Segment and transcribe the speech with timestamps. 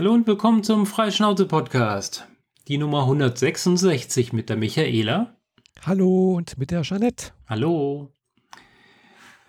[0.00, 2.26] Hallo und willkommen zum Freischnauze-Podcast.
[2.68, 5.36] Die Nummer 166 mit der Michaela.
[5.84, 7.32] Hallo und mit der Jeanette.
[7.46, 8.10] Hallo.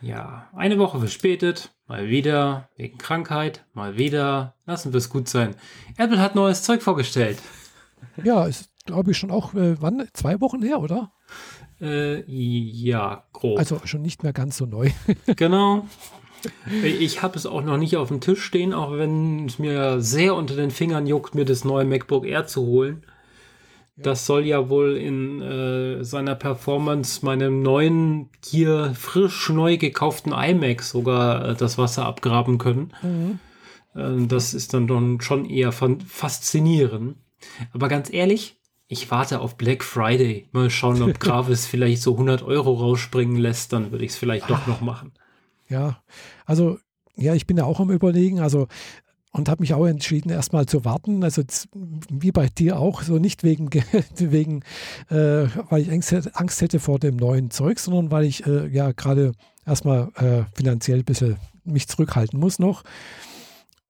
[0.01, 4.55] Ja, eine Woche verspätet, mal wieder, wegen Krankheit, mal wieder.
[4.65, 5.55] Lassen wir es gut sein.
[5.95, 7.41] Apple hat neues Zeug vorgestellt.
[8.21, 10.05] Ja, ist, glaube ich, schon auch, äh, wann?
[10.11, 11.13] Zwei Wochen her, oder?
[11.79, 13.57] Äh, ja, grob.
[13.57, 14.89] Also schon nicht mehr ganz so neu.
[15.38, 15.88] genau.
[16.84, 20.36] Ich habe es auch noch nicht auf dem Tisch stehen, auch wenn es mir sehr
[20.36, 23.04] unter den Fingern juckt, mir das neue MacBook Air zu holen.
[23.98, 30.82] Das soll ja wohl in äh, seiner Performance meinem neuen, hier frisch neu gekauften iMac
[30.82, 32.94] sogar äh, das Wasser abgraben können.
[33.02, 33.40] Mhm.
[33.94, 37.18] Äh, das ist dann, dann schon eher faszinierend.
[37.73, 40.48] Aber ganz ehrlich, ich warte auf Black Friday.
[40.52, 44.49] Mal schauen, ob Gravis vielleicht so 100 Euro rausspringen lässt, dann würde ich es vielleicht
[44.49, 45.13] doch noch machen.
[45.71, 46.03] Ja,
[46.45, 46.77] also
[47.16, 48.39] ja, ich bin ja auch am Überlegen.
[48.39, 48.67] Also
[49.34, 51.23] und habe mich auch entschieden, erstmal zu warten.
[51.23, 51.41] Also
[52.09, 53.70] wie bei dir auch, so nicht wegen,
[54.18, 54.63] wegen
[55.09, 58.91] äh, weil ich Angst, Angst, hätte vor dem neuen Zeug, sondern weil ich äh, ja
[58.91, 59.31] gerade
[59.65, 62.84] erstmal äh, finanziell ein bisschen mich zurückhalten muss noch.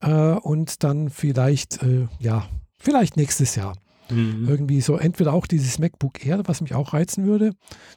[0.02, 2.45] Äh, und dann vielleicht, äh, ja,
[2.78, 3.75] vielleicht nächstes Jahr.
[4.11, 4.47] Mhm.
[4.47, 7.53] Irgendwie so entweder auch dieses MacBook Air, was mich auch reizen würde,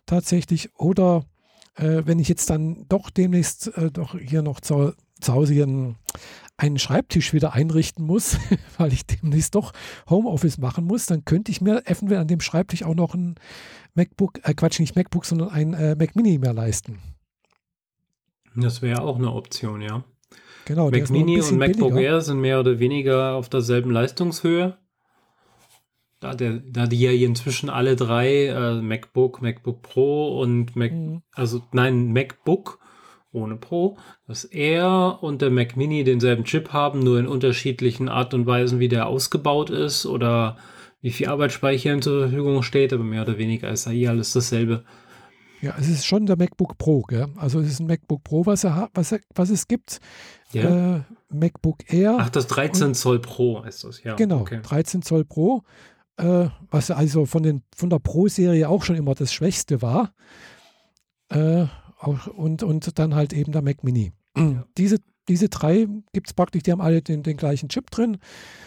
[0.07, 1.25] tatsächlich, oder
[1.77, 5.97] äh, wenn ich jetzt dann doch demnächst doch hier noch zu, zu Hause hier ein
[6.57, 8.39] einen Schreibtisch wieder einrichten muss,
[8.79, 9.73] weil ich demnächst doch
[10.09, 13.35] Homeoffice machen muss, dann könnte ich mir eventuell an dem Schreibtisch auch noch ein
[13.95, 16.99] MacBook, äh Quatsch, nicht MacBook, sondern ein äh, Mac Mini mehr leisten.
[18.57, 20.05] Das wäre auch eine Option, ja.
[20.65, 20.91] Genau.
[20.91, 22.15] Mac Mini und MacBook billiger.
[22.15, 24.79] Air sind mehr oder weniger auf derselben Leistungshöhe.
[26.21, 31.23] Da, der, da die ja inzwischen alle drei äh, MacBook, MacBook Pro und Mac, mhm.
[31.35, 32.79] also nein, MacBook
[33.33, 38.33] ohne Pro, dass er und der Mac Mini denselben Chip haben, nur in unterschiedlichen Art
[38.33, 40.57] und Weisen, wie der ausgebaut ist oder
[41.03, 44.33] wie viel Arbeitsspeicher ihm zur Verfügung steht, aber mehr oder weniger ist da hier alles
[44.33, 44.85] dasselbe.
[45.61, 47.29] Ja, es ist schon der MacBook Pro, gell?
[47.37, 49.99] Also es ist ein MacBook Pro, was, er, was, er, was es gibt.
[50.53, 50.97] Ja.
[50.97, 51.01] Äh,
[51.31, 52.17] MacBook Air.
[52.21, 54.15] Ach, das 13 und, Zoll Pro ist das, ja.
[54.15, 54.61] Genau, okay.
[54.63, 55.63] 13 Zoll Pro,
[56.17, 60.13] äh, was also von, den, von der Pro-Serie auch schon immer das Schwächste war.
[61.29, 61.67] Äh,
[62.37, 64.13] und, und dann halt eben der Mac Mini.
[64.37, 64.65] Ja.
[64.77, 64.99] Diese,
[65.29, 68.19] diese drei gibt es praktisch, die haben alle den, den gleichen Chip drin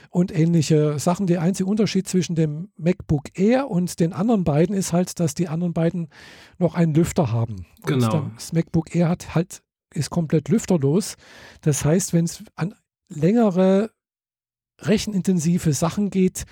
[0.10, 1.28] und ähnliche Sachen.
[1.28, 5.50] Der einzige Unterschied zwischen dem MacBook Air und den anderen beiden ist halt, dass die
[5.50, 6.08] anderen beiden
[6.58, 7.68] noch einen Lüfter haben.
[7.86, 8.32] Genau.
[8.34, 9.62] das MacBook Air hat halt,
[9.94, 11.16] ist komplett lüfterlos.
[11.62, 12.74] Das heißt, wenn es an
[13.10, 13.92] längere
[14.82, 16.46] rechenintensive Sachen geht,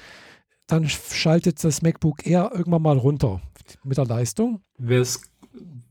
[0.67, 3.41] dann schaltet das MacBook Air irgendwann mal runter
[3.83, 4.61] mit der Leistung.
[4.77, 5.21] Wer es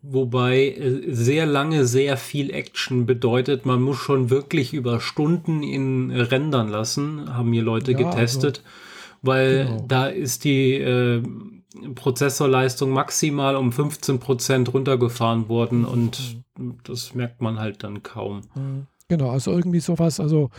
[0.06, 6.10] Wobei äh, sehr lange sehr viel Action bedeutet, man muss schon wirklich über Stunden in
[6.10, 8.68] rendern lassen, haben hier Leute ja, getestet, also,
[9.22, 9.84] weil genau.
[9.88, 11.22] da ist die äh,
[11.94, 15.88] Prozessorleistung maximal um 15 Prozent runtergefahren worden mhm.
[15.88, 16.36] und
[16.84, 18.42] das merkt man halt dann kaum.
[18.54, 18.86] Mhm.
[19.08, 20.50] Genau, also irgendwie sowas, also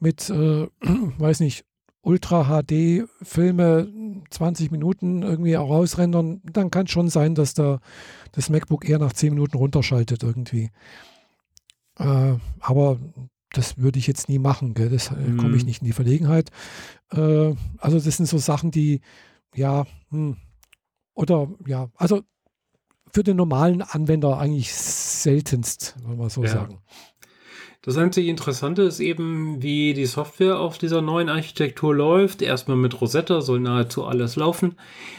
[0.00, 0.66] mit, äh,
[1.18, 1.64] weiß nicht,
[2.02, 3.92] Ultra HD Filme
[4.30, 7.80] 20 Minuten irgendwie auch rausrendern, dann kann es schon sein, dass da
[8.32, 10.70] das MacBook eher nach 10 Minuten runterschaltet irgendwie.
[11.98, 12.98] Äh, aber
[13.50, 14.90] das würde ich jetzt nie machen, gell?
[14.90, 15.38] das äh, mhm.
[15.38, 16.50] komme ich nicht in die Verlegenheit.
[17.12, 19.00] Äh, also das sind so Sachen, die
[19.54, 20.36] ja, hm,
[21.14, 22.22] oder ja, also
[23.12, 26.50] für den normalen Anwender eigentlich seltenst, wenn man so ja.
[26.50, 26.78] sagen.
[27.82, 32.42] Das einzige Interessante ist eben, wie die Software auf dieser neuen Architektur läuft.
[32.42, 34.74] Erstmal mit Rosetta soll nahezu alles laufen.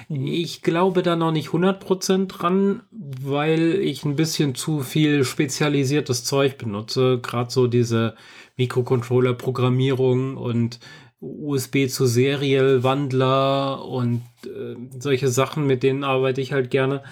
[0.10, 0.28] Mhm.
[0.28, 6.58] Ich glaube da noch nicht 100% dran, weil ich ein bisschen zu viel spezialisiertes Zeug
[6.58, 7.20] benutze.
[7.22, 8.16] Gerade so diese
[8.58, 10.80] Mikrocontroller-Programmierung und
[11.22, 17.04] USB zu Serial-Wandler und äh, solche Sachen, mit denen arbeite ich halt gerne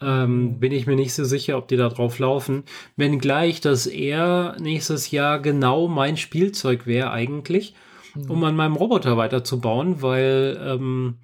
[0.00, 0.60] ähm, mhm.
[0.60, 2.64] bin ich mir nicht so sicher, ob die da drauf laufen.
[2.96, 7.74] Wenngleich, dass er nächstes Jahr genau mein Spielzeug wäre eigentlich,
[8.14, 8.30] mhm.
[8.30, 11.14] um an meinem Roboter weiterzubauen, weil ähm,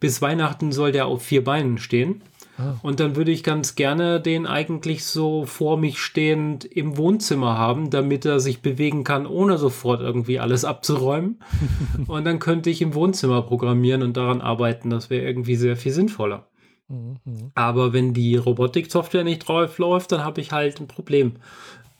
[0.00, 2.22] bis Weihnachten soll der auf vier Beinen stehen.
[2.58, 2.74] Ah.
[2.82, 7.88] Und dann würde ich ganz gerne den eigentlich so vor mich stehend im Wohnzimmer haben,
[7.90, 11.38] damit er sich bewegen kann, ohne sofort irgendwie alles abzuräumen.
[12.06, 14.90] und dann könnte ich im Wohnzimmer programmieren und daran arbeiten.
[14.90, 16.48] Das wäre irgendwie sehr viel sinnvoller.
[16.88, 17.50] Mhm.
[17.54, 21.36] Aber wenn die Robotik-Software nicht drauf läuft, dann habe ich halt ein Problem.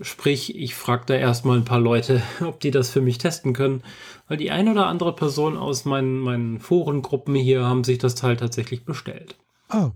[0.01, 3.83] Sprich, ich frage da erstmal ein paar Leute, ob die das für mich testen können.
[4.29, 8.37] Weil die ein oder andere Person aus meinen, meinen Forengruppen hier haben sich das Teil
[8.37, 9.37] tatsächlich bestellt.
[9.69, 9.91] Ah,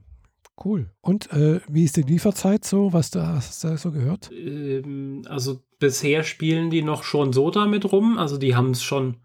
[0.64, 0.90] cool.
[1.00, 2.92] Und äh, wie ist die Lieferzeit so?
[2.92, 4.30] Was da, hast du da so gehört?
[4.32, 8.18] Ähm, also bisher spielen die noch schon so damit rum.
[8.18, 9.16] Also die haben es schon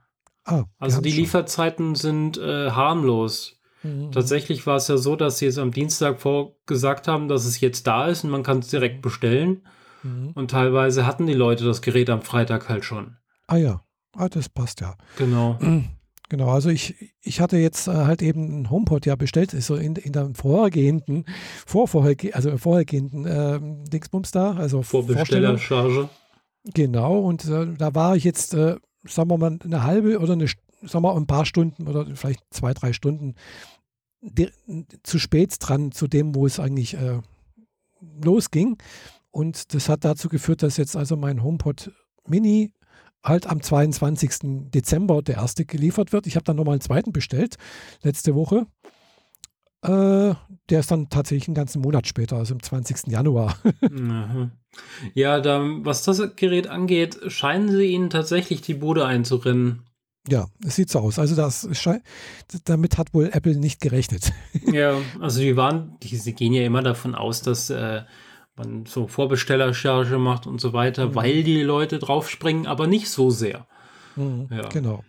[0.48, 3.57] Ah, also die Lieferzeiten sind äh, harmlos.
[3.84, 4.12] Mhm.
[4.12, 7.88] Tatsächlich war es ja so, dass sie es am Dienstag vorgesagt haben, dass es jetzt
[7.88, 9.62] da ist und man kann es direkt bestellen.
[10.04, 10.32] Mhm.
[10.34, 13.18] Und teilweise hatten die Leute das Gerät am Freitag halt schon.
[13.48, 13.82] Ah ja,
[14.14, 14.96] ah, das passt ja.
[15.18, 15.60] Genau.
[16.30, 19.76] Genau, also ich, ich hatte jetzt äh, halt eben einen HomePod ja bestellt, ist so
[19.76, 21.24] in, in der vorhergehenden,
[21.66, 21.90] vor,
[22.34, 26.10] also vorhergehenden äh, Dingsbums da, also Vorbestellercharge.
[26.74, 28.76] Genau, und äh, da war ich jetzt, äh,
[29.08, 30.48] sagen wir mal, eine halbe oder eine,
[30.82, 33.36] sagen wir mal, ein paar Stunden oder vielleicht zwei, drei Stunden
[35.04, 37.20] zu spät dran zu dem, wo es eigentlich äh,
[38.24, 38.78] losging.
[39.32, 41.92] Und das hat dazu geführt, dass jetzt also mein HomePod
[42.28, 42.74] Mini
[43.24, 44.70] halt am 22.
[44.74, 46.28] Dezember der erste geliefert wird.
[46.28, 47.58] Ich habe dann nochmal einen zweiten bestellt,
[48.02, 48.66] letzte Woche.
[49.84, 50.34] Äh,
[50.70, 53.08] der ist dann tatsächlich einen ganzen Monat später, also am 20.
[53.08, 53.58] Januar.
[55.14, 59.87] ja, da, was das Gerät angeht, scheinen sie ihnen tatsächlich die Bude einzurennen.
[60.30, 61.20] Ja, es sieht so aus.
[61.20, 61.68] Also das
[62.66, 64.34] damit hat wohl Apple nicht gerechnet.
[64.72, 68.02] ja, also die waren, die, sie gehen ja immer davon aus, dass äh,
[68.56, 71.16] man so Vorbestellercharge macht und so weiter, mhm.
[71.16, 73.68] weil die Leute draufspringen, aber nicht so sehr.
[74.16, 74.68] Mhm, ja.
[74.70, 75.04] Genau.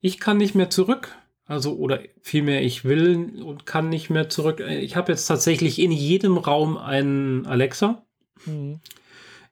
[0.00, 1.16] Ich kann nicht mehr zurück.
[1.46, 4.60] Also, oder vielmehr, ich will und kann nicht mehr zurück.
[4.60, 8.02] Ich habe jetzt tatsächlich in jedem Raum einen Alexa.
[8.46, 8.80] Mhm.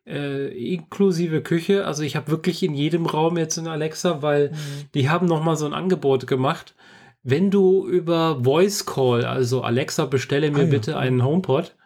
[0.04, 1.86] Äh, inklusive Küche.
[1.86, 4.56] Also ich habe wirklich in jedem Raum jetzt einen Alexa, weil mhm.
[4.94, 6.74] die haben noch mal so ein Angebot gemacht.
[7.22, 10.98] Wenn du über Voice Call, also Alexa, bestelle mir ah, bitte ja.
[10.98, 11.76] einen HomePod,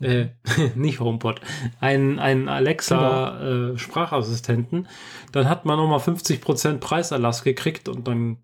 [0.00, 0.26] äh,
[0.76, 1.40] nicht HomePod,
[1.80, 3.72] einen, einen Alexa genau.
[3.72, 4.86] äh, Sprachassistenten,
[5.32, 8.38] dann hat man nochmal 50% Preiserlass gekriegt und dann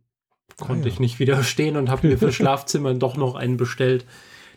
[0.57, 0.93] konnte ah, ja.
[0.93, 4.05] ich nicht widerstehen und habe mir für Schlafzimmer doch noch einen bestellt,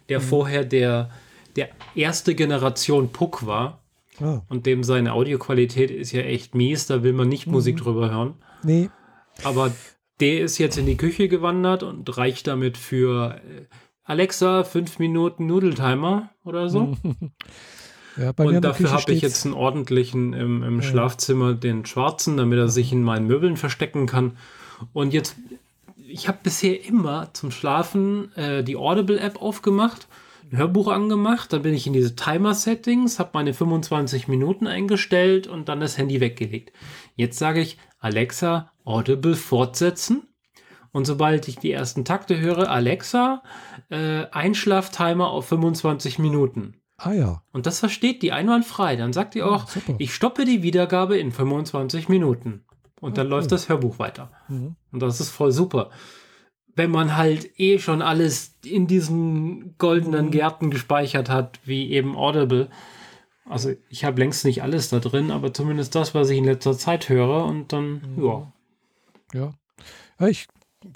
[0.10, 0.24] der mhm.
[0.24, 1.12] vorher der,
[1.56, 3.83] der erste Generation Puck war.
[4.22, 4.42] Ah.
[4.50, 7.54] Und dem seine Audioqualität ist ja echt mies, da will man nicht mhm.
[7.54, 8.36] Musik drüber hören.
[8.64, 8.90] Nee.
[9.44, 9.72] Aber
[10.20, 13.66] der ist jetzt in die Küche gewandert und reicht damit für äh,
[14.04, 16.96] Alexa, fünf Minuten Nudeltimer oder so.
[18.18, 20.88] Ja, und dafür habe ich jetzt einen ordentlichen im, im ja.
[20.88, 24.38] Schlafzimmer, den schwarzen, damit er sich in meinen Möbeln verstecken kann.
[24.94, 25.36] Und jetzt,
[25.98, 30.08] ich habe bisher immer zum Schlafen äh, die Audible-App aufgemacht,
[30.58, 35.80] Hörbuch angemacht, dann bin ich in diese Timer-Settings, habe meine 25 Minuten eingestellt und dann
[35.80, 36.72] das Handy weggelegt.
[37.16, 40.28] Jetzt sage ich, Alexa, Audible fortsetzen
[40.94, 43.42] und sobald ich die ersten Takte höre, Alexa,
[43.90, 46.76] äh, Einschlaftimer auf 25 Minuten.
[46.98, 47.42] Ah ja.
[47.52, 48.96] Und das versteht die einwandfrei.
[48.96, 52.64] Dann sagt die auch, ja, ich stoppe die Wiedergabe in 25 Minuten.
[53.02, 53.50] Und dann ja, läuft cool.
[53.58, 54.32] das Hörbuch weiter.
[54.48, 54.76] Mhm.
[54.92, 55.90] Und das ist voll super.
[56.76, 60.32] Wenn man halt eh schon alles in diesen goldenen mhm.
[60.32, 62.70] Gärten gespeichert hat, wie eben Audible.
[63.46, 66.78] Also ich habe längst nicht alles da drin, aber zumindest das, was ich in letzter
[66.78, 67.46] Zeit höre.
[67.46, 68.26] Und dann, mhm.
[68.26, 68.54] ja.
[69.34, 69.54] Ja.
[70.20, 70.48] Ja, ich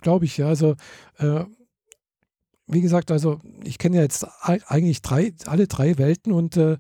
[0.02, 0.48] glaube ich, ja.
[0.48, 0.76] Also,
[1.18, 1.44] äh,
[2.68, 6.78] wie gesagt, also ich kenne ja jetzt eigentlich drei, alle drei Welten und äh,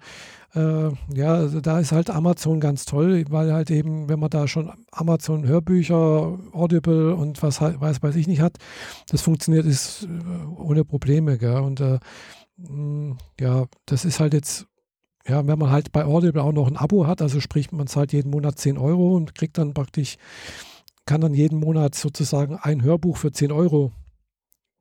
[0.53, 4.47] äh, ja, also da ist halt Amazon ganz toll, weil halt eben, wenn man da
[4.47, 8.57] schon Amazon Hörbücher, Audible und was weiß, weiß ich nicht hat,
[9.09, 11.37] das funktioniert ist äh, ohne Probleme.
[11.37, 11.57] Gell?
[11.57, 11.99] Und äh,
[12.57, 14.67] mh, ja, das ist halt jetzt
[15.27, 18.13] ja, wenn man halt bei Audible auch noch ein Abo hat, also sprich, man zahlt
[18.13, 20.15] jeden Monat 10 Euro und kriegt dann praktisch
[21.07, 23.91] kann dann jeden Monat sozusagen ein Hörbuch für 10 Euro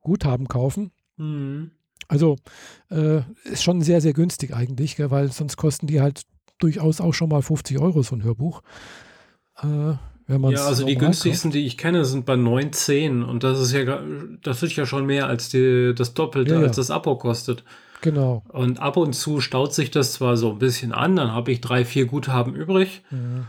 [0.01, 0.91] Guthaben kaufen.
[1.15, 1.71] Mhm.
[2.07, 2.37] Also
[2.89, 6.21] äh, ist schon sehr, sehr günstig eigentlich, gell, weil sonst kosten die halt
[6.59, 8.61] durchaus auch schon mal 50 Euro so ein Hörbuch.
[9.61, 9.95] Äh,
[10.29, 14.01] ja, also die günstigsten, die ich kenne, sind bei 9,10 und das ist ja,
[14.43, 16.67] das ist ja schon mehr als die, das Doppelte, ja, ja.
[16.67, 17.63] als das Abo kostet.
[18.01, 18.43] Genau.
[18.49, 21.61] Und ab und zu staut sich das zwar so ein bisschen an, dann habe ich
[21.61, 23.01] drei, vier Guthaben übrig.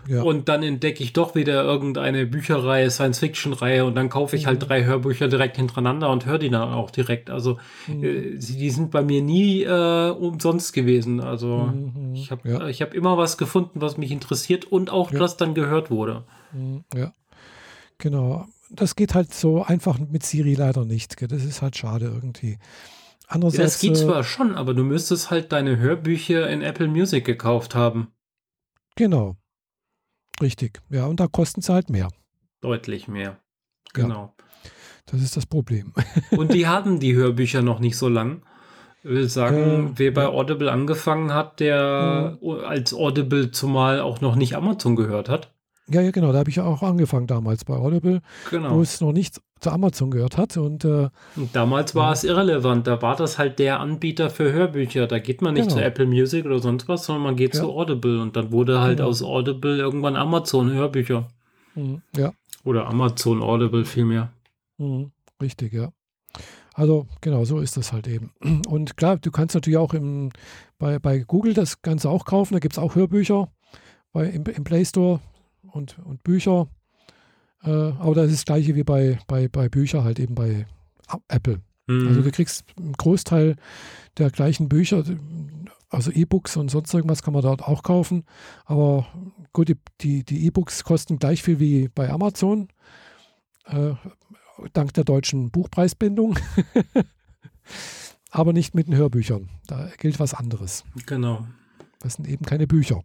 [0.07, 0.23] Ja.
[0.23, 4.67] Und dann entdecke ich doch wieder irgendeine Bücherreihe, Science-Fiction-Reihe und dann kaufe ich halt mhm.
[4.67, 7.29] drei Hörbücher direkt hintereinander und höre die dann auch direkt.
[7.31, 8.05] Also mhm.
[8.05, 11.21] äh, die sind bei mir nie äh, umsonst gewesen.
[11.21, 12.15] Also mhm.
[12.15, 12.61] ich habe ja.
[12.61, 15.19] hab immer was gefunden, was mich interessiert und auch ja.
[15.19, 16.25] das dann gehört wurde.
[16.53, 16.85] Mhm.
[16.95, 17.13] Ja,
[17.99, 18.47] genau.
[18.71, 21.17] Das geht halt so einfach mit Siri leider nicht.
[21.17, 21.29] Gell?
[21.29, 22.59] Das ist halt schade irgendwie.
[23.31, 27.27] Andererseits, ja, das geht zwar schon, aber du müsstest halt deine Hörbücher in Apple Music
[27.27, 28.09] gekauft haben.
[28.97, 29.37] Genau.
[30.41, 30.81] Richtig.
[30.89, 32.09] Ja, und da kosten sie halt mehr.
[32.63, 33.39] Deutlich mehr.
[33.93, 34.35] Genau.
[34.39, 34.45] Ja,
[35.07, 35.93] das ist das Problem.
[36.31, 38.43] und die haben die Hörbücher noch nicht so lang.
[39.03, 44.23] Ich will sagen, äh, wer bei Audible angefangen hat, der äh, als Audible zumal auch
[44.23, 45.55] noch nicht Amazon gehört hat.
[45.87, 46.33] Ja, ja, genau.
[46.33, 48.77] Da habe ich auch angefangen damals bei Audible, genau.
[48.77, 50.57] wo es noch nicht zu Amazon gehört hat.
[50.57, 52.13] Und, äh, und damals war ja.
[52.13, 52.87] es irrelevant.
[52.87, 55.07] Da war das halt der Anbieter für Hörbücher.
[55.07, 55.81] Da geht man nicht genau.
[55.81, 57.61] zu Apple Music oder sonst was, sondern man geht ja.
[57.61, 58.21] zu Audible.
[58.21, 59.09] Und dann wurde halt genau.
[59.09, 61.29] aus Audible irgendwann Amazon Hörbücher.
[61.75, 62.03] Mhm.
[62.17, 62.33] Ja.
[62.65, 64.33] Oder Amazon Audible vielmehr.
[64.79, 65.11] Mhm,
[65.41, 65.91] richtig, ja.
[66.75, 68.31] Also genau, so ist das halt eben.
[68.69, 70.31] Und klar, du kannst natürlich auch im,
[70.79, 72.55] bei, bei Google das Ganze auch kaufen.
[72.55, 73.51] Da gibt es auch Hörbücher
[74.13, 75.21] bei, im, im Play Store
[75.73, 76.69] und, und Bücher.
[77.63, 80.67] Äh, aber das ist das gleiche wie bei, bei, bei Büchern halt eben bei
[81.29, 81.61] Apple.
[81.87, 82.09] Mhm.
[82.09, 83.57] Also du kriegst einen Großteil
[84.19, 85.05] der gleichen Bücher,
[85.91, 88.25] also E-Books und sonst irgendwas kann man dort auch kaufen.
[88.65, 89.07] Aber
[89.53, 92.69] gut, die, die E-Books kosten gleich viel wie bei Amazon.
[93.65, 93.95] Äh,
[94.73, 96.39] dank der deutschen Buchpreisbindung.
[98.31, 99.49] Aber nicht mit den Hörbüchern.
[99.67, 100.85] Da gilt was anderes.
[101.07, 101.47] Genau.
[102.01, 103.03] Das sind eben keine Bücher.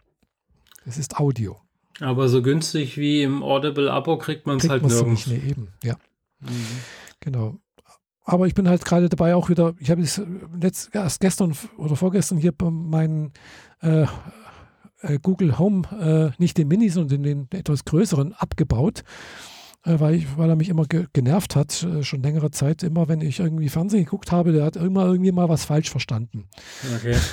[0.85, 1.57] Es ist Audio.
[1.99, 5.27] Aber so günstig wie im Audible-Abo kriegt man es halt nirgends.
[5.27, 5.95] Nicht, nee, eben, ja.
[6.39, 6.49] Mhm.
[7.19, 7.59] Genau.
[8.25, 10.21] Aber ich bin halt gerade dabei auch wieder, ich habe es
[10.93, 13.33] erst gestern oder vorgestern hier bei meinen
[13.81, 14.05] äh,
[15.01, 19.03] äh, Google Home, äh, nicht den Mini, sondern den etwas größeren abgebaut,
[19.83, 22.83] äh, weil, ich, weil er mich immer ge genervt hat, äh, schon längere Zeit.
[22.83, 26.47] Immer wenn ich irgendwie Fernsehen geguckt habe, der hat immer irgendwie mal was falsch verstanden.
[26.95, 27.17] Okay.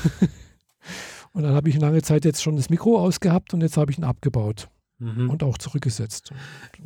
[1.32, 3.98] Und dann habe ich lange Zeit jetzt schon das Mikro ausgehabt und jetzt habe ich
[3.98, 4.68] ihn abgebaut.
[4.98, 5.30] Mhm.
[5.30, 6.30] Und auch zurückgesetzt.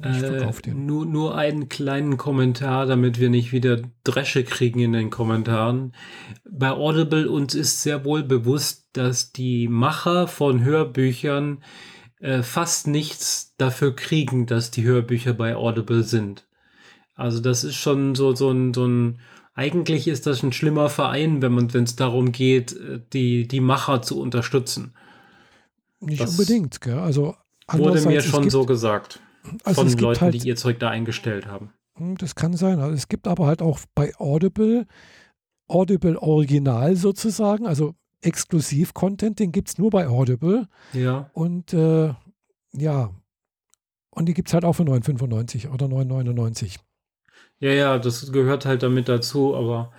[0.00, 5.92] Äh, nur, nur einen kleinen Kommentar, damit wir nicht wieder Dresche kriegen in den Kommentaren.
[6.48, 11.64] Bei Audible uns ist sehr wohl bewusst, dass die Macher von Hörbüchern
[12.20, 16.46] äh, fast nichts dafür kriegen, dass die Hörbücher bei Audible sind.
[17.16, 19.18] Also das ist schon so, so ein, so ein
[19.54, 23.60] eigentlich ist das ein schlimmer Verein, wenn man, wenn es darum geht, äh, die, die
[23.60, 24.94] Macher zu unterstützen.
[26.00, 26.98] Nicht das unbedingt, gell?
[26.98, 27.36] Also
[27.70, 29.20] wurde mir schon gibt, so gesagt.
[29.62, 31.70] Also von Leuten, halt, die ihr Zeug da eingestellt haben.
[31.96, 32.80] Hm, das kann sein.
[32.80, 34.86] Also es gibt aber halt auch bei Audible,
[35.68, 40.66] Audible Original sozusagen, also Exklusiv-Content, den gibt es nur bei Audible.
[40.92, 41.30] Ja.
[41.32, 42.12] Und äh,
[42.72, 43.10] ja,
[44.10, 46.76] und die gibt es halt auch für 9,95 oder 9,99.
[47.64, 49.90] Ja, ja, das gehört halt damit dazu, aber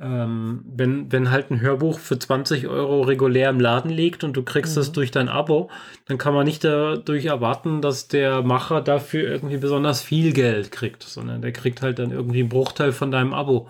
[0.00, 4.42] ähm, wenn, wenn halt ein Hörbuch für 20 Euro regulär im Laden liegt und du
[4.42, 4.92] kriegst es mhm.
[4.94, 5.70] durch dein Abo,
[6.06, 11.04] dann kann man nicht dadurch erwarten, dass der Macher dafür irgendwie besonders viel Geld kriegt,
[11.04, 13.68] sondern der kriegt halt dann irgendwie einen Bruchteil von deinem Abo.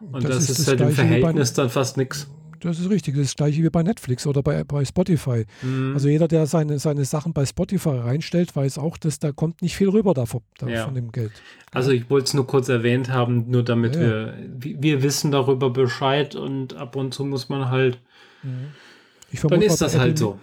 [0.00, 2.28] Und das, das ist, ist halt im Verhältnis dann fast nichts
[2.60, 3.14] das ist richtig.
[3.14, 5.44] Das ist das gleiche wie bei Netflix oder bei, bei Spotify.
[5.62, 5.92] Mhm.
[5.94, 9.76] Also jeder, der seine, seine Sachen bei Spotify reinstellt, weiß auch, dass da kommt nicht
[9.76, 10.84] viel rüber davon, ja.
[10.84, 11.32] von dem Geld.
[11.72, 15.70] Also ich wollte es nur kurz erwähnt haben, nur damit ja, wir, wir wissen darüber
[15.70, 17.98] Bescheid und ab und zu muss man halt.
[18.42, 19.48] Mhm.
[19.48, 20.38] dann ist das halt so.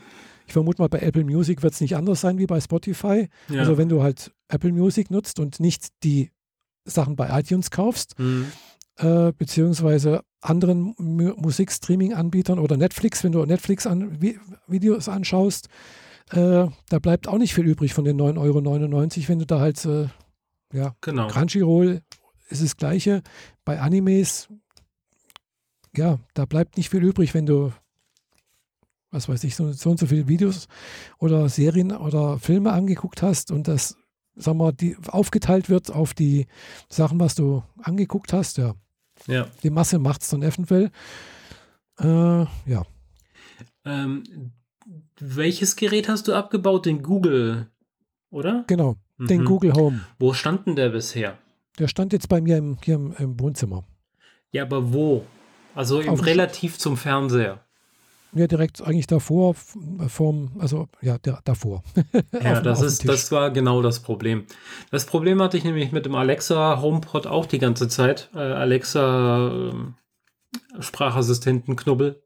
[0.47, 3.27] Ich vermute mal, bei Apple Music wird es nicht anders sein wie bei Spotify.
[3.49, 3.59] Ja.
[3.59, 6.31] Also wenn du halt Apple Music nutzt und nicht die
[6.85, 8.45] Sachen bei iTunes kaufst, mhm.
[8.97, 14.19] Äh, beziehungsweise anderen Musikstreaming-Anbietern oder Netflix, wenn du Netflix an,
[14.67, 15.69] Videos anschaust,
[16.31, 19.83] äh, da bleibt auch nicht viel übrig von den 9,99 Euro, wenn du da halt,
[19.85, 20.07] äh,
[20.73, 21.27] ja, genau.
[21.27, 22.01] Crunchyroll
[22.49, 23.23] ist das Gleiche.
[23.65, 24.49] Bei Animes,
[25.95, 27.71] ja, da bleibt nicht viel übrig, wenn du,
[29.11, 30.67] was weiß ich, so, so und so viele Videos
[31.17, 33.97] oder Serien oder Filme angeguckt hast und das,
[34.35, 36.47] sagen wir, die aufgeteilt wird auf die
[36.89, 38.75] Sachen, was du angeguckt hast, ja
[39.25, 39.47] ja.
[39.63, 40.91] Die Masse macht es dann eventuell.
[41.99, 42.85] Äh, ja.
[43.85, 44.23] Ähm,
[45.19, 46.85] welches Gerät hast du abgebaut?
[46.85, 47.67] Den Google,
[48.29, 48.63] oder?
[48.67, 49.27] Genau, mhm.
[49.27, 50.01] den Google Home.
[50.19, 51.37] Wo stand denn der bisher?
[51.79, 53.83] Der stand jetzt bei mir im, hier im, im Wohnzimmer.
[54.51, 55.25] Ja, aber wo?
[55.75, 57.66] Also im relativ zum Fernseher.
[58.33, 61.83] Ja, direkt eigentlich davor, vom, also ja, der, davor.
[62.43, 64.45] ja, das ist, das war genau das Problem.
[64.91, 68.29] Das Problem hatte ich nämlich mit dem Alexa HomePod auch die ganze Zeit.
[68.35, 72.21] Äh, Alexa äh, Sprachassistenten Knubbel.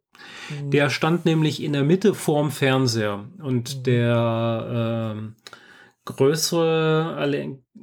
[0.50, 0.72] Mhm.
[0.72, 3.84] Der stand nämlich in der Mitte vorm Fernseher und mhm.
[3.84, 5.52] der äh,
[6.06, 7.16] größere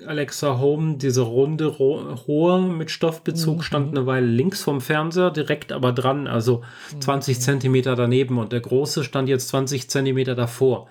[0.06, 3.62] Alexa Home, diese runde, hohe mit Stoffbezug, mhm.
[3.62, 6.62] stand eine Weile links vom Fernseher, direkt aber dran, also
[6.98, 7.40] 20 mhm.
[7.40, 10.88] Zentimeter daneben und der große stand jetzt 20 Zentimeter davor.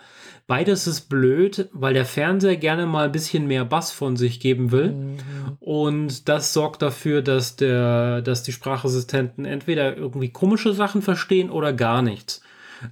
[0.47, 4.71] Beides ist blöd, weil der Fernseher gerne mal ein bisschen mehr Bass von sich geben
[4.71, 4.93] will.
[4.93, 5.17] Mhm.
[5.59, 11.73] Und das sorgt dafür, dass, der, dass die Sprachassistenten entweder irgendwie komische Sachen verstehen oder
[11.73, 12.41] gar nichts.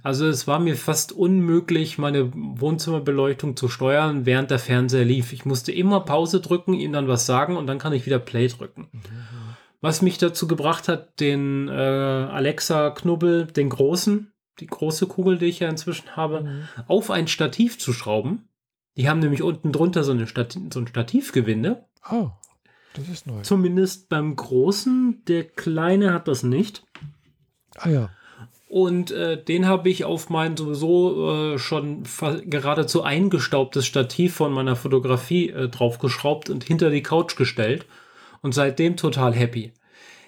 [0.02, 5.32] Also es war mir fast unmöglich, meine Wohnzimmerbeleuchtung zu steuern, während der Fernseher lief.
[5.32, 8.48] Ich musste immer Pause drücken, ihm dann was sagen und dann kann ich wieder Play
[8.48, 8.88] drücken.
[9.80, 15.60] Was mich dazu gebracht hat, den äh, Alexa-Knubbel, den großen, die große Kugel, die ich
[15.60, 16.62] ja inzwischen habe, mhm.
[16.88, 18.48] auf ein Stativ zu schrauben.
[18.96, 21.84] Die haben nämlich unten drunter so, eine Stat so ein Stativgewinde.
[22.10, 22.30] Oh,
[22.94, 23.42] das ist neu.
[23.42, 25.22] Zumindest beim großen.
[25.26, 26.82] Der kleine hat das nicht.
[27.76, 28.10] Ah ja.
[28.68, 32.02] Und äh, den habe ich auf mein sowieso äh, schon
[32.46, 37.86] geradezu eingestaubtes Stativ von meiner Fotografie äh, draufgeschraubt und hinter die Couch gestellt.
[38.42, 39.72] Und seitdem total happy.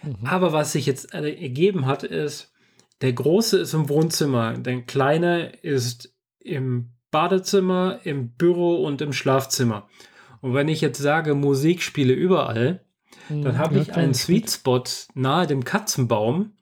[0.03, 0.27] Mhm.
[0.27, 2.53] Aber was sich jetzt äh, ergeben hat, ist,
[3.01, 9.89] der große ist im Wohnzimmer, der kleine ist im Badezimmer, im Büro und im Schlafzimmer.
[10.41, 12.85] Und wenn ich jetzt sage, Musik spiele überall,
[13.29, 16.53] mhm, dann habe ja, ich einen Sweet Spot nahe dem Katzenbaum,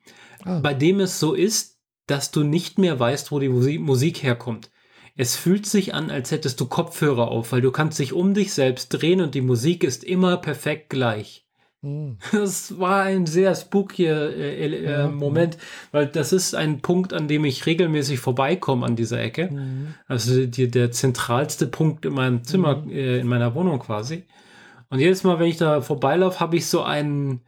[0.43, 0.59] ah.
[0.59, 1.77] bei dem es so ist,
[2.07, 4.71] dass du nicht mehr weißt, wo die Musik herkommt.
[5.15, 8.53] Es fühlt sich an, als hättest du Kopfhörer auf, weil du kannst dich um dich
[8.53, 11.47] selbst drehen und die Musik ist immer perfekt gleich.
[11.81, 12.17] Hm.
[12.31, 15.57] Das war ein sehr spooky äh, äh, ja, Moment,
[15.91, 19.49] weil das ist ein Punkt, an dem ich regelmäßig vorbeikomme an dieser Ecke.
[19.51, 19.93] Mhm.
[20.07, 22.91] Also die, der zentralste Punkt in meinem Zimmer, mhm.
[22.91, 24.23] äh, in meiner Wohnung quasi.
[24.89, 27.41] Und jedes Mal, wenn ich da vorbeilaufe, habe ich so ein,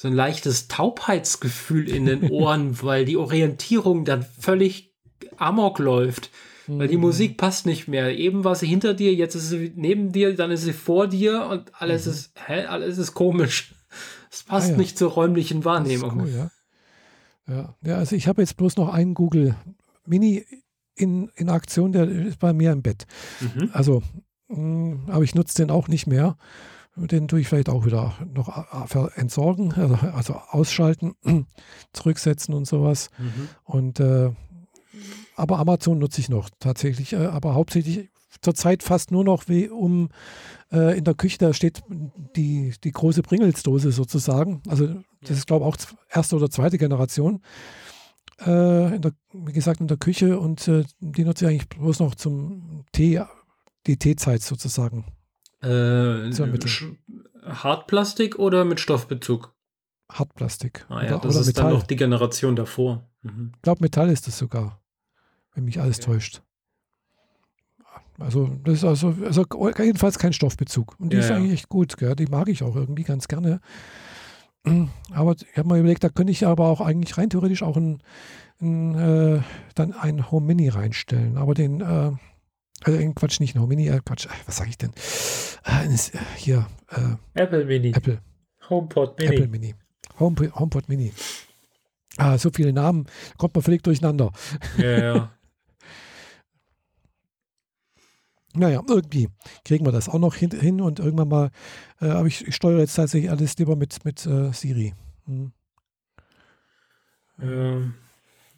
[0.00, 4.94] so ein leichtes Taubheitsgefühl in den Ohren, weil die Orientierung dann völlig
[5.36, 6.30] amok läuft.
[6.68, 7.02] Weil die mhm.
[7.02, 8.16] Musik passt nicht mehr.
[8.16, 11.46] Eben war sie hinter dir, jetzt ist sie neben dir, dann ist sie vor dir
[11.46, 12.12] und alles mhm.
[12.12, 13.74] ist, hä, alles ist komisch.
[14.30, 14.76] Es passt ah, ja.
[14.76, 16.20] nicht zur räumlichen Wahrnehmung.
[16.20, 16.50] Cool, ja.
[17.48, 17.74] Ja.
[17.82, 19.56] ja, also ich habe jetzt bloß noch einen Google
[20.04, 20.44] Mini
[20.94, 23.06] in, in Aktion, der ist bei mir im Bett.
[23.40, 23.70] Mhm.
[23.72, 24.02] Also,
[24.48, 26.36] mh, hm, aber ich nutze den auch nicht mehr.
[27.06, 28.48] Den tue ich vielleicht auch wieder noch
[29.14, 31.14] entsorgen, also, also ausschalten,
[31.92, 33.10] zurücksetzen und sowas.
[33.18, 33.48] Mhm.
[33.64, 34.30] Und äh,
[35.36, 38.10] aber Amazon nutze ich noch tatsächlich, äh, aber hauptsächlich
[38.42, 40.08] zurzeit fast nur noch wie um
[40.72, 41.82] äh, in der Küche, da steht
[42.36, 44.62] die, die große Pringles-Dose sozusagen.
[44.68, 44.86] Also
[45.22, 45.76] das ist, glaube ich, auch
[46.10, 47.40] erste oder zweite Generation.
[48.38, 52.14] Äh, der, wie gesagt, in der Küche und äh, die nutze ich eigentlich bloß noch
[52.14, 53.22] zum Tee,
[53.86, 55.04] die Teezeit sozusagen.
[55.62, 56.30] Äh,
[57.44, 59.54] Hartplastik oder mit Stoffbezug?
[60.10, 60.86] Hartplastik.
[60.88, 61.64] Ah, ja, oder, das oder ist Metall.
[61.64, 63.08] dann noch die Generation davor.
[63.22, 63.52] Mhm.
[63.56, 64.80] Ich glaube, Metall ist das sogar
[65.58, 66.12] wenn mich alles okay.
[66.12, 66.42] täuscht.
[68.20, 69.44] Also, das ist also, also
[69.78, 70.94] jedenfalls kein Stoffbezug.
[71.00, 72.14] Und die ja, ist eigentlich echt gut, gell?
[72.14, 73.60] die mag ich auch irgendwie ganz gerne.
[75.12, 78.02] Aber ich habe mal überlegt, da könnte ich aber auch eigentlich rein theoretisch auch ein,
[78.60, 79.40] ein äh,
[79.74, 81.36] dann ein Home Mini reinstellen.
[81.36, 82.12] Aber den, äh,
[82.84, 84.92] also Quatsch, nicht Home Mini, äh, Quatsch, äh, was sage ich denn?
[85.64, 85.96] Äh,
[86.36, 86.66] hier.
[86.90, 87.92] Äh, Apple Mini.
[87.92, 88.20] Apple.
[88.68, 89.34] HomePod Mini.
[89.34, 89.74] Apple Mini.
[90.18, 91.12] Home, HomePod Mini.
[92.16, 94.32] Ah, so viele Namen, kommt man völlig durcheinander.
[94.76, 95.30] Ja, ja.
[98.54, 99.28] Naja, irgendwie
[99.64, 101.50] kriegen wir das auch noch hin, hin und irgendwann mal,
[102.00, 104.94] äh, aber ich, ich, steuere jetzt tatsächlich alles lieber mit, mit äh, Siri.
[105.26, 105.52] Hm.
[107.40, 107.92] Äh,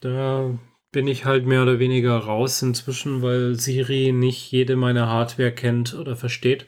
[0.00, 0.58] da
[0.92, 5.94] bin ich halt mehr oder weniger raus inzwischen, weil Siri nicht jede meiner Hardware kennt
[5.94, 6.66] oder versteht,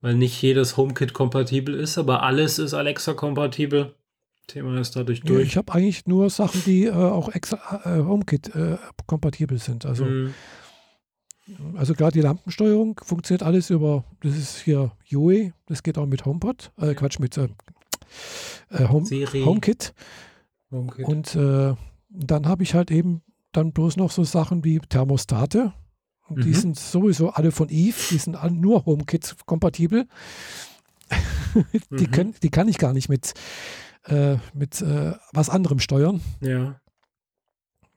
[0.00, 3.94] weil nicht jedes HomeKit kompatibel ist, aber alles ist Alexa kompatibel.
[4.48, 5.38] Thema ist dadurch durch.
[5.38, 9.86] Ja, ich habe eigentlich nur Sachen, die äh, auch extra, äh, HomeKit äh, kompatibel sind.
[9.86, 10.34] Also hm.
[11.74, 16.24] Also gerade die Lampensteuerung funktioniert alles über, das ist hier Yui, das geht auch mit
[16.24, 17.48] HomePod, äh, Quatsch, mit äh,
[18.70, 19.92] äh Home, HomeKit.
[20.70, 21.04] HomeKit.
[21.04, 21.74] Und äh,
[22.10, 23.22] dann habe ich halt eben
[23.52, 25.72] dann bloß noch so Sachen wie Thermostate.
[26.28, 26.40] Mhm.
[26.42, 30.06] Die sind sowieso alle von Eve, die sind nur HomeKit kompatibel.
[31.90, 32.10] die, mhm.
[32.10, 33.34] können, die kann ich gar nicht mit,
[34.04, 36.20] äh, mit äh, was anderem steuern.
[36.40, 36.80] Ja.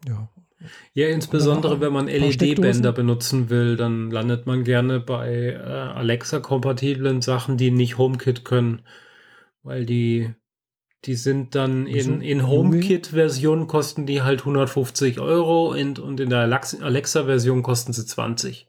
[0.07, 0.29] Ja,
[0.93, 7.57] ja, insbesondere wenn man LED-Bänder benutzen will, dann landet man gerne bei äh, Alexa-kompatiblen Sachen,
[7.57, 8.81] die nicht HomeKit können.
[9.63, 10.33] Weil die,
[11.05, 16.39] die sind dann in, in HomeKit-Version kosten die halt 150 Euro und, und in der
[16.39, 18.67] Alexa-Version kosten sie 20.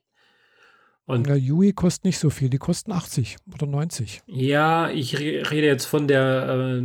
[1.06, 4.22] Und ja, Yui kostet nicht so viel, die kosten 80 oder 90.
[4.26, 6.82] Ja, ich rede jetzt von der äh,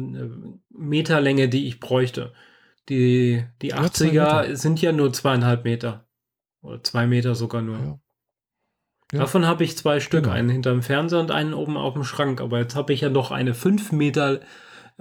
[0.70, 2.32] Meterlänge, die ich bräuchte.
[2.88, 6.06] Die, die 80er sind ja nur zweieinhalb Meter.
[6.62, 7.78] Oder zwei Meter sogar nur.
[7.78, 8.00] Ja.
[9.12, 9.20] Ja.
[9.20, 10.36] Davon habe ich zwei Stück, genau.
[10.36, 12.40] einen hinterm Fernseher und einen oben auf dem Schrank.
[12.40, 14.40] Aber jetzt habe ich ja noch eine 5 Meter,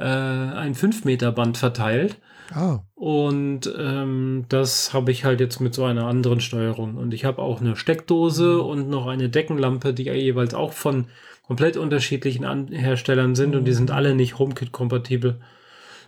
[0.00, 2.16] äh, ein 5 Meter Band verteilt.
[2.52, 2.80] Ah.
[2.94, 6.96] Und ähm, das habe ich halt jetzt mit so einer anderen Steuerung.
[6.96, 8.60] Und ich habe auch eine Steckdose mhm.
[8.60, 11.06] und noch eine Deckenlampe, die jeweils auch von
[11.46, 13.96] komplett unterschiedlichen An Herstellern sind und die sind mhm.
[13.96, 15.40] alle nicht HomeKit-kompatibel.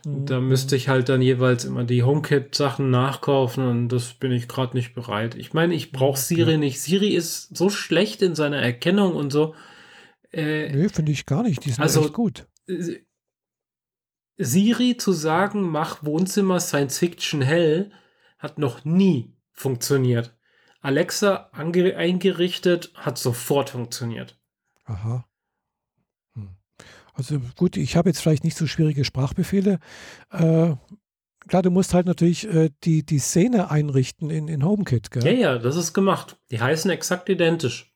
[0.05, 0.49] Da mhm.
[0.49, 4.93] müsste ich halt dann jeweils immer die HomeKit-Sachen nachkaufen und das bin ich gerade nicht
[4.93, 5.35] bereit.
[5.35, 6.57] Ich meine, ich brauche Siri ja.
[6.57, 6.81] nicht.
[6.81, 9.55] Siri ist so schlecht in seiner Erkennung und so.
[10.33, 11.63] Äh, nee, finde ich gar nicht.
[11.63, 12.47] Die sind also, echt gut.
[14.37, 17.91] Siri zu sagen, mach Wohnzimmer Science Fiction hell,
[18.39, 20.35] hat noch nie funktioniert.
[20.81, 24.37] Alexa eingerichtet, hat sofort funktioniert.
[24.85, 25.25] Aha.
[27.13, 29.79] Also gut, ich habe jetzt vielleicht nicht so schwierige Sprachbefehle.
[30.31, 30.75] Äh,
[31.47, 35.25] klar, du musst halt natürlich äh, die, die Szene einrichten in, in HomeKit, gell?
[35.25, 36.37] Ja, ja, das ist gemacht.
[36.49, 37.93] Die heißen exakt identisch.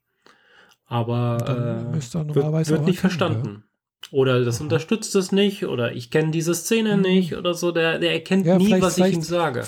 [0.85, 3.63] Aber Dann äh, wird, normalerweise wird nicht verstanden.
[4.11, 7.01] Oder das unterstützt es nicht, oder ich kenne diese Szene Mhm.
[7.03, 7.71] nicht, oder so.
[7.71, 9.63] Der, der erkennt Ja, nie, was ich ihm sage.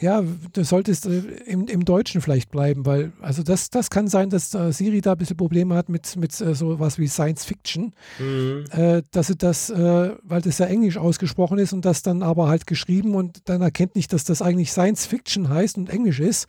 [0.00, 4.30] Ja, du solltest äh, im, im Deutschen vielleicht bleiben, weil, also das, das kann sein,
[4.30, 7.44] dass äh, Siri da ein bisschen Probleme hat mit, mit äh, so was wie Science
[7.44, 8.64] Fiction, Mhm.
[8.72, 12.48] äh, dass sie das, äh, weil das ja Englisch ausgesprochen ist und das dann aber
[12.48, 16.48] halt geschrieben und dann erkennt nicht, dass das eigentlich Science Fiction heißt und Englisch ist.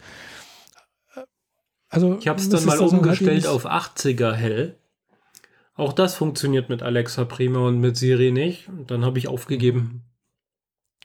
[1.16, 1.22] Äh,
[1.90, 4.78] Also Ich habe es dann mal halt umgestellt eben- auf 80er hell.
[5.76, 8.70] Auch das funktioniert mit Alexa prima und mit Siri nicht.
[8.70, 10.04] Und dann habe ich aufgegeben.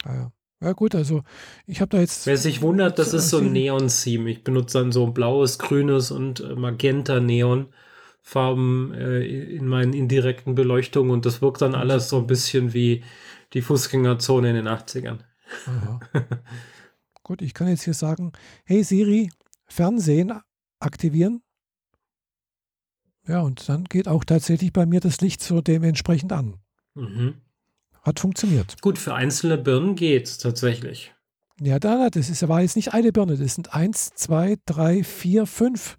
[0.04, 0.30] Ah, ja.
[0.60, 1.22] ja gut, also
[1.66, 4.30] ich habe da jetzt Wer sich wundert, das ist so ein Siri- Neon-Theme.
[4.30, 9.22] Ich benutze dann so blaues, grünes und äh, Magenta-Neon-Farben äh,
[9.56, 13.02] in meinen indirekten Beleuchtungen und das wirkt dann alles so ein bisschen wie
[13.54, 15.20] die Fußgängerzone in den 80ern.
[15.66, 16.00] Aha.
[17.22, 18.32] Gut, ich kann jetzt hier sagen,
[18.64, 19.30] hey Siri,
[19.66, 20.32] Fernsehen
[20.78, 21.42] aktivieren.
[23.28, 26.54] Ja, und dann geht auch tatsächlich bei mir das Licht so dementsprechend an.
[26.94, 27.34] Mhm.
[28.02, 28.80] Hat funktioniert.
[28.80, 31.14] Gut, für einzelne Birnen geht's tatsächlich.
[31.60, 35.44] Ja, da, das ist, war jetzt nicht eine Birne, das sind eins, zwei, drei, vier,
[35.44, 35.98] fünf,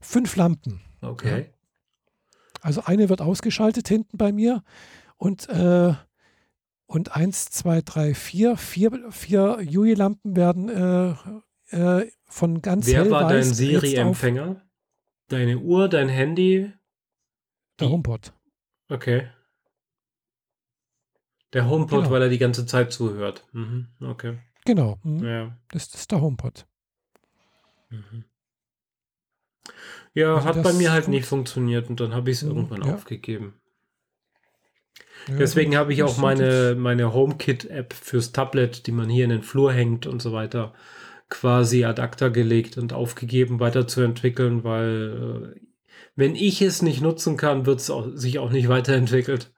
[0.00, 0.80] fünf Lampen.
[1.00, 1.46] Okay.
[2.60, 4.62] Also eine wird ausgeschaltet hinten bei mir
[5.16, 5.94] und, äh,
[6.86, 11.14] und eins, zwei, drei, vier, vier, vier Yui-Lampen werden äh,
[11.76, 14.67] äh, von ganz Wer war dein Siri-Empfänger?
[15.28, 16.72] Deine Uhr, dein Handy?
[17.80, 18.32] der HomePod.
[18.88, 19.28] Okay.
[21.52, 22.10] Der HomePod, Genau.
[22.10, 23.46] weil er die ganze Zeit zuhört.
[23.52, 23.88] Mhm.
[24.00, 24.38] Okay.
[24.64, 25.24] Genau, mhm.
[25.24, 25.56] Ja.
[25.68, 26.66] das, das ist der HomePod.
[27.90, 28.24] Mhm.
[30.14, 32.48] Ja, Also hat bei mir halt funkt- nicht funktioniert und dann habe ich es Mhm,
[32.50, 32.94] irgendwann ja.
[32.94, 33.54] aufgegeben.
[35.28, 39.42] Ja, Deswegen habe ich auch meine, meine HomeKit-App fürs Tablet, die man hier in den
[39.42, 40.74] Flur hängt und so weiter,
[41.28, 45.60] quasi ad acta gelegt und aufgegeben, weiterzuentwickeln, weil äh,
[46.16, 49.52] wenn ich es nicht nutzen kann, wird es sich auch nicht weiterentwickelt.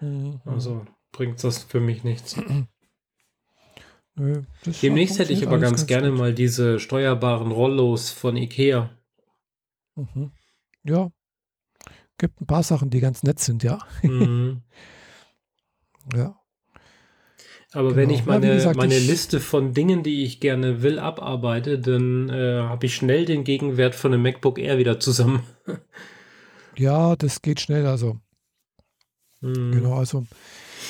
[0.00, 2.36] Mhm, Also bringt das für mich nichts.
[4.14, 4.42] nö,
[4.82, 6.18] Demnächst hätte ich aber alles ganz, gerne gut.
[6.18, 8.90] mal diese steuerbaren Rollos von Ikea.
[9.96, 10.30] Mhm.
[10.84, 11.10] Ja,
[12.18, 13.78] gibt ein paar Sachen, die ganz nett sind, ja.
[14.02, 14.62] Mhm.
[16.14, 16.36] ja.
[17.74, 18.20] Aber wenn Genau.
[18.20, 21.78] ich Ja, wie meine, gesagt, meine ich- Liste von Dingen, die ich gerne will, abarbeite,
[21.78, 25.42] dann äh, habe ich schnell den Gegenwert von einem MacBook Air wieder zusammen.
[26.76, 27.86] ja, das geht schnell.
[27.86, 28.18] Also,
[29.40, 29.72] Mhm.
[29.72, 30.24] genau, also,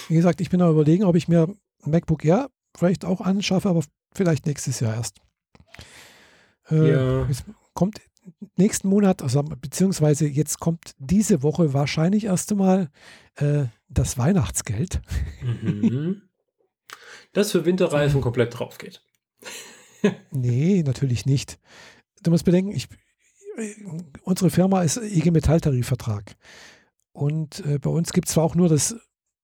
[0.08, 1.48] wie gesagt, ich bin am überlegen, ob ich mir
[1.84, 3.82] ein MacBook Air vielleicht auch anschaffe, aber
[4.14, 5.18] vielleicht nächstes Jahr erst.
[6.70, 7.26] Äh, Ja.
[7.28, 7.98] Es kommt
[8.56, 12.90] nächsten Monat, also beziehungsweise jetzt kommt diese Woche wahrscheinlich erst einmal
[13.36, 15.00] äh, das Weihnachtsgeld.
[15.42, 16.22] Mhm.
[17.34, 19.02] Das für Winterreifen komplett drauf geht.
[20.30, 21.58] Nee, natürlich nicht.
[22.22, 22.88] Du musst bedenken, ich,
[24.22, 26.36] unsere Firma ist IG Metall-Tarifvertrag.
[27.12, 28.96] Und äh, bei uns gibt es zwar auch nur das,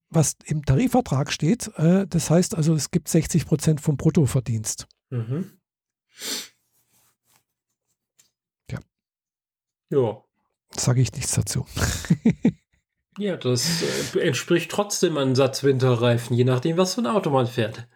[0.09, 4.87] was im Tarifvertrag steht, äh, das heißt also, es gibt 60 Prozent vom Bruttoverdienst.
[5.11, 5.59] Mhm.
[8.70, 8.79] Ja.
[9.90, 10.24] Ja.
[10.76, 11.66] Sage ich nichts dazu.
[13.20, 13.83] Ja, das
[14.14, 17.87] äh, entspricht trotzdem einem Satz Winterreifen, je nachdem, was für ein Auto man fährt.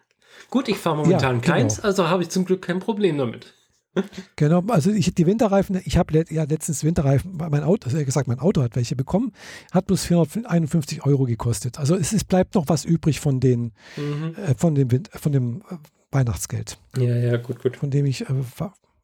[0.51, 1.53] Gut, ich fahre momentan Ja, genau.
[1.53, 3.53] keins, also habe ich zum Glück kein Problem damit.
[4.35, 8.27] Genau, also ich, die Winterreifen, ich habe let, ja letztens Winterreifen, mein Auto, also gesagt,
[8.27, 9.31] mein Auto hat welche bekommen,
[9.71, 11.79] hat bloß 451 Euro gekostet.
[11.79, 14.35] Also es ist, bleibt noch was übrig von, den, Mhm.
[14.35, 15.75] äh, von dem, von dem äh,
[16.11, 16.77] Weihnachtsgeld.
[16.97, 17.77] Ja, ja, gut, gut.
[17.77, 18.33] von dem ich äh,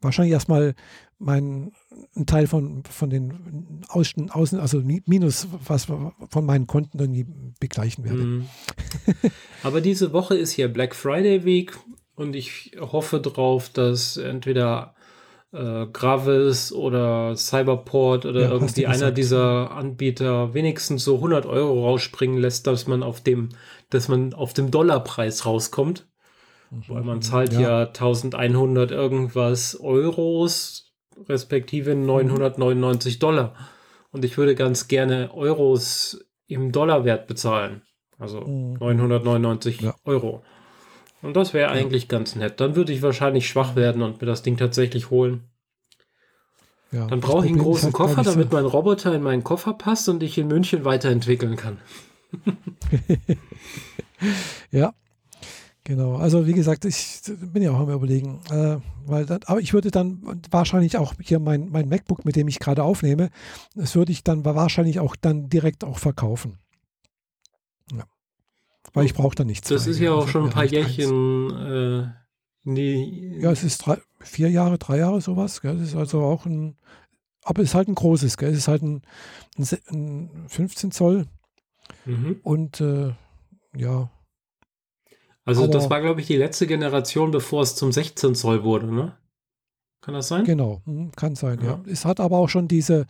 [0.01, 0.75] wahrscheinlich erstmal
[1.19, 1.71] meinen
[2.15, 7.27] einen Teil von, von den Außen, Außen, also Mi- Minus, was von meinen Konten irgendwie
[7.59, 8.17] begleichen werde.
[8.23, 8.45] Mhm.
[9.63, 11.77] Aber diese Woche ist hier Black Friday Week
[12.15, 14.95] und ich hoffe drauf, dass entweder
[15.53, 22.37] äh, Gravis oder Cyberport oder Ja, irgendwie einer dieser Anbieter wenigstens so 100 Euro rausspringen
[22.39, 23.49] lässt, dass man auf dem,
[23.89, 26.07] dass man auf dem Dollarpreis rauskommt.
[26.71, 30.93] Weil man zahlt ja, 1100 irgendwas Euros,
[31.27, 33.53] respektive 999 Dollar.
[34.11, 37.81] Und ich würde ganz gerne Euros im Dollarwert bezahlen.
[38.17, 38.73] Also Mhm.
[38.79, 39.95] 999 Ja.
[40.05, 40.43] Euro.
[41.21, 42.59] Und das wäre eigentlich ganz nett.
[42.59, 45.43] Dann würde ich wahrscheinlich schwach werden und mir das Ding tatsächlich holen.
[46.91, 50.09] Ja, Dann brauche ich einen großen halt, Koffer, damit mein Roboter in meinen Koffer passt
[50.09, 51.77] und ich in München weiterentwickeln kann.
[54.71, 54.93] Ja,
[55.91, 56.15] genau.
[56.15, 59.91] Also wie gesagt, ich bin ja auch am überlegen, äh, weil dann, aber ich würde
[59.91, 63.29] dann wahrscheinlich auch hier mein, mein MacBook, mit dem ich gerade aufnehme,
[63.75, 66.59] das würde ich dann wahrscheinlich auch dann direkt auch verkaufen.
[67.91, 68.05] Ja.
[68.93, 69.67] Weil ich brauche da nichts.
[69.67, 71.49] Das ist ja auch also, schon ein paar Jährchen.
[71.57, 72.07] Äh,
[72.63, 73.37] nee.
[73.39, 75.59] Ja, es ist drei, vier Jahre, drei Jahre sowas.
[75.59, 75.77] Gell?
[75.77, 76.77] Das ist also auch ein,
[77.43, 78.37] aber es ist halt ein großes.
[78.37, 78.51] Gell?
[78.51, 79.01] Es ist halt ein,
[79.57, 81.25] ein, ein 15 Zoll.
[82.05, 82.39] Mhm.
[82.43, 83.13] Und äh,
[83.75, 84.09] ja.
[85.45, 88.93] Also aber, das war, glaube ich, die letzte Generation, bevor es zum 16 Zoll wurde,
[88.93, 89.17] ne?
[90.01, 90.45] Kann das sein?
[90.45, 91.71] Genau, hm, kann sein, ja.
[91.71, 91.83] ja.
[91.87, 93.05] Es hat aber auch schon diese,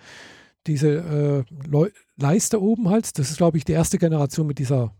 [0.67, 3.17] diese äh, Leiste oben halt.
[3.17, 4.93] Das ist, glaube ich, die erste Generation mit dieser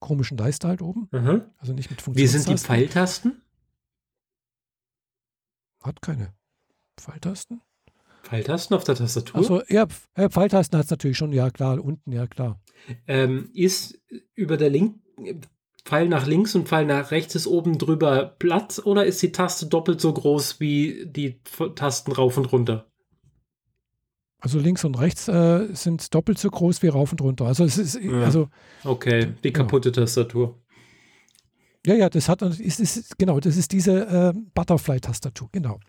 [0.00, 1.08] komischen Leiste halt oben.
[1.12, 1.42] Mhm.
[1.58, 2.16] Also nicht mit Funktionstasten.
[2.16, 3.42] Wie sind die Pfeiltasten?
[5.82, 6.32] Hat keine
[6.98, 7.60] Pfeiltasten.
[8.22, 9.36] Pfeiltasten auf der Tastatur?
[9.36, 12.60] Also ja, Pfeiltasten hat es natürlich schon, ja klar, unten, ja klar.
[13.06, 14.00] Ähm, ist
[14.34, 15.00] über der Link
[15.84, 19.66] Pfeil nach links und Pfeil nach rechts ist oben drüber Platz oder ist die Taste
[19.66, 21.40] doppelt so groß wie die
[21.74, 22.86] Tasten rauf und runter?
[24.38, 27.46] Also links und rechts äh, sind doppelt so groß wie rauf und runter.
[27.46, 28.22] Also es ist ja.
[28.22, 28.48] also
[28.84, 29.94] okay, die kaputte ja.
[29.94, 30.60] Tastatur.
[31.86, 35.80] Ja, ja, das hat ist, ist genau, das ist diese äh, Butterfly-Tastatur, genau.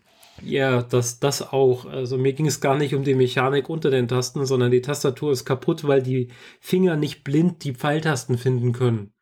[0.42, 1.84] Ja, das, das auch.
[1.86, 5.30] Also mir ging es gar nicht um die Mechanik unter den Tasten, sondern die Tastatur
[5.30, 6.30] ist kaputt, weil die
[6.60, 9.13] Finger nicht blind die Pfeiltasten finden können.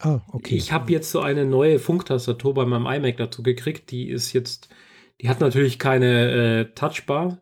[0.00, 0.56] Ah, okay.
[0.56, 3.90] Ich habe jetzt so eine neue Funktastatur bei meinem iMac dazu gekriegt.
[3.90, 4.68] Die ist jetzt,
[5.20, 7.38] die hat natürlich keine äh, Touchbar,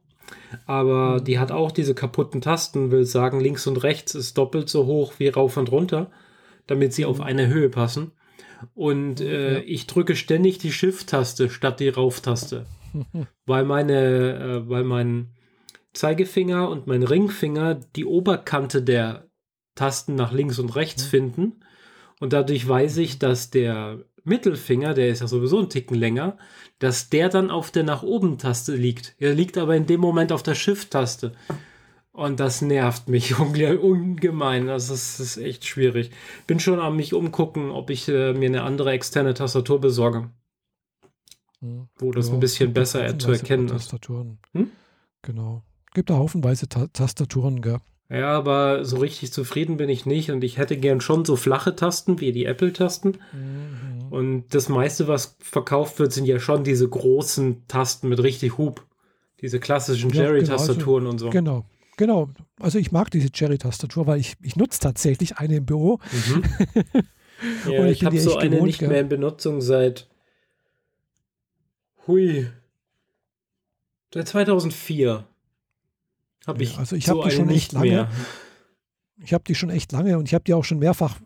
[0.66, 1.24] aber mhm.
[1.24, 5.14] die hat auch diese kaputten Tasten, will sagen, links und rechts ist doppelt so hoch
[5.18, 6.10] wie rauf und runter,
[6.66, 7.10] damit sie mhm.
[7.10, 8.12] auf eine Höhe passen.
[8.74, 9.62] Und äh, ja.
[9.66, 12.66] ich drücke ständig die Shift-Taste statt die Rauf-Taste,
[13.46, 15.34] weil meine, äh, weil mein
[15.92, 19.26] Zeigefinger und mein Ringfinger die Oberkante der
[19.74, 21.08] Tasten nach links und rechts mhm.
[21.08, 21.63] finden
[22.24, 26.38] und dadurch weiß ich, dass der Mittelfinger, der ist ja sowieso ein Ticken länger,
[26.78, 29.14] dass der dann auf der nach oben Taste liegt.
[29.18, 31.32] Er liegt aber in dem Moment auf der Shift-Taste.
[32.12, 34.68] Und das nervt mich ungemein.
[34.68, 36.12] Das ist, das ist, echt schwierig.
[36.46, 40.30] Bin schon am mich umgucken, ob ich äh, mir eine andere externe Tastatur besorge.
[41.60, 41.88] Hm.
[41.98, 43.72] Wo das ja, ein bisschen besser zu erkennen ist.
[43.72, 44.38] Tastaturen.
[44.52, 44.70] Hm?
[45.20, 45.62] Genau.
[45.92, 47.80] Gibt da haufenweise Ta Tastaturen, gell?
[48.10, 51.74] Ja, aber so richtig zufrieden bin ich nicht und ich hätte gern schon so flache
[51.74, 53.18] Tasten wie die Apple-Tasten.
[53.32, 54.12] Mhm.
[54.12, 58.84] Und das meiste, was verkauft wird, sind ja schon diese großen Tasten mit richtig Hub.
[59.40, 61.30] Diese klassischen ja, Jerry-Tastaturen genau, und so.
[61.30, 61.64] Genau,
[61.96, 62.30] genau.
[62.60, 65.98] Also ich mag diese Jerry-Tastatur, weil ich, ich nutze tatsächlich eine im Büro.
[66.12, 66.44] Mhm.
[67.72, 70.08] ja, ich, ich habe so eine gewohnt, nicht mehr in Benutzung seit
[72.06, 72.50] Hui.
[74.12, 75.26] Seit 2004.
[76.46, 76.78] Habe ich.
[76.78, 77.86] Also ich so habe die schon echt lange.
[77.86, 78.10] Mehr.
[79.18, 81.18] Ich habe die schon echt lange und ich habe die auch schon mehrfach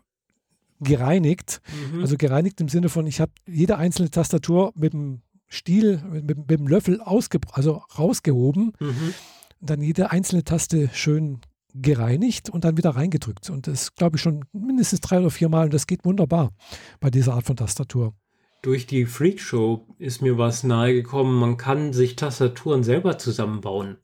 [0.79, 1.61] gereinigt.
[1.93, 2.01] Mhm.
[2.01, 6.49] Also gereinigt im Sinne von, ich habe jede einzelne Tastatur mit dem Stiel, mit, mit
[6.49, 8.73] dem Löffel ausge, also rausgehoben.
[8.79, 9.13] Mhm.
[9.61, 11.39] Dann jede einzelne Taste schön
[11.73, 13.49] gereinigt und dann wieder reingedrückt.
[13.49, 16.51] Und das glaube ich schon mindestens drei oder vier Mal und das geht wunderbar
[16.99, 18.13] bei dieser Art von Tastatur.
[18.61, 23.97] Durch die Freakshow ist mir was nahegekommen, man kann sich Tastaturen selber zusammenbauen.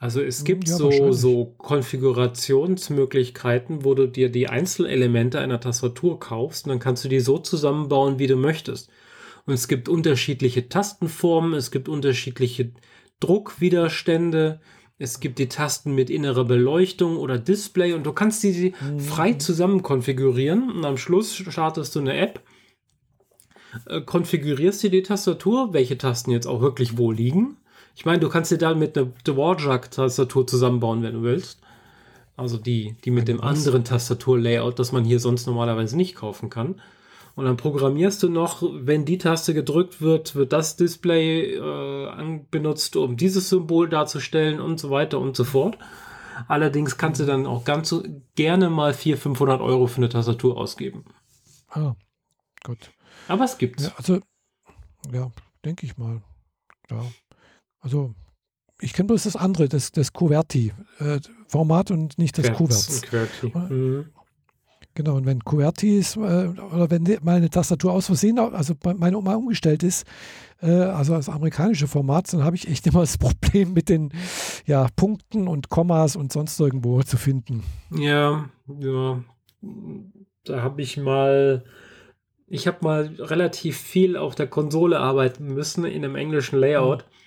[0.00, 6.18] Also es hm, gibt ja, so, so Konfigurationsmöglichkeiten, wo du dir die Einzelelemente einer Tastatur
[6.18, 8.88] kaufst und dann kannst du die so zusammenbauen, wie du möchtest.
[9.44, 12.72] Und es gibt unterschiedliche Tastenformen, es gibt unterschiedliche
[13.20, 14.62] Druckwiderstände,
[14.96, 19.00] es gibt die Tasten mit innerer Beleuchtung oder Display und du kannst die mhm.
[19.00, 22.40] frei zusammen konfigurieren und am Schluss startest du eine App,
[23.86, 27.58] äh, konfigurierst dir die Tastatur, welche Tasten jetzt auch wirklich wo liegen
[28.00, 31.60] ich meine, du kannst dir dann mit einer Dvorak-Tastatur zusammenbauen, wenn du willst.
[32.34, 36.80] Also die, die mit dem anderen Tastatur-Layout, das man hier sonst normalerweise nicht kaufen kann.
[37.34, 42.96] Und dann programmierst du noch, wenn die Taste gedrückt wird, wird das Display äh, benutzt,
[42.96, 45.76] um dieses Symbol darzustellen und so weiter und so fort.
[46.48, 48.02] Allerdings kannst du dann auch ganz so
[48.34, 51.04] gerne mal 400, 500 Euro für eine Tastatur ausgeben.
[51.68, 51.94] Ah,
[52.64, 52.92] gut.
[53.28, 53.84] Aber es gibt's.
[53.84, 54.20] Ja, also,
[55.12, 55.30] ja,
[55.66, 56.22] denke ich mal.
[56.90, 57.02] Ja.
[57.80, 58.14] Also
[58.80, 63.02] ich kenne bloß das andere, das, das QWERTY-Format äh, und nicht das QWERTZ.
[63.52, 64.06] Mhm.
[64.94, 69.34] Genau, und wenn QWERTY ist, äh, oder wenn meine Tastatur aus Versehen, also meine Oma
[69.34, 70.06] umgestellt ist,
[70.60, 74.12] äh, also das amerikanische Format, dann habe ich echt immer das Problem mit den
[74.66, 77.62] ja, Punkten und Kommas und sonst irgendwo zu finden.
[77.90, 78.48] Ja,
[78.80, 79.22] ja.
[80.44, 81.64] Da habe ich mal,
[82.46, 87.04] ich habe mal relativ viel auf der Konsole arbeiten müssen in einem englischen Layout.
[87.04, 87.19] Mhm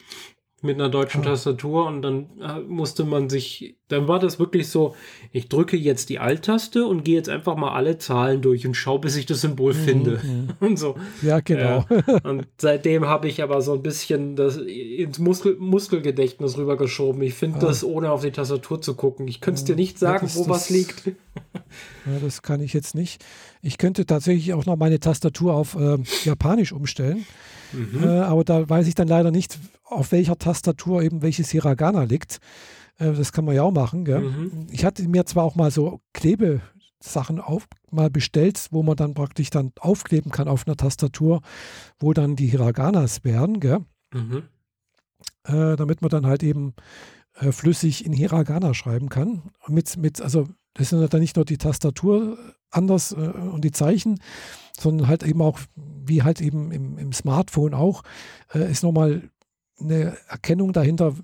[0.63, 1.25] mit einer deutschen ah.
[1.25, 4.95] Tastatur und dann äh, musste man sich, dann war das wirklich so,
[5.31, 8.99] ich drücke jetzt die Alt-Taste und gehe jetzt einfach mal alle Zahlen durch und schaue,
[8.99, 10.21] bis ich das Symbol mhm, finde.
[10.23, 10.49] Mhm.
[10.65, 10.95] und so.
[11.21, 11.85] Ja, genau.
[11.89, 12.19] Ja.
[12.23, 17.21] Und seitdem habe ich aber so ein bisschen das ins Muskel, Muskelgedächtnis rübergeschoben.
[17.21, 17.67] Ich finde ah.
[17.67, 19.27] das, ohne auf die Tastatur zu gucken.
[19.27, 21.11] Ich könnte es dir nicht sagen, wo was liegt.
[22.05, 23.23] Ja, das kann ich jetzt nicht.
[23.65, 27.25] Ich könnte tatsächlich auch noch meine Tastatur auf äh, Japanisch umstellen.
[27.71, 28.03] Mhm.
[28.03, 32.39] Äh, aber da weiß ich dann leider nicht, auf welcher Tastatur eben welches Hiragana liegt.
[32.97, 34.03] Äh, das kann man ja auch machen.
[34.03, 34.67] Mhm.
[34.69, 39.49] Ich hatte mir zwar auch mal so Klebesachen auf, mal bestellt, wo man dann praktisch
[39.49, 41.41] dann aufkleben kann auf einer Tastatur,
[41.99, 43.53] wo dann die Hiraganas wären,
[44.13, 44.43] mhm.
[45.45, 46.73] äh, damit man dann halt eben
[47.35, 49.41] äh, flüssig in Hiragana schreiben kann.
[49.69, 52.37] Mit, mit, also das ist dann nicht nur die Tastatur
[52.75, 54.19] anders äh, und die Zeichen,
[54.77, 58.03] sondern halt eben auch, wie halt eben im, im Smartphone auch,
[58.53, 59.21] äh, ist nochmal
[59.79, 61.15] eine Erkennung dahinter,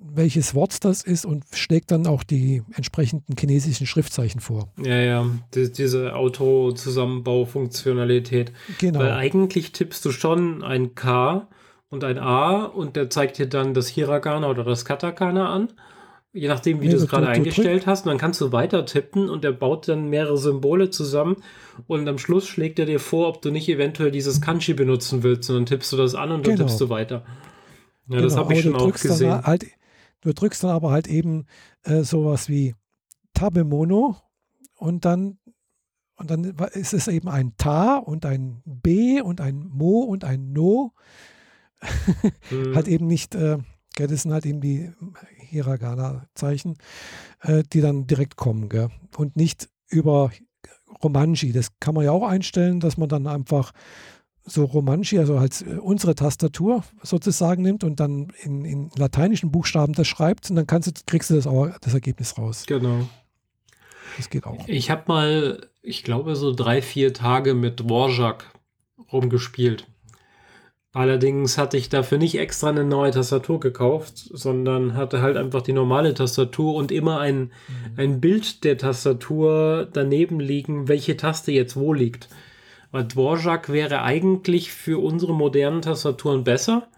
[0.00, 4.72] welches Wort das ist und schlägt dann auch die entsprechenden chinesischen Schriftzeichen vor.
[4.82, 8.52] Ja, ja, die, diese Auto-Zusammenbaufunktionalität.
[8.78, 9.00] Genau.
[9.00, 11.48] Weil eigentlich tippst du schon ein K
[11.88, 15.68] und ein A und der zeigt dir dann das Hiragana oder das Katakana an.
[16.32, 18.04] Je nachdem, wie nee, du es gerade eingestellt hast.
[18.04, 21.36] Und dann kannst du weiter tippen und der baut dann mehrere Symbole zusammen.
[21.86, 25.48] Und am Schluss schlägt er dir vor, ob du nicht eventuell dieses Kanji benutzen willst.
[25.48, 26.66] Und dann tippst du das an und dann genau.
[26.66, 27.24] tippst du weiter.
[28.08, 29.42] Ja, genau, das habe ich schon auch gesehen.
[29.42, 29.66] Halt,
[30.20, 31.46] du drückst dann aber halt eben
[31.84, 32.74] äh, sowas wie
[33.32, 34.16] Tabemono
[34.76, 35.38] und dann
[36.18, 40.52] und dann ist es eben ein Ta und ein B und ein Mo und ein
[40.52, 40.92] No.
[42.50, 42.74] mhm.
[42.74, 43.58] Halt eben nicht, äh,
[43.96, 44.90] das sind halt eben die
[45.48, 46.78] Hiragana-Zeichen,
[47.42, 48.68] äh, die dann direkt kommen.
[48.68, 48.90] Gell?
[49.16, 50.30] Und nicht über
[51.02, 51.52] Romanji.
[51.52, 53.72] Das kann man ja auch einstellen, dass man dann einfach
[54.44, 59.92] so Romanji, also als äh, unsere Tastatur sozusagen nimmt und dann in, in lateinischen Buchstaben
[59.92, 62.64] das schreibt und dann kannst du, kriegst du das, auch, das Ergebnis raus.
[62.66, 63.08] Genau.
[64.16, 64.66] Das geht auch.
[64.66, 68.46] Ich habe mal, ich glaube, so drei, vier Tage mit Dvorak
[69.12, 69.86] rumgespielt.
[70.98, 75.72] Allerdings hatte ich dafür nicht extra eine neue Tastatur gekauft, sondern hatte halt einfach die
[75.72, 77.52] normale Tastatur und immer ein, mhm.
[77.96, 82.28] ein Bild der Tastatur daneben liegen, welche Taste jetzt wo liegt.
[82.90, 86.88] Weil Dvorak wäre eigentlich für unsere modernen Tastaturen besser.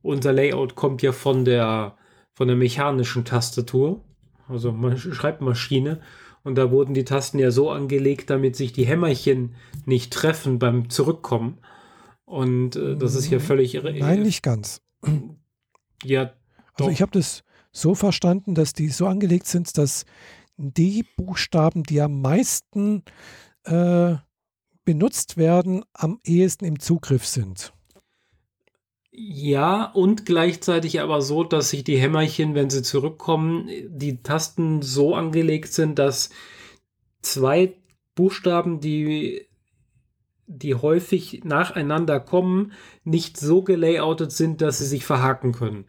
[0.00, 1.98] Unser Layout kommt ja von der,
[2.32, 4.00] von der mechanischen Tastatur,
[4.48, 6.00] also Schreibmaschine.
[6.42, 10.88] Und da wurden die Tasten ja so angelegt, damit sich die Hämmerchen nicht treffen beim
[10.88, 11.58] Zurückkommen.
[12.24, 13.92] Und äh, das ist ja völlig irre.
[13.92, 14.80] Nein, nicht ganz.
[16.02, 16.26] Ja.
[16.76, 16.86] Doch.
[16.86, 20.04] Also ich habe das so verstanden, dass die so angelegt sind, dass
[20.58, 23.04] die Buchstaben, die am meisten
[23.64, 24.16] äh,
[24.84, 27.72] benutzt werden, am ehesten im Zugriff sind.
[29.10, 35.14] Ja, und gleichzeitig aber so, dass sich die Hämmerchen, wenn sie zurückkommen, die Tasten so
[35.14, 36.30] angelegt sind, dass
[37.22, 37.76] zwei
[38.14, 39.46] Buchstaben, die
[40.46, 42.72] die häufig nacheinander kommen,
[43.04, 45.86] nicht so gelayoutet sind, dass sie sich verhaken können.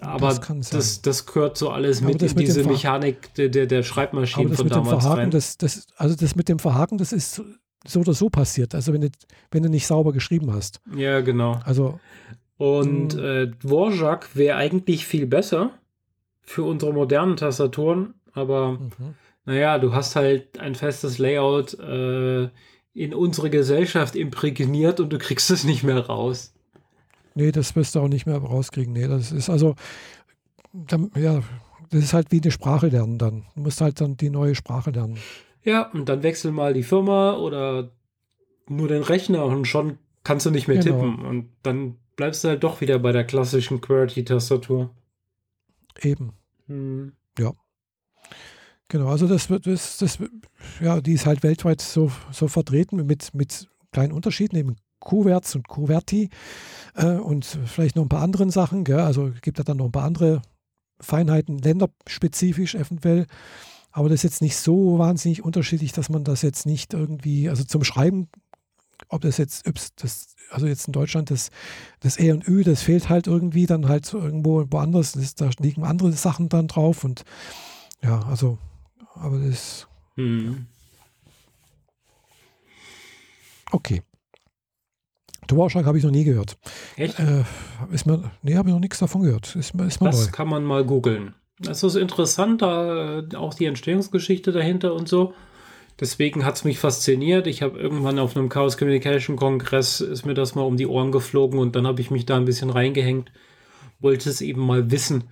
[0.00, 4.54] Aber das, das, das, gehört so alles mit in diese Mechanik der, der, der Schreibmaschinen
[4.54, 5.30] von damals Verhaken, rein.
[5.30, 7.42] Das, das, also das mit dem Verhaken, das ist
[7.86, 8.74] so oder so passiert.
[8.74, 9.10] Also wenn du,
[9.50, 10.80] wenn du nicht sauber geschrieben hast.
[10.96, 11.60] Ja, genau.
[11.64, 12.00] Also
[12.56, 15.70] und äh, Dvorak wäre eigentlich viel besser
[16.42, 19.14] für unsere modernen Tastaturen, aber mhm.
[19.44, 21.74] naja, du hast halt ein festes Layout.
[21.78, 22.48] Äh,
[22.94, 26.54] in unsere Gesellschaft imprägniert und du kriegst es nicht mehr raus.
[27.34, 28.92] Nee, das wirst du auch nicht mehr rauskriegen.
[28.92, 29.74] Nee, das ist also,
[30.72, 31.42] dann, ja,
[31.90, 33.44] das ist halt wie eine Sprache lernen dann.
[33.56, 35.18] Du musst halt dann die neue Sprache lernen.
[35.64, 37.90] Ja, und dann wechsel mal die Firma oder
[38.68, 41.00] nur den Rechner und schon kannst du nicht mehr genau.
[41.00, 41.24] tippen.
[41.24, 44.90] Und dann bleibst du halt doch wieder bei der klassischen QWERTY-Tastatur.
[46.00, 46.32] Eben.
[46.66, 47.12] Hm.
[47.38, 47.52] Ja.
[48.88, 50.18] Genau, also das wird, das, das,
[50.80, 55.68] ja, die ist halt weltweit so, so vertreten mit, mit kleinen Unterschieden, eben Kuverts und
[55.68, 56.30] Kuverti
[56.94, 58.84] äh, und vielleicht noch ein paar anderen Sachen.
[58.84, 59.00] Gell?
[59.00, 60.42] Also gibt es dann noch ein paar andere
[61.00, 63.26] Feinheiten, länderspezifisch eventuell.
[63.92, 67.62] Aber das ist jetzt nicht so wahnsinnig unterschiedlich, dass man das jetzt nicht irgendwie, also
[67.62, 68.28] zum Schreiben,
[69.08, 69.66] ob das jetzt,
[69.96, 71.50] das, also jetzt in Deutschland das,
[72.00, 75.84] das E und Ü, das fehlt halt irgendwie dann halt irgendwo woanders, das, da liegen
[75.84, 77.24] andere Sachen dann drauf und
[78.02, 78.58] ja, also
[79.14, 79.86] aber das.
[80.16, 80.66] Mhm.
[83.72, 84.02] Okay.
[85.46, 86.56] Dvorak habe ich noch nie gehört.
[86.96, 87.18] Echt?
[87.18, 87.44] Äh,
[87.92, 89.56] ist mir, nee, habe ich noch nichts davon gehört.
[89.56, 90.32] Ist, ist mal das neu.
[90.32, 91.34] kann man mal googeln.
[91.58, 95.34] Das ist interessant, da äh, auch die Entstehungsgeschichte dahinter und so.
[96.00, 97.46] Deswegen hat es mich fasziniert.
[97.46, 101.12] Ich habe irgendwann auf einem Chaos Communication Kongress ist mir das mal um die Ohren
[101.12, 103.30] geflogen und dann habe ich mich da ein bisschen reingehängt.
[104.00, 105.24] Wollte es eben mal wissen.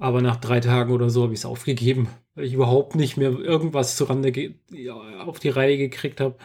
[0.00, 3.30] Aber nach drei Tagen oder so habe ich es aufgegeben weil ich überhaupt nicht mehr
[3.30, 4.54] irgendwas zurande
[5.24, 6.36] auf die Reihe gekriegt habe.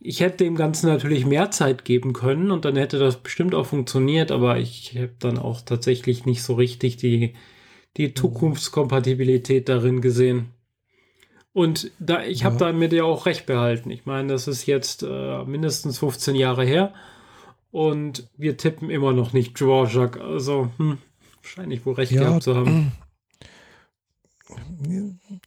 [0.00, 3.66] Ich hätte dem Ganzen natürlich mehr Zeit geben können und dann hätte das bestimmt auch
[3.66, 7.34] funktioniert, aber ich habe dann auch tatsächlich nicht so richtig die,
[7.96, 8.14] die mhm.
[8.14, 10.50] Zukunftskompatibilität darin gesehen.
[11.52, 13.90] Und da, ich habe da mit dir auch recht behalten.
[13.90, 16.94] Ich meine, das ist jetzt äh, mindestens 15 Jahre her
[17.72, 20.20] und wir tippen immer noch nicht Dvorak.
[20.20, 20.98] Also, hm,
[21.48, 22.92] wahrscheinlich wohl recht ja, gehabt zu haben.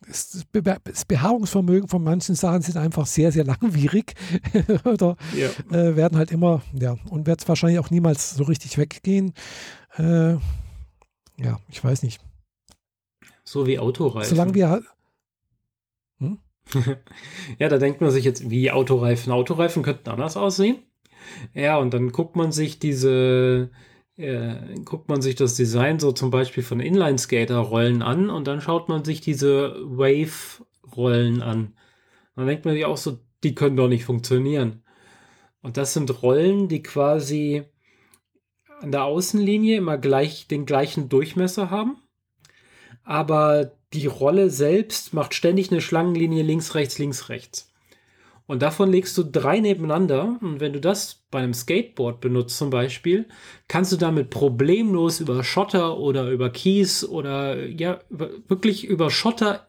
[0.07, 4.13] Das Beharrungsvermögen von manchen Sachen sind einfach sehr, sehr langwierig
[4.85, 5.49] oder ja.
[5.75, 9.33] äh, werden halt immer, ja, und wird wahrscheinlich auch niemals so richtig weggehen.
[9.97, 10.33] Äh,
[11.37, 12.21] ja, ich weiß nicht.
[13.43, 14.29] So wie Autoreifen.
[14.29, 14.83] Solange wir halt.
[16.19, 16.39] Hm?
[17.59, 19.31] ja, da denkt man sich jetzt, wie Autoreifen.
[19.31, 20.77] Autoreifen könnten anders aussehen.
[21.53, 23.71] Ja, und dann guckt man sich diese,
[24.21, 28.89] äh, guckt man sich das Design so zum Beispiel von Inline-Skater-Rollen an und dann schaut
[28.89, 31.73] man sich diese Wave-Rollen an.
[32.35, 34.83] Dann denkt man sich auch so, die können doch nicht funktionieren.
[35.61, 37.63] Und das sind Rollen, die quasi
[38.79, 41.97] an der Außenlinie immer gleich den gleichen Durchmesser haben
[43.03, 47.70] aber die Rolle selbst macht ständig eine Schlangenlinie links, rechts, links, rechts.
[48.47, 50.37] Und davon legst du drei nebeneinander.
[50.41, 53.27] Und wenn du das bei einem Skateboard benutzt zum Beispiel,
[53.67, 59.67] kannst du damit problemlos über Schotter oder über Kies oder ja, wirklich über Schotter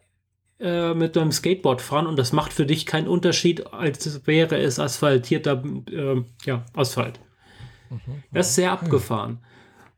[0.58, 2.06] äh, mit deinem Skateboard fahren.
[2.06, 7.20] Und das macht für dich keinen Unterschied, als wäre es asphaltierter äh, ja, Asphalt.
[7.90, 9.38] Mhm, das ist sehr abgefahren.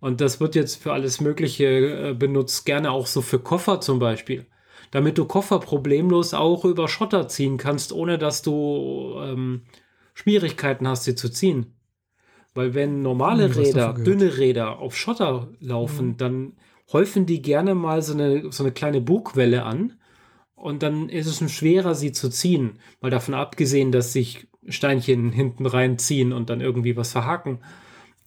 [0.00, 3.98] Und das wird jetzt für alles Mögliche äh, benutzt, gerne auch so für Koffer zum
[3.98, 4.46] Beispiel.
[4.94, 9.62] Damit du Koffer problemlos auch über Schotter ziehen kannst, ohne dass du ähm,
[10.14, 11.74] Schwierigkeiten hast, sie zu ziehen.
[12.54, 16.16] Weil wenn normale hm, Räder, dünne Räder auf Schotter laufen, mhm.
[16.18, 16.52] dann
[16.92, 19.94] häufen die gerne mal so eine, so eine kleine Bugwelle an.
[20.54, 22.78] Und dann ist es schon schwerer, sie zu ziehen.
[23.00, 27.58] Mal davon abgesehen, dass sich Steinchen hinten reinziehen und dann irgendwie was verhaken.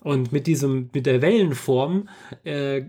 [0.02, 2.10] Und mit diesem, mit der Wellenform
[2.44, 2.82] äh,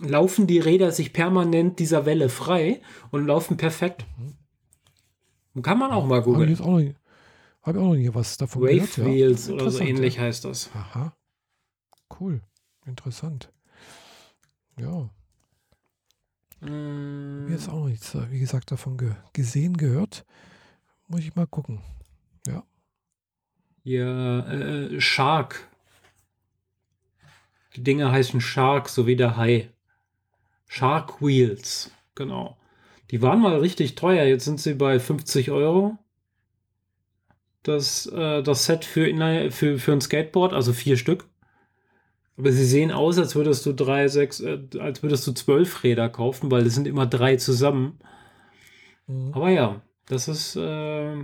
[0.00, 2.80] laufen die Räder sich permanent dieser Welle frei
[3.10, 4.04] und laufen perfekt.
[5.62, 6.58] Kann man auch mal googeln.
[7.62, 8.98] Habe ich auch noch nie was davon Wave gehört.
[8.98, 9.54] Wave Wheels ja.
[9.54, 10.70] oder so ähnlich heißt das.
[10.74, 11.16] Aha.
[12.20, 12.40] Cool.
[12.84, 13.52] Interessant.
[14.78, 15.10] Ja.
[16.60, 17.46] Mm.
[17.46, 20.24] Mir ist auch noch nichts, wie gesagt, davon ge gesehen, gehört.
[21.08, 21.80] Muss ich mal gucken.
[22.46, 22.62] Ja.
[23.82, 25.68] Ja, äh, Shark.
[27.74, 29.70] Die Dinger heißen Shark, so wie der Hai.
[30.66, 32.56] Shark Wheels, genau.
[33.10, 35.96] Die waren mal richtig teuer, jetzt sind sie bei 50 Euro.
[37.62, 41.28] Das, äh, das Set für, für, für ein Skateboard, also vier Stück.
[42.36, 46.08] Aber sie sehen aus, als würdest du drei, sechs, äh, als würdest du zwölf Räder
[46.08, 47.98] kaufen, weil es sind immer drei zusammen.
[49.06, 49.32] Mhm.
[49.32, 51.16] Aber ja, das ist äh,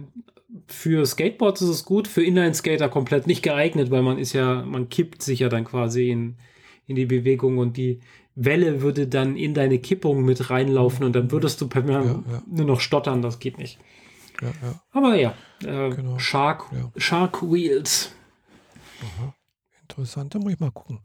[0.66, 4.88] für Skateboards ist es gut, für Inline-Skater komplett nicht geeignet, weil man ist ja, man
[4.88, 6.36] kippt sich ja dann quasi in,
[6.86, 8.01] in die Bewegung und die
[8.34, 12.66] Welle würde dann in deine Kippung mit reinlaufen und dann würdest du per ja, nur
[12.66, 13.78] noch stottern, das geht nicht.
[14.90, 16.18] Aber ja, äh, genau.
[16.18, 16.64] Shark,
[16.96, 18.12] Shark Wheels.
[19.00, 19.34] Aha.
[19.82, 21.00] Interessant, da muss ich mal gucken.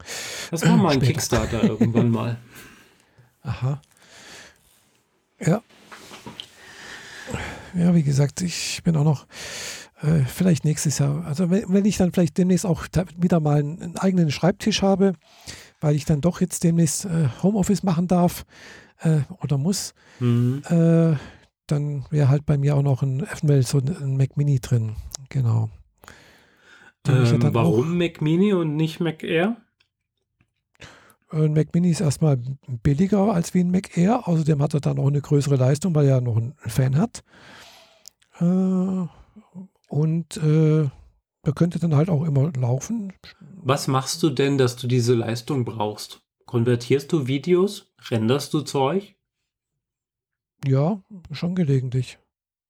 [0.50, 2.38] Das war mal ein Kickstarter irgendwann mal.
[3.42, 3.80] Aha.
[5.40, 5.62] Ja,
[7.74, 9.26] ja, wie gesagt, ich bin auch noch
[10.02, 13.82] äh, vielleicht nächstes Jahr, also wenn, wenn, ich dann vielleicht demnächst auch wieder mal einen,
[13.82, 15.12] einen, eigenen Schreibtisch habe,
[15.80, 18.44] weil ich dann doch jetzt demnächst äh, Homeoffice machen darf
[19.00, 20.62] äh, oder muss, mhm.
[20.68, 21.16] Äh,
[21.66, 24.96] dann wäre halt bei mir auch noch ein eventuell so ein Mac Mini drin.
[25.28, 25.68] Genau.
[27.06, 29.56] Ähm, warum auch, Mac Mini und nicht Mac Air?
[31.30, 32.38] Ein Mac Mini ist erstmal
[32.82, 34.26] billiger als wie ein Mac Air.
[34.26, 37.22] Außerdem hat er dann auch eine größere Leistung, weil er noch einen Fan hat.
[38.40, 39.06] Äh,
[39.88, 40.40] und
[41.48, 43.14] da könnte dann halt auch immer laufen.
[43.62, 46.20] Was machst du denn, dass du diese Leistung brauchst?
[46.44, 47.90] Konvertierst du Videos?
[48.10, 49.16] Renderst du Zeug?
[50.66, 51.00] Ja,
[51.32, 52.18] schon gelegentlich.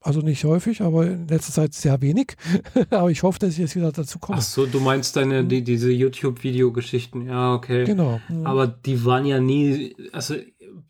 [0.00, 2.36] Also nicht häufig, aber in letzter Zeit sehr wenig.
[2.90, 4.38] aber ich hoffe, dass ich jetzt wieder dazu komme.
[4.38, 7.26] Ach so, du meinst deine, die, diese YouTube-Videogeschichten.
[7.26, 7.84] Ja, okay.
[7.84, 8.20] Genau.
[8.44, 10.36] Aber die waren ja nie, also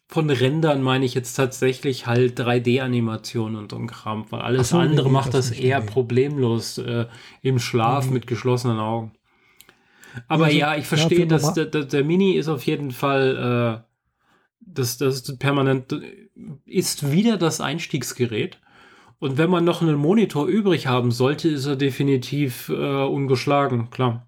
[0.07, 4.79] von Rändern meine ich jetzt tatsächlich halt 3D-Animationen und so ein Kram, weil alles so,
[4.79, 7.07] andere nee, macht das, das eher problemlos äh,
[7.43, 8.15] im Schlaf mhm.
[8.15, 9.13] mit geschlossenen Augen.
[10.27, 13.89] Aber also, ja, ich verstehe, ja, dass der, der, Mini ist auf jeden Fall, äh,
[14.61, 15.95] das, das permanent
[16.65, 18.59] ist wieder das Einstiegsgerät.
[19.19, 24.28] Und wenn man noch einen Monitor übrig haben sollte, ist er definitiv äh, ungeschlagen, klar.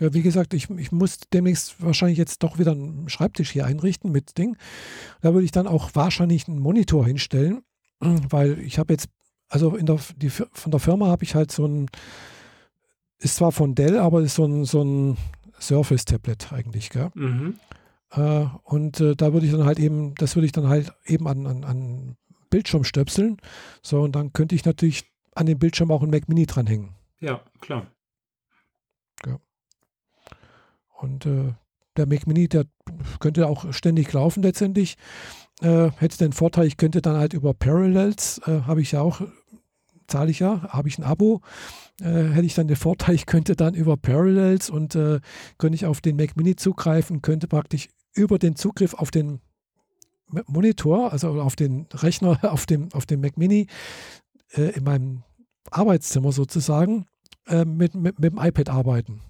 [0.00, 4.10] Ja, wie gesagt, ich, ich muss demnächst wahrscheinlich jetzt doch wieder einen Schreibtisch hier einrichten
[4.10, 4.56] mit Ding.
[5.20, 7.62] Da würde ich dann auch wahrscheinlich einen Monitor hinstellen,
[8.00, 9.08] weil ich habe jetzt,
[9.48, 11.90] also in der, die, von der Firma habe ich halt so ein,
[13.18, 15.18] ist zwar von Dell, aber ist so ein, so ein
[15.60, 17.10] Surface-Tablet eigentlich, gell?
[17.14, 17.60] Mhm.
[18.12, 21.28] Äh, und äh, da würde ich dann halt eben, das würde ich dann halt eben
[21.28, 22.16] an, an, an
[22.48, 23.36] Bildschirm stöpseln.
[23.82, 26.94] So, und dann könnte ich natürlich an dem Bildschirm auch ein Mac Mini dranhängen.
[27.20, 27.86] Ja, klar.
[29.26, 29.38] Ja.
[31.00, 31.54] Und äh,
[31.96, 32.66] der Mac Mini, der
[33.18, 34.96] könnte auch ständig laufen letztendlich.
[35.60, 39.20] Äh, hätte den Vorteil, ich könnte dann halt über Parallels, äh, habe ich ja auch,
[40.06, 41.40] zahle ich ja, habe ich ein Abo,
[42.00, 45.20] äh, hätte ich dann den Vorteil, ich könnte dann über Parallels und äh,
[45.58, 49.40] könnte ich auf den Mac Mini zugreifen, könnte praktisch über den Zugriff auf den
[50.46, 53.66] Monitor, also auf den Rechner, auf dem, auf dem Mac Mini,
[54.52, 55.22] äh, in meinem
[55.70, 57.06] Arbeitszimmer sozusagen,
[57.46, 59.20] äh, mit, mit, mit dem iPad arbeiten.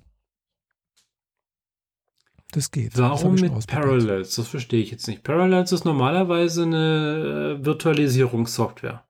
[2.53, 2.99] Das geht.
[2.99, 4.35] Warum das mit Parallels?
[4.35, 5.23] Das verstehe ich jetzt nicht.
[5.23, 9.05] Parallels ist normalerweise eine äh, Virtualisierungssoftware.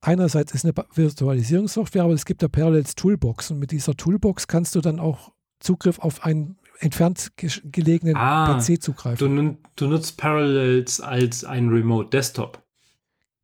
[0.00, 4.74] Einerseits ist eine Virtualisierungssoftware, aber es gibt ja Parallels Toolbox und mit dieser Toolbox kannst
[4.74, 9.36] du dann auch Zugriff auf einen entfernt gelegenen ah, PC zugreifen.
[9.36, 12.62] Du, du, nutzt Parallels als ein Remote Desktop.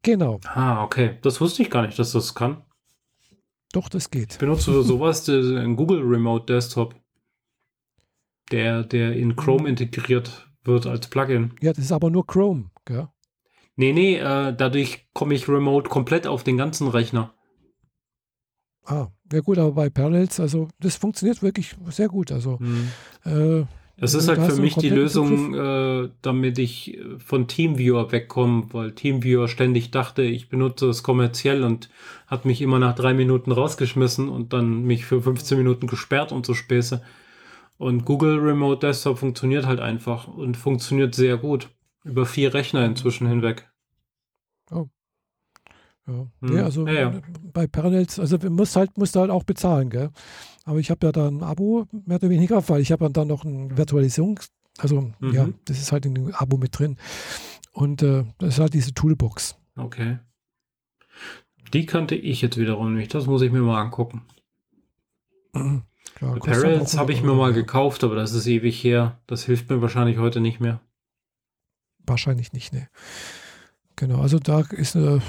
[0.02, 0.40] Genau.
[0.44, 1.18] Ah, okay.
[1.22, 2.62] Das wusste ich gar nicht, dass das kann.
[3.72, 4.32] Doch, das geht.
[4.32, 6.94] Ich benutze sowas, ein Google Remote Desktop
[8.51, 11.55] der, der in Chrome integriert wird als Plugin.
[11.61, 13.09] Ja, das ist aber nur Chrome, gell?
[13.76, 17.34] Nee, nee, äh, dadurch komme ich remote komplett auf den ganzen Rechner.
[18.84, 22.32] Ah, ja gut, aber bei Parallels, also das funktioniert wirklich sehr gut.
[22.32, 22.88] Also hm.
[23.24, 23.64] äh,
[23.99, 28.93] das ist halt für mich die Lösung, äh, damit ich äh, von Teamviewer wegkomme, weil
[28.93, 31.88] Teamviewer ständig dachte, ich benutze es kommerziell und
[32.26, 36.45] hat mich immer nach drei Minuten rausgeschmissen und dann mich für 15 Minuten gesperrt und
[36.45, 37.03] so Späße.
[37.82, 41.68] Und Google Remote Desktop funktioniert halt einfach und funktioniert sehr gut.
[42.04, 43.68] Über vier Rechner inzwischen hinweg.
[44.70, 44.86] Oh.
[46.06, 46.26] Ja.
[46.42, 46.56] Hm.
[46.56, 47.20] ja also ja, ja.
[47.52, 50.10] bei Parallels, also musst halt, musst halt auch bezahlen, gell?
[50.64, 53.44] Aber ich habe ja da ein Abo, mehr oder weniger, weil ich habe dann noch
[53.44, 54.38] eine Virtualisierung,
[54.78, 55.34] also mhm.
[55.34, 56.96] ja, das ist halt in dem Abo mit drin.
[57.72, 59.58] Und äh, das ist halt diese Toolbox.
[59.74, 60.20] Okay.
[61.72, 63.12] Die kannte ich jetzt wiederum nicht.
[63.12, 64.22] Das muss ich mir mal angucken.
[66.20, 66.38] Mhm.
[66.38, 69.20] Parallels habe ich mir mal gekauft, aber das ist ewig her.
[69.26, 70.80] Das hilft mir wahrscheinlich heute nicht mehr.
[72.06, 72.88] Wahrscheinlich nicht, ne.
[73.96, 75.20] Genau, also da ist, äh,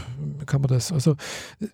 [0.45, 1.15] kann man das, also
[1.59, 1.67] äh,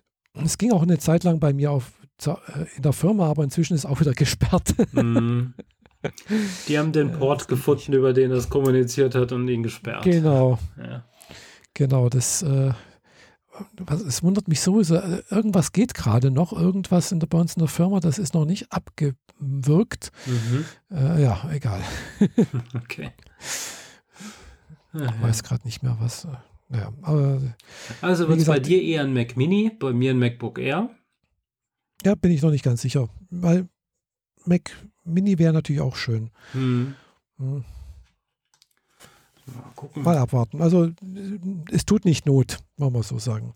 [0.44, 1.92] es ging auch eine Zeit lang bei mir auf,
[2.26, 2.32] äh,
[2.76, 4.74] in der Firma, aber inzwischen ist auch wieder gesperrt.
[4.92, 5.54] Mm.
[6.68, 10.02] Die haben den Port gefunden, über den das kommuniziert hat und ihn gesperrt.
[10.04, 10.58] Genau.
[10.78, 11.04] Ja.
[11.74, 12.72] Genau, das äh,
[13.78, 17.54] was, es wundert mich sowieso, äh, irgendwas geht gerade noch, irgendwas in der, bei uns
[17.54, 20.12] in der Firma, das ist noch nicht abgewirkt.
[20.26, 20.64] Mhm.
[20.90, 21.82] Äh, ja, egal.
[22.74, 23.10] okay.
[24.92, 26.24] Ich weiß gerade nicht mehr, was.
[26.24, 27.40] Äh, ja, aber,
[28.00, 30.90] also wird es bei dir eher ein Mac Mini, bei mir ein MacBook Air?
[32.04, 33.68] Ja, bin ich noch nicht ganz sicher, weil
[34.44, 34.70] Mac
[35.04, 36.30] Mini wäre natürlich auch schön.
[36.54, 36.94] Mhm.
[37.38, 37.64] Mhm.
[39.46, 40.02] Mal, gucken.
[40.02, 40.62] Mal abwarten.
[40.62, 40.90] Also
[41.70, 43.54] es tut nicht Not, wollen wir so sagen.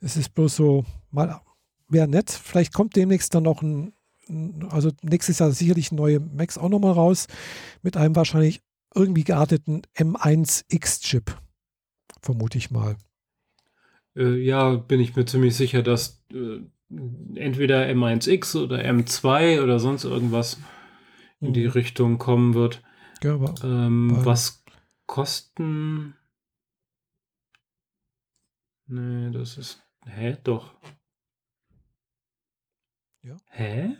[0.00, 1.40] Es ist bloß so, mal
[1.88, 2.30] wäre nett.
[2.30, 3.92] Vielleicht kommt demnächst dann noch ein,
[4.70, 7.26] also nächstes Jahr sicherlich neue Macs auch nochmal raus
[7.82, 8.60] mit einem wahrscheinlich
[8.94, 11.36] irgendwie gearteten M1X-Chip.
[12.20, 12.96] Vermute ich mal.
[14.16, 16.60] Äh, ja, bin ich mir ziemlich sicher, dass äh,
[17.34, 20.58] entweder M1X oder M2 oder sonst irgendwas
[21.40, 21.70] in die mhm.
[21.70, 22.82] Richtung kommen wird.
[23.22, 24.64] Ja, aber, ähm, was
[25.08, 26.14] Kosten.
[28.86, 29.82] Nee, das ist.
[30.04, 30.36] Hä?
[30.44, 30.74] Doch.
[33.22, 33.36] Ja.
[33.46, 33.96] Hä?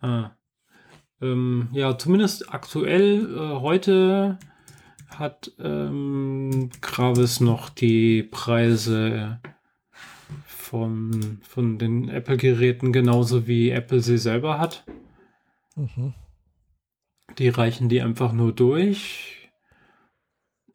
[0.00, 0.30] Ah.
[1.20, 4.38] Ähm, ja, zumindest aktuell äh, heute
[5.08, 9.40] hat ähm, Gravis noch die Preise
[10.46, 14.84] von, von den Apple-Geräten genauso wie Apple sie selber hat.
[15.76, 16.14] Mhm.
[17.38, 19.50] Die reichen die einfach nur durch.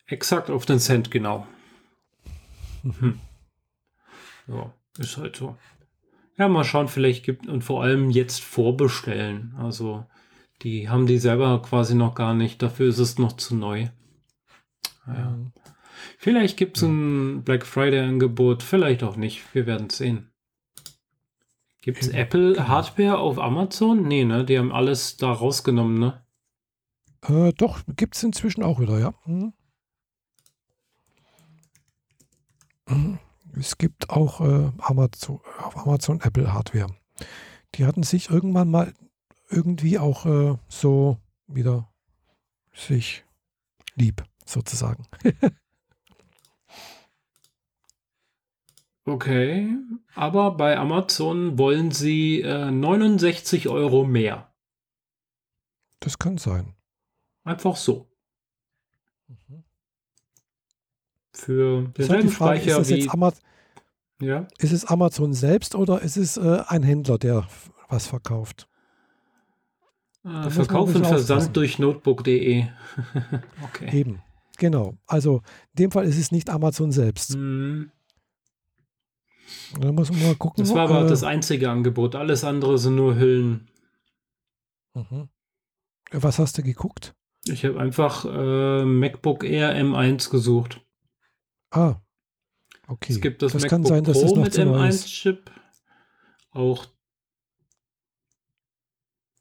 [0.08, 1.46] Exakt auf den Cent genau.
[2.84, 3.20] Mhm.
[4.48, 5.58] Ja, ist halt so.
[6.38, 9.56] Ja, mal schauen, vielleicht gibt und vor allem jetzt vorbestellen.
[9.58, 10.06] Also
[10.62, 12.62] die haben die selber quasi noch gar nicht.
[12.62, 13.90] Dafür ist es noch zu neu.
[15.08, 15.38] Ja.
[16.18, 19.44] Vielleicht gibt es ein Black Friday-Angebot, vielleicht auch nicht.
[19.54, 20.32] Wir werden es sehen.
[21.82, 22.68] Gibt es Apple.
[22.68, 24.08] Hardware auf Amazon?
[24.08, 24.44] Nee, ne?
[24.44, 26.24] Die haben alles da rausgenommen, ne?
[27.28, 29.14] Äh, doch, gibt es inzwischen auch wieder, ja.
[29.24, 29.54] Hm.
[33.60, 36.88] Es gibt auch äh, Amazon, auf Amazon Apple Hardware.
[37.76, 38.94] Die hatten sich irgendwann mal
[39.50, 41.18] irgendwie auch äh, so
[41.48, 41.92] wieder
[42.74, 43.26] sich
[43.96, 45.06] lieb, sozusagen.
[49.06, 49.76] okay,
[50.16, 54.54] aber bei Amazon wollen sie äh, 69 Euro mehr.
[56.00, 56.77] Das kann sein.
[57.48, 58.08] Einfach so.
[59.28, 59.64] Mhm.
[61.32, 63.10] Für das denselben Frage, Speicher ist wie...
[63.10, 63.42] Amaz
[64.22, 64.48] ja?
[64.58, 67.48] Ist es Amazon selbst oder ist es äh, ein Händler, der
[67.88, 68.68] was verkauft?
[70.26, 72.66] Äh, Verkauf und Versand durch notebook.de.
[73.64, 73.98] okay.
[73.98, 74.22] Eben,
[74.58, 74.98] genau.
[75.06, 75.42] Also
[75.74, 77.36] in dem Fall ist es nicht Amazon selbst.
[77.36, 77.92] Mhm.
[79.80, 80.64] Da muss man mal gucken.
[80.64, 82.16] Das war aber äh, das einzige Angebot.
[82.16, 83.70] Alles andere sind nur Hüllen.
[84.94, 85.30] Mhm.
[86.12, 87.14] Was hast du geguckt?
[87.50, 90.82] Ich habe einfach äh, MacBook Air M1 gesucht.
[91.72, 91.96] Ah,
[92.88, 93.14] okay.
[93.14, 95.52] Es gibt das, das MacBook kann sein, dass Pro mit M1-Chip.
[96.52, 96.88] Auch.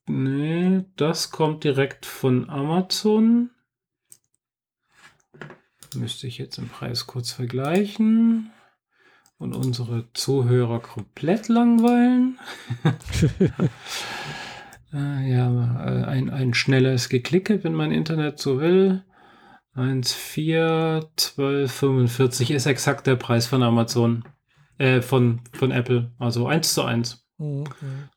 [0.08, 3.50] Nee, das kommt direkt von Amazon.
[5.94, 8.52] Müsste ich jetzt im Preis kurz vergleichen
[9.38, 12.38] und unsere Zuhörer komplett langweilen.
[14.96, 19.04] äh, ja, äh, ein, ein schnelles Geklicke, wenn mein Internet so will.
[19.74, 24.24] 1, 4, 12, 45 ist exakt der Preis von Amazon.
[24.78, 26.12] Äh, von, von Apple.
[26.18, 27.26] Also 1 zu 1.
[27.38, 27.64] Mhm.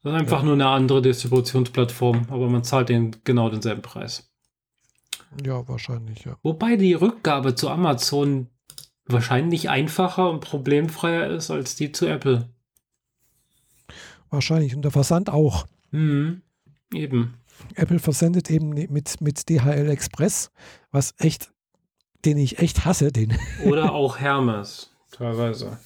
[0.04, 0.46] Das ist einfach ja.
[0.46, 4.30] nur eine andere Distributionsplattform, aber man zahlt den genau denselben Preis.
[5.46, 6.38] Ja, wahrscheinlich, ja.
[6.44, 8.48] Wobei die Rückgabe zu Amazon
[9.06, 12.50] wahrscheinlich einfacher und problemfreier ist als die zu Apple.
[14.30, 14.76] Wahrscheinlich.
[14.76, 15.66] Und der Versand auch.
[15.92, 16.42] Mhm.
[16.94, 17.36] Eben.
[17.76, 20.52] Apple versendet eben mit, mit DHL Express,
[20.92, 21.52] was echt,
[22.26, 23.38] den ich echt hasse, den.
[23.66, 25.78] Oder auch Hermes, teilweise.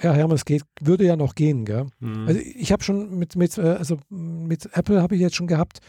[0.00, 1.86] Ja, Hermes geht, würde ja noch gehen, gell?
[2.00, 2.28] Mhm.
[2.28, 5.80] Also ich habe schon mit, mit, äh, also mit Apple habe ich jetzt schon gehabt,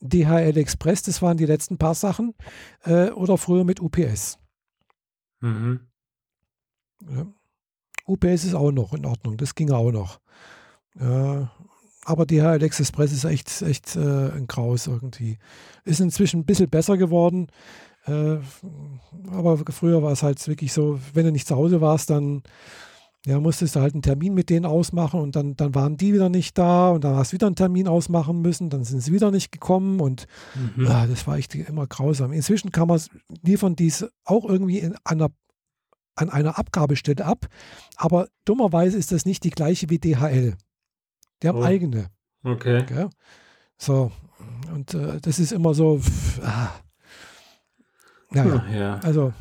[0.00, 2.34] DHL Express, das waren die letzten paar Sachen,
[2.84, 4.38] äh, oder früher mit UPS.
[5.40, 5.80] Mhm.
[7.08, 7.26] Ja.
[8.06, 10.20] UPS ist auch noch in Ordnung, das ging auch noch.
[10.98, 11.50] Ja,
[12.10, 15.38] aber DHL Express ist echt, echt äh, ein Graus irgendwie.
[15.84, 17.46] Ist inzwischen ein bisschen besser geworden.
[18.06, 18.38] Äh,
[19.30, 22.42] aber früher war es halt wirklich so, wenn du nicht zu Hause warst, dann
[23.26, 26.30] ja, musstest du halt einen Termin mit denen ausmachen und dann, dann waren die wieder
[26.30, 29.30] nicht da und dann hast du wieder einen Termin ausmachen müssen, dann sind sie wieder
[29.30, 30.86] nicht gekommen und mhm.
[30.86, 32.32] ja, das war echt immer grausam.
[32.32, 33.00] Inzwischen kann man
[33.42, 35.28] liefern dies auch irgendwie in einer,
[36.14, 37.46] an einer Abgabestelle ab,
[37.96, 40.56] aber dummerweise ist das nicht die gleiche wie DHL.
[41.42, 41.64] Die haben oh.
[41.64, 42.06] eigene.
[42.42, 42.84] Okay.
[42.86, 43.10] Gell?
[43.76, 44.12] So,
[44.72, 46.00] und äh, das ist immer so,
[46.42, 46.70] ah.
[48.30, 48.98] naja, ja.
[48.98, 49.32] also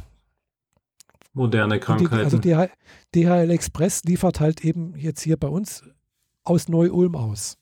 [1.34, 2.42] moderne Krankheiten.
[2.42, 2.70] Die, also DHL,
[3.16, 5.84] DHL Express liefert halt eben jetzt hier bei uns
[6.44, 7.58] aus Neu-Ulm aus.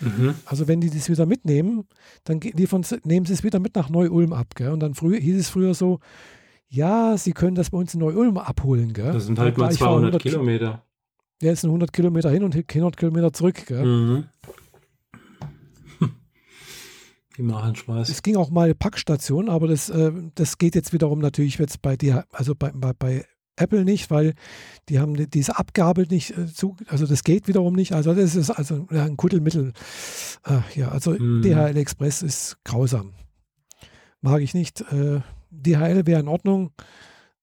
[0.00, 0.34] Mhm.
[0.44, 1.86] Also wenn die das wieder mitnehmen,
[2.24, 4.54] dann liefern, nehmen sie es wieder mit nach Neu-Ulm ab.
[4.54, 4.70] Gell?
[4.70, 6.00] Und dann früher, hieß es früher so,
[6.68, 8.92] ja, sie können das bei uns in Neu-Ulm abholen.
[8.92, 9.12] Gell?
[9.12, 10.84] Das sind halt nur 200 Kilometer.
[11.40, 13.66] Ja, es sind 100 Kilometer hin und 100 Kilometer zurück.
[13.66, 13.84] Gell?
[13.84, 14.24] Mhm.
[17.38, 18.08] Machen Spaß.
[18.08, 21.80] Es ging auch mal eine Packstation, aber das, äh, das geht jetzt wiederum natürlich jetzt
[21.80, 23.24] bei dir, also bei, bei, bei
[23.58, 24.34] Apple nicht, weil
[24.88, 27.92] die haben diese Abgabe nicht äh, zu, also das geht wiederum nicht.
[27.92, 29.72] Also das ist also ein Kuddelmittel.
[30.44, 31.42] Äh, ja, also mhm.
[31.42, 33.14] DHL Express ist grausam.
[34.20, 34.80] Mag ich nicht.
[34.92, 35.20] Äh,
[35.50, 36.72] DHL wäre in Ordnung.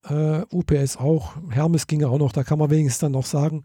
[0.07, 1.33] Äh, UPS auch.
[1.49, 2.31] Hermes ging auch noch.
[2.31, 3.63] Da kann man wenigstens dann noch sagen,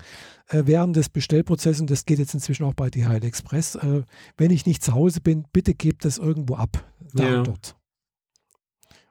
[0.48, 4.02] äh, während des Bestellprozesses, das geht jetzt inzwischen auch bei DHL Express, äh,
[4.36, 6.84] wenn ich nicht zu Hause bin, bitte gebt das irgendwo ab.
[7.12, 7.38] Da ja.
[7.38, 7.76] und dort.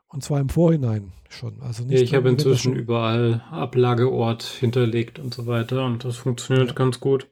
[0.08, 1.62] Und zwar im Vorhinein schon.
[1.62, 6.70] Also nicht ja, ich habe inzwischen überall Ablageort hinterlegt und so weiter und das funktioniert
[6.70, 6.74] ja.
[6.74, 7.28] ganz gut.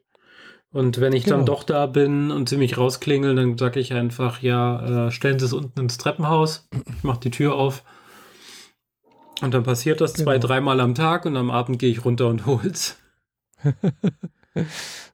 [0.70, 1.38] Und wenn ich genau.
[1.38, 5.38] dann doch da bin und sie mich rausklingeln, dann sage ich einfach, ja, äh, stellen
[5.38, 7.82] Sie es unten ins Treppenhaus, ich mache die Tür auf.
[9.40, 10.24] Und dann passiert das genau.
[10.24, 12.96] zwei, dreimal am Tag und am Abend gehe ich runter und hol's.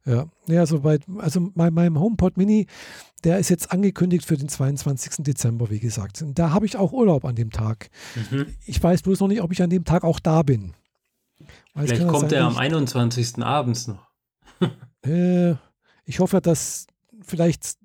[0.07, 2.67] ja, ja, so bei, also bei meinem HomePod Mini,
[3.25, 5.25] der ist jetzt angekündigt für den 22.
[5.25, 6.23] Dezember, wie gesagt.
[6.23, 7.91] Und da habe ich auch Urlaub an dem Tag.
[8.31, 8.47] Mhm.
[8.67, 10.75] Ich weiß bloß noch nicht, ob ich an dem Tag auch da bin.
[11.75, 13.43] Weil Vielleicht kommt er am 21.
[13.43, 14.09] abends noch.
[15.07, 15.55] äh,
[16.05, 16.87] ich hoffe, dass
[17.23, 17.77] vielleicht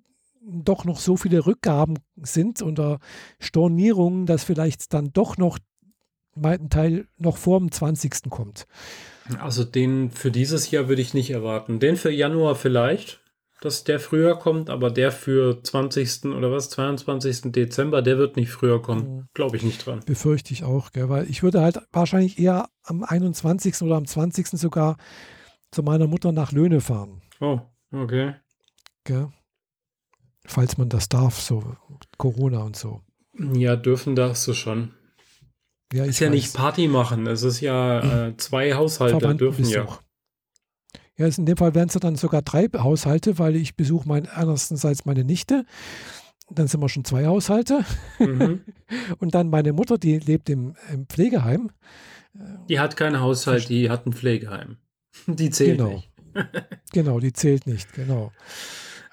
[0.42, 3.00] doch noch so viele Rückgaben sind oder
[3.40, 5.60] Stornierungen, dass vielleicht dann doch noch
[6.44, 8.30] ein Teil noch vor dem 20.
[8.30, 8.68] kommt.
[9.40, 11.80] Also den für dieses Jahr würde ich nicht erwarten.
[11.80, 13.22] Den für Januar vielleicht,
[13.62, 16.26] dass der früher kommt, aber der für 20.
[16.26, 17.52] oder was, 22.
[17.52, 19.16] Dezember, der wird nicht früher kommen.
[19.16, 19.28] Mhm.
[19.34, 20.02] Glaube ich nicht dran.
[20.06, 21.10] Befürchte ich auch, gell?
[21.10, 23.82] weil ich würde halt wahrscheinlich eher am 21.
[23.82, 24.48] oder am 20.
[24.48, 24.98] sogar
[25.72, 27.22] zu meiner Mutter nach Löhne fahren.
[27.40, 27.60] Oh,
[27.92, 28.36] okay.
[29.04, 29.30] Gell?
[30.46, 31.76] Falls man das darf, so
[32.18, 33.02] Corona und so.
[33.54, 34.94] Ja, dürfen darfst du schon.
[35.92, 36.36] Ja, ist ja weiß.
[36.36, 39.88] nicht Party machen, es ist ja äh, zwei Haushalte dürfen ja.
[41.18, 45.06] Ja, in dem Fall wären es dann sogar drei Haushalte, weil ich besuche mein, einerseits
[45.06, 45.66] meine Nichte,
[46.50, 47.84] dann sind wir schon zwei Haushalte.
[48.20, 48.62] Mhm.
[49.20, 51.72] Und dann meine Mutter, die lebt im, im, Pflegeheim.
[52.70, 54.78] Die hat keinen Haushalt, die hat ein Pflegeheim.
[55.28, 55.90] Die zählt genau.
[55.90, 56.10] nicht.
[56.94, 58.32] genau, die zählt nicht, genau.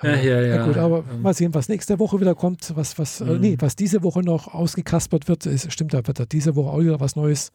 [0.02, 0.56] Ja, ja, ja.
[0.56, 3.28] ja gut, aber mal sehen, was nächste Woche wieder kommt, was, was, mhm.
[3.28, 6.70] äh, nee, was diese Woche noch ausgekaspert wird, ist, stimmt, da wird da diese Woche
[6.70, 7.50] auch wieder was Neues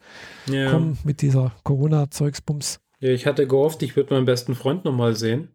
[0.46, 0.70] ja.
[0.70, 2.80] kommen mit dieser Corona-Zeugsbums.
[2.98, 5.48] Ja, ich hatte gehofft, ich würde meinen besten Freund nochmal sehen.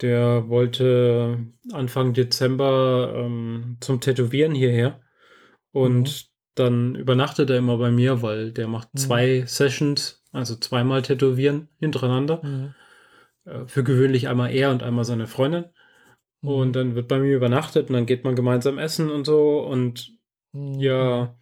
[0.00, 1.38] Der wollte
[1.72, 5.00] Anfang Dezember ähm, zum Tätowieren hierher.
[5.70, 6.26] Und mhm.
[6.54, 8.98] dann übernachtet er immer bei mir, weil der macht mhm.
[8.98, 12.40] zwei Sessions, also zweimal Tätowieren hintereinander.
[12.42, 12.74] Mhm.
[13.44, 15.66] Äh, für gewöhnlich einmal er und einmal seine Freundin.
[16.42, 16.72] Und mhm.
[16.72, 19.60] dann wird bei mir übernachtet und dann geht man gemeinsam essen und so.
[19.60, 20.12] Und
[20.52, 20.78] mhm.
[20.78, 21.34] ja,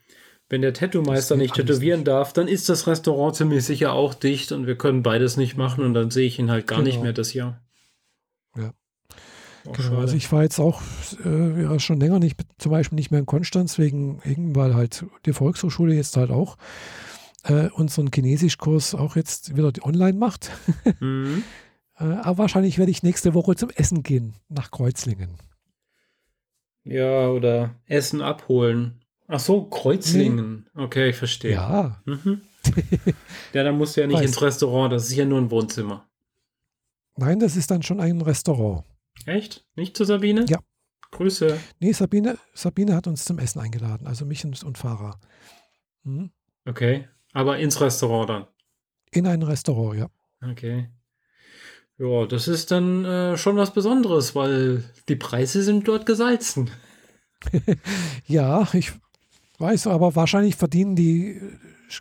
[0.51, 2.09] wenn der Tattoo-Meister nicht tätowieren nicht.
[2.09, 5.85] darf, dann ist das Restaurant ziemlich sicher auch dicht und wir können beides nicht machen
[5.85, 6.89] und dann sehe ich ihn halt gar genau.
[6.89, 7.63] nicht mehr das Jahr.
[8.57, 8.73] Ja.
[9.65, 10.83] genau, also ich war jetzt auch
[11.25, 14.21] äh, ja, schon länger nicht, zum Beispiel nicht mehr in Konstanz, wegen,
[14.57, 16.57] weil halt die Volkshochschule jetzt halt auch
[17.45, 20.51] äh, unseren Chinesischkurs auch jetzt wieder online macht.
[20.99, 21.45] Mhm.
[22.01, 25.37] Äh, aber wahrscheinlich werde ich nächste Woche zum Essen gehen nach Kreuzlingen.
[26.85, 29.05] Ja, oder Essen abholen.
[29.29, 30.67] Ach so, Kreuzlingen.
[30.75, 30.83] Nee.
[30.83, 31.53] Okay, ich verstehe.
[31.53, 32.03] Ja.
[32.07, 32.41] Mhm.
[33.53, 36.09] ja, dann musst du ja nicht weißt, ins Restaurant, das ist ja nur ein Wohnzimmer.
[37.17, 38.85] Nein, das ist dann schon ein Restaurant.
[39.27, 39.67] Echt?
[39.77, 40.47] Nicht zu Sabine?
[40.49, 40.59] Ja.
[41.11, 41.59] Grüße.
[41.81, 45.19] Nee, Sabine, Sabine hat uns zum Essen eingeladen, also mich und, und Fahrer.
[46.05, 46.31] Hm?
[46.67, 48.47] Okay, aber ins Restaurant dann?
[49.11, 50.09] In ein Restaurant, ja.
[50.49, 50.89] Okay.
[52.01, 56.71] Ja, das ist dann äh, schon was Besonderes, weil die Preise sind dort gesalzen.
[58.27, 58.93] ja, ich
[59.59, 61.39] weiß, aber wahrscheinlich verdienen die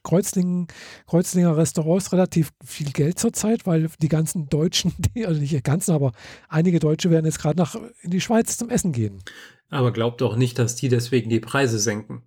[0.04, 0.68] Kreuzlingen,
[1.06, 5.94] Kreuzlinger Restaurants relativ viel Geld zurzeit, weil die ganzen Deutschen, die, also nicht die ganzen,
[5.94, 6.14] aber
[6.48, 9.22] einige Deutsche werden jetzt gerade nach in die Schweiz zum Essen gehen.
[9.70, 12.24] Aber glaubt doch nicht, dass die deswegen die Preise senken.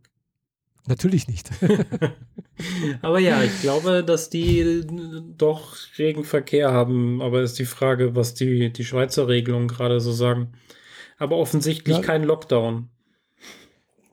[0.86, 1.48] Natürlich nicht.
[3.02, 4.84] aber ja, ich glaube, dass die
[5.38, 7.22] doch regen Verkehr haben.
[7.22, 10.52] Aber ist die Frage, was die, die Schweizer Regelungen gerade so sagen.
[11.18, 12.88] Aber offensichtlich ja, kein Lockdown.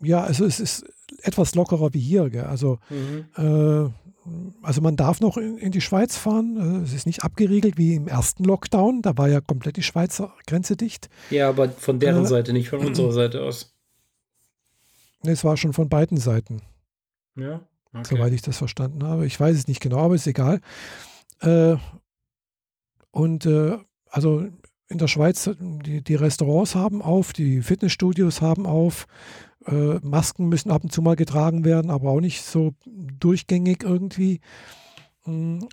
[0.02, 0.86] Ja, also es ist
[1.24, 2.30] etwas lockerer wie hier.
[2.30, 2.44] Gell?
[2.44, 3.26] Also, mhm.
[3.36, 3.90] äh,
[4.62, 6.82] also man darf noch in, in, die Schweiz fahren.
[6.82, 9.02] Äh, es ist nicht abgeriegelt wie im ersten Lockdown.
[9.02, 11.10] Da war ja komplett die Schweizer Grenze dicht.
[11.32, 13.76] Ja, aber von deren äh, Seite, nicht von unserer Seite aus.
[15.24, 16.62] Es war schon von beiden Seiten.
[17.36, 17.62] Ja.
[17.94, 18.16] Okay.
[18.16, 19.26] Soweit ich das verstanden habe.
[19.26, 20.62] Ich weiß es nicht genau, aber ist egal.
[21.42, 21.78] Äh,
[23.12, 23.78] und äh,
[24.10, 24.48] also
[24.88, 29.08] in der Schweiz, die, die, Restaurants haben auf, die Fitnessstudios haben auf,
[29.66, 34.42] äh, Masken müssen ab und zu mal getragen werden, aber auch nicht so durchgängig irgendwie.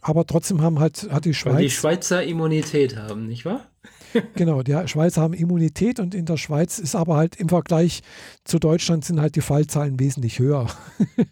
[0.03, 1.55] Aber trotzdem haben halt, hat die Schweiz.
[1.55, 3.67] Weil die Schweizer Immunität haben, nicht wahr?
[4.35, 8.03] genau, die Schweizer haben Immunität und in der Schweiz ist aber halt im Vergleich
[8.45, 10.69] zu Deutschland sind halt die Fallzahlen wesentlich höher.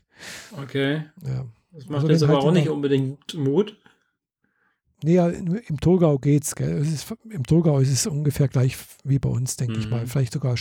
[0.63, 1.05] okay.
[1.27, 1.47] Ja.
[1.73, 3.77] Das macht also jetzt aber halt auch nicht unbedingt Mut.
[5.05, 6.55] Nee, ja, im Thurgau geht's.
[6.55, 6.79] Gell?
[6.79, 9.81] Es ist, Im Thurgau ist es ungefähr gleich wie bei uns, denke mhm.
[9.81, 10.03] ich mal.
[10.03, 10.07] Mhm.
[10.07, 10.57] Vielleicht sogar,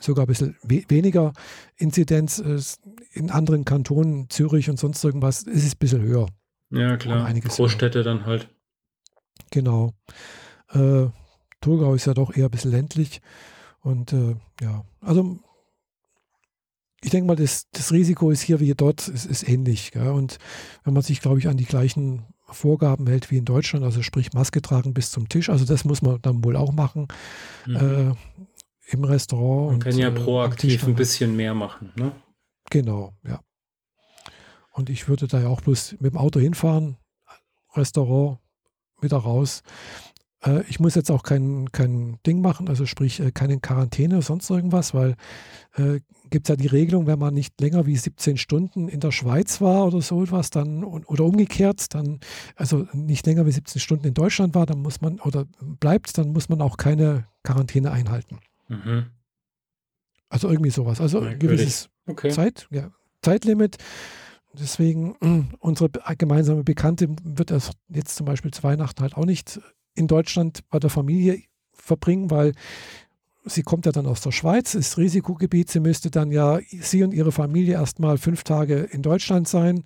[0.00, 1.32] sogar ein bisschen we weniger
[1.76, 2.42] Inzidenz.
[3.12, 6.26] In anderen Kantonen, Zürich und sonst irgendwas, ist es ein bisschen höher.
[6.70, 7.32] Ja, klar.
[7.32, 8.04] Großstädte höher.
[8.04, 8.48] dann halt.
[9.50, 9.94] Genau.
[10.70, 11.06] Äh,
[11.60, 13.20] Thurgau ist ja doch eher ein bisschen ländlich.
[13.80, 15.38] Und äh, ja, also
[17.02, 19.92] ich denke mal, das, das, Risiko ist hier wie dort, ist, ist ähnlich.
[19.92, 20.08] Gell?
[20.08, 20.38] Und
[20.84, 24.32] wenn man sich, glaube ich, an die gleichen Vorgaben hält wie in Deutschland, also sprich
[24.32, 27.08] Maske tragen bis zum Tisch, also das muss man dann wohl auch machen
[27.66, 27.76] mhm.
[27.76, 29.70] äh, im Restaurant.
[29.72, 32.12] Man kann ja äh, proaktiv ein bisschen mehr machen, ne?
[32.70, 33.40] Genau, ja.
[34.78, 36.98] Und ich würde da ja auch bloß mit dem Auto hinfahren,
[37.74, 38.38] Restaurant,
[39.00, 39.64] wieder raus.
[40.44, 44.48] Äh, ich muss jetzt auch kein, kein Ding machen, also sprich äh, keine Quarantäne, sonst
[44.48, 45.16] irgendwas, weil
[45.74, 45.98] äh,
[46.30, 49.60] gibt es ja die Regelung, wenn man nicht länger wie 17 Stunden in der Schweiz
[49.60, 52.20] war oder so etwas, dann oder umgekehrt, dann,
[52.54, 56.32] also nicht länger wie 17 Stunden in Deutschland war, dann muss man oder bleibt, dann
[56.32, 58.38] muss man auch keine Quarantäne einhalten.
[58.68, 59.06] Mhm.
[60.28, 61.00] Also irgendwie sowas.
[61.00, 62.30] Also ein gewisses okay.
[62.30, 63.78] Zeit, ja, Zeitlimit.
[64.52, 65.16] Deswegen,
[65.58, 69.60] unsere gemeinsame Bekannte wird das jetzt zum Beispiel zu Weihnachten halt auch nicht
[69.94, 71.42] in Deutschland bei der Familie
[71.72, 72.52] verbringen, weil
[73.44, 75.70] sie kommt ja dann aus der Schweiz, ist Risikogebiet.
[75.70, 79.84] Sie müsste dann ja, sie und ihre Familie erstmal fünf Tage in Deutschland sein,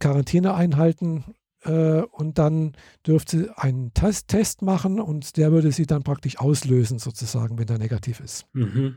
[0.00, 1.24] Quarantäne einhalten
[1.62, 2.72] äh, und dann
[3.06, 7.66] dürfte sie einen Test, Test, machen und der würde sie dann praktisch auslösen, sozusagen, wenn
[7.66, 8.46] der negativ ist.
[8.52, 8.96] Mhm.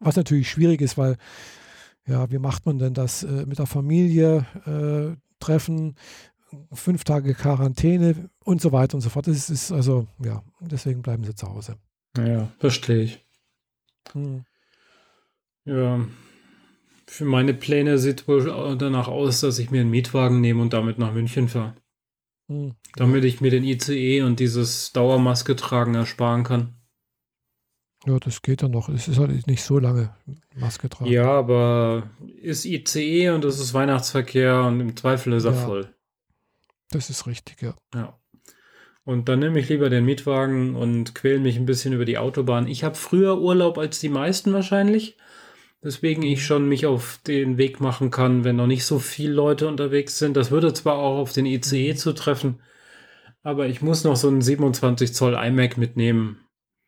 [0.00, 1.16] Was natürlich schwierig ist, weil,
[2.06, 5.96] ja, wie macht man denn das äh, mit der Familie äh, treffen?
[6.72, 9.26] fünf Tage Quarantäne und so weiter und so fort.
[9.26, 11.76] Das ist also, ja, deswegen bleiben sie zu Hause.
[12.16, 13.24] Ja, verstehe ich.
[14.12, 14.44] Hm.
[15.64, 16.06] Ja,
[17.06, 20.98] für meine Pläne sieht wohl danach aus, dass ich mir einen Mietwagen nehme und damit
[20.98, 21.74] nach München fahre.
[22.48, 22.74] Hm.
[22.96, 26.74] Damit ich mir den ICE und dieses Dauermaske tragen ersparen kann.
[28.06, 28.88] Ja, das geht dann noch.
[28.88, 30.14] Es ist halt nicht so lange
[30.54, 31.10] Maske tragen.
[31.10, 32.10] Ja, aber
[32.42, 35.94] ist ICE und es ist Weihnachtsverkehr und im Zweifel ist er ja, voll.
[36.90, 37.74] Das ist richtig, ja.
[37.94, 38.18] Ja.
[39.04, 42.66] Und dann nehme ich lieber den Mietwagen und quäle mich ein bisschen über die Autobahn.
[42.66, 45.16] Ich habe früher Urlaub als die meisten wahrscheinlich.
[45.82, 49.68] Deswegen ich schon mich auf den Weg machen kann, wenn noch nicht so viele Leute
[49.68, 50.34] unterwegs sind.
[50.34, 51.96] Das würde zwar auch auf den ICE mhm.
[51.96, 52.60] zutreffen,
[53.42, 56.38] aber ich muss noch so einen 27 Zoll iMac mitnehmen.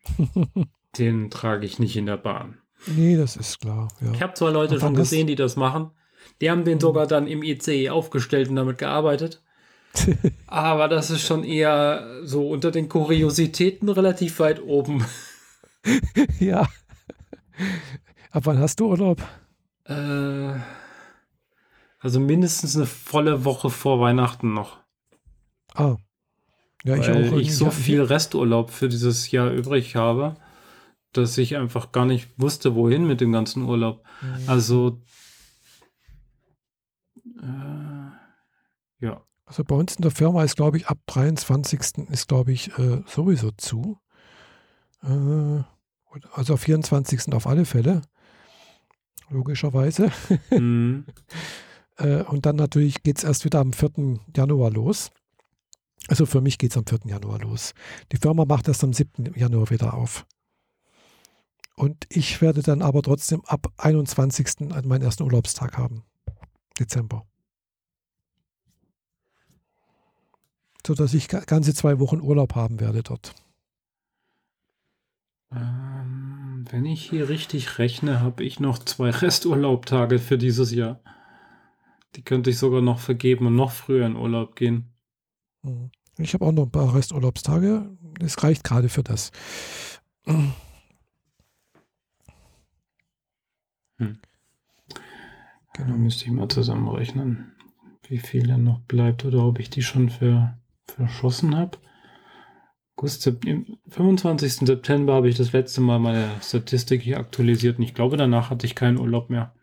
[0.98, 2.58] den trage ich nicht in der Bahn.
[2.86, 3.88] Nee, das ist klar.
[4.00, 4.12] Ja.
[4.12, 5.90] Ich habe zwar Leute schon gesehen, die das machen.
[6.40, 9.42] Die haben den sogar dann im ICE aufgestellt und damit gearbeitet.
[10.46, 15.04] Aber das ist schon eher so unter den Kuriositäten relativ weit oben.
[16.38, 16.68] ja.
[18.30, 19.22] Ab wann hast du Urlaub?
[19.84, 20.52] Äh,
[22.00, 24.78] also mindestens eine volle Woche vor Weihnachten noch.
[25.74, 25.96] Ah.
[26.84, 27.38] Ja, ich Weil auch.
[27.38, 30.36] Ich so viel Resturlaub für dieses Jahr übrig habe,
[31.16, 34.04] dass ich einfach gar nicht wusste, wohin mit dem ganzen Urlaub.
[34.20, 34.48] Mhm.
[34.48, 35.02] Also,
[37.42, 39.22] äh, ja.
[39.44, 42.08] Also bei uns in der Firma ist, glaube ich, ab 23.
[42.10, 43.98] ist, glaube ich, äh, sowieso zu.
[45.02, 45.62] Äh,
[46.32, 47.32] also am 24.
[47.32, 48.02] auf alle Fälle.
[49.30, 50.10] Logischerweise.
[50.50, 51.06] Mhm.
[51.98, 54.18] äh, und dann natürlich geht es erst wieder am 4.
[54.34, 55.10] Januar los.
[56.08, 57.00] Also für mich geht es am 4.
[57.04, 57.74] Januar los.
[58.12, 59.32] Die Firma macht erst am 7.
[59.34, 60.26] Januar wieder auf.
[61.76, 64.70] Und ich werde dann aber trotzdem ab 21.
[64.84, 66.02] meinen ersten Urlaubstag haben.
[66.78, 67.26] Dezember.
[70.86, 73.34] sodass ich ganze zwei Wochen Urlaub haben werde dort.
[75.52, 81.00] Ähm, wenn ich hier richtig rechne, habe ich noch zwei Resturlaubtage für dieses Jahr.
[82.14, 84.92] Die könnte ich sogar noch vergeben und noch früher in Urlaub gehen.
[85.62, 85.90] Hm.
[86.18, 87.90] Ich habe auch noch ein paar Resturlaubstage.
[88.18, 89.32] Das reicht gerade für das.
[93.98, 94.18] Hm.
[95.74, 95.96] Genau.
[95.96, 97.52] Müsste ich mal zusammenrechnen,
[98.08, 101.78] wie viel dann noch bleibt oder ob ich die schon für verschossen habe.
[102.96, 103.30] August,
[103.88, 104.54] 25.
[104.66, 108.64] September habe ich das letzte Mal meine Statistik hier aktualisiert und ich glaube, danach hatte
[108.66, 109.54] ich keinen Urlaub mehr.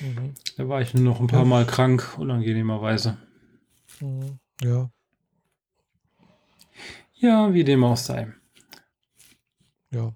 [0.00, 0.34] Mhm.
[0.56, 3.18] Da war ich nur noch ein paar Mal krank, unangenehmerweise.
[4.00, 4.40] Mhm.
[4.62, 4.90] Ja.
[7.14, 8.32] Ja, wie dem auch sei.
[9.90, 10.12] Ja.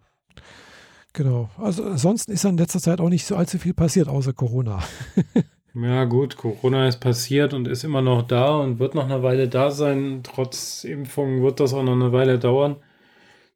[1.12, 1.50] Genau.
[1.58, 4.82] Also ansonsten ist in letzter Zeit auch nicht so allzu viel passiert, außer Corona.
[5.74, 9.48] Ja, gut, Corona ist passiert und ist immer noch da und wird noch eine Weile
[9.48, 10.22] da sein.
[10.24, 12.76] Trotz Impfung wird das auch noch eine Weile dauern.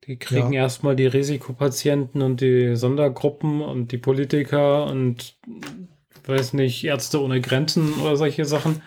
[0.07, 0.63] Die kriegen ja.
[0.63, 5.35] erstmal die Risikopatienten und die Sondergruppen und die Politiker und
[6.27, 8.81] weiß nicht, Ärzte ohne Grenzen oder solche Sachen.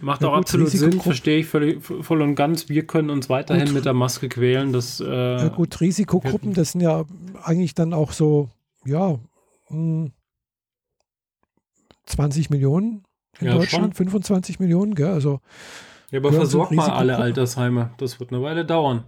[0.00, 2.68] Macht ja, auch gut, absolut Sinn, verstehe ich völlig, voll und ganz.
[2.68, 3.74] Wir können uns weiterhin gut.
[3.74, 4.72] mit der Maske quälen.
[4.72, 7.04] Das, äh, ja gut, Risikogruppen, das sind ja
[7.42, 8.48] eigentlich dann auch so,
[8.84, 9.18] ja,
[9.68, 10.12] mh, hm,
[12.06, 13.02] 20 Millionen
[13.40, 14.06] in ja, Deutschland, schon.
[14.08, 15.08] 25 Millionen, gell?
[15.08, 15.40] Also,
[16.10, 17.90] ja, aber versorgt mal alle Altersheime.
[17.98, 19.04] Das wird eine Weile dauern.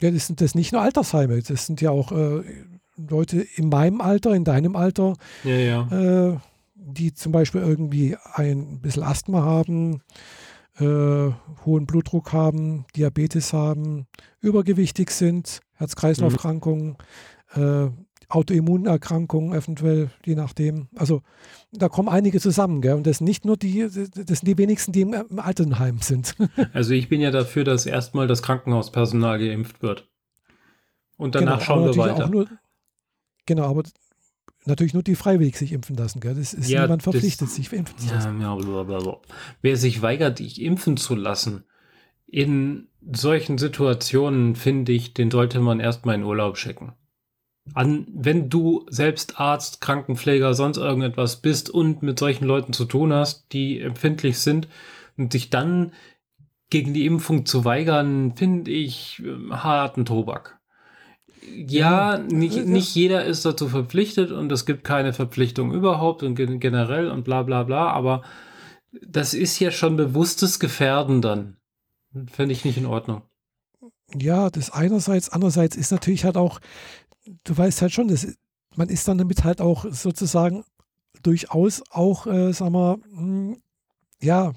[0.00, 2.42] Ja, das sind das nicht nur Altersheime, das sind ja auch äh,
[2.96, 6.32] Leute in meinem Alter, in deinem Alter, ja, ja.
[6.32, 6.38] Äh,
[6.86, 10.02] die zum Beispiel irgendwie ein bisschen Asthma haben,
[10.78, 11.30] äh,
[11.64, 14.06] hohen Blutdruck haben, Diabetes haben,
[14.40, 16.96] übergewichtig sind, Herz-Kreislauf-Erkrankungen,
[17.54, 17.62] mhm.
[17.62, 17.90] äh,
[18.28, 20.88] Autoimmunerkrankungen eventuell, je nachdem.
[20.96, 21.22] Also
[21.72, 22.94] da kommen einige zusammen, gell?
[22.94, 26.34] Und das sind nicht nur die, das sind die wenigsten, die im Altenheim sind.
[26.72, 30.08] Also ich bin ja dafür, dass erstmal das Krankenhauspersonal geimpft wird.
[31.16, 32.28] Und danach genau, schauen wir weiter.
[32.28, 32.48] Nur,
[33.46, 33.84] genau, aber
[34.66, 36.34] natürlich nur die freiwillig sich impfen lassen, gell?
[36.34, 38.40] Das ist ja, niemand verpflichtet, das, sich impfen zu lassen.
[38.40, 39.18] Ja, blablabla.
[39.62, 41.64] Wer sich weigert, sich impfen zu lassen,
[42.26, 46.94] in solchen Situationen, finde ich, den sollte man erstmal in Urlaub schicken
[47.72, 53.12] an, wenn du selbst Arzt, Krankenpfleger, sonst irgendetwas bist und mit solchen Leuten zu tun
[53.12, 54.68] hast, die empfindlich sind
[55.16, 55.92] und dich dann
[56.68, 60.58] gegen die Impfung zu weigern, finde ich äh, harten Tobak.
[61.46, 67.10] Ja, nicht, nicht jeder ist dazu verpflichtet und es gibt keine Verpflichtung überhaupt und generell
[67.10, 68.22] und bla bla bla, aber
[69.06, 71.56] das ist ja schon bewusstes Gefährden dann.
[72.30, 73.22] Fände ich nicht in Ordnung.
[74.14, 76.60] Ja, das einerseits, andererseits ist natürlich halt auch
[77.44, 78.26] du weißt halt schon, das,
[78.76, 80.64] man ist dann damit halt auch sozusagen
[81.22, 83.56] durchaus auch, äh, sag mal, mh, hm,
[84.20, 84.52] ja,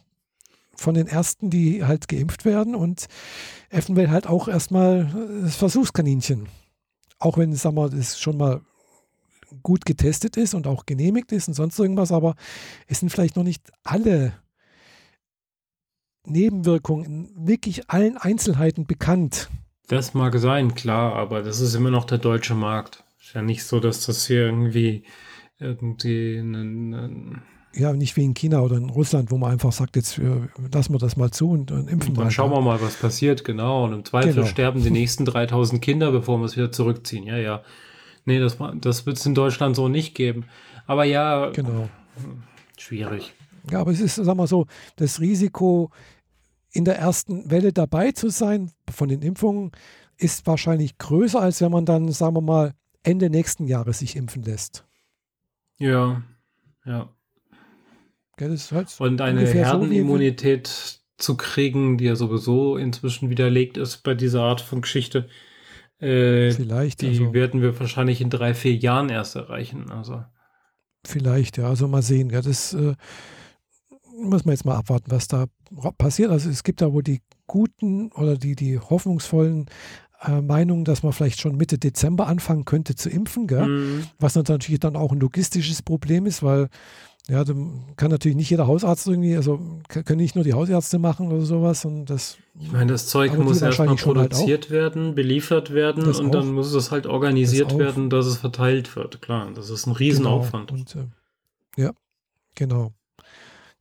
[0.76, 3.08] von den ersten, die halt geimpft werden und
[3.70, 6.48] eventuell halt auch erstmal das Versuchskaninchen.
[7.20, 8.62] Auch wenn, sagen wir, das schon mal
[9.64, 12.36] gut getestet ist und auch genehmigt ist und sonst irgendwas, aber
[12.88, 14.34] es sind vielleicht noch nicht alle
[16.26, 19.50] Nebenwirkungen in wirklich allen Einzelheiten bekannt.
[19.88, 23.06] Das mag sein, klar, aber das ist immer noch der deutsche Markt.
[23.22, 25.04] Ist ja nicht so, dass das hier irgendwie
[25.60, 27.42] irgendwie einen, einen
[27.74, 30.24] ja, nicht wie in China oder in Russland, wo man einfach sagt, jetzt äh,
[30.72, 33.86] lassen wir das mal zu und, und impfen Dann schauen wir mal, was passiert, genau.
[33.86, 34.48] Und im Zweifel genau.
[34.48, 37.26] sterben die nächsten 3000 Kinder, bevor wir es wieder zurückziehen.
[37.26, 37.62] Ja, ja.
[38.26, 40.46] Nee, das, das wird es in Deutschland so nicht geben.
[40.86, 41.90] Aber ja, genau.
[42.78, 43.34] schwierig.
[43.72, 44.66] Ja, aber es ist, sagen wir so,
[44.96, 45.92] das Risiko,
[46.72, 49.72] in der ersten Welle dabei zu sein von den Impfungen,
[50.18, 54.44] ist wahrscheinlich größer, als wenn man dann, sagen wir mal, Ende nächsten Jahres sich impfen
[54.44, 54.86] lässt.
[55.78, 56.24] Ja,
[56.86, 57.10] ja.
[58.40, 64.44] Halt Und eine Herdenimmunität so zu kriegen, die ja sowieso inzwischen widerlegt ist bei dieser
[64.44, 65.28] Art von Geschichte,
[66.00, 67.02] äh, vielleicht.
[67.02, 69.90] Die also, werden wir wahrscheinlich in drei, vier Jahren erst erreichen.
[69.90, 70.24] Also.
[71.04, 71.68] Vielleicht, ja.
[71.68, 72.30] Also mal sehen.
[72.30, 72.94] Ja, das äh,
[74.16, 75.46] muss man jetzt mal abwarten, was da
[75.98, 76.32] passiert.
[76.32, 79.66] Also es gibt da wohl die guten oder die, die hoffnungsvollen
[80.22, 83.68] äh, Meinungen, dass man vielleicht schon Mitte Dezember anfangen könnte zu impfen, gell?
[83.68, 84.04] Mhm.
[84.20, 86.70] was natürlich dann auch ein logistisches Problem ist, weil
[87.30, 87.44] ja,
[87.98, 89.60] kann natürlich nicht jeder Hausarzt irgendwie, also
[89.90, 91.84] können nicht nur die Hausärzte machen oder sowas.
[91.84, 96.20] Und das, ich meine, das Zeug muss erstmal halt produziert halt werden, beliefert werden das
[96.20, 96.40] und auch.
[96.40, 99.22] dann muss es halt organisiert das werden, dass es verteilt wird.
[99.22, 100.70] Klar, das ist ein Riesenaufwand.
[100.70, 100.80] Genau.
[100.80, 101.92] Und, äh, ja,
[102.56, 102.94] genau.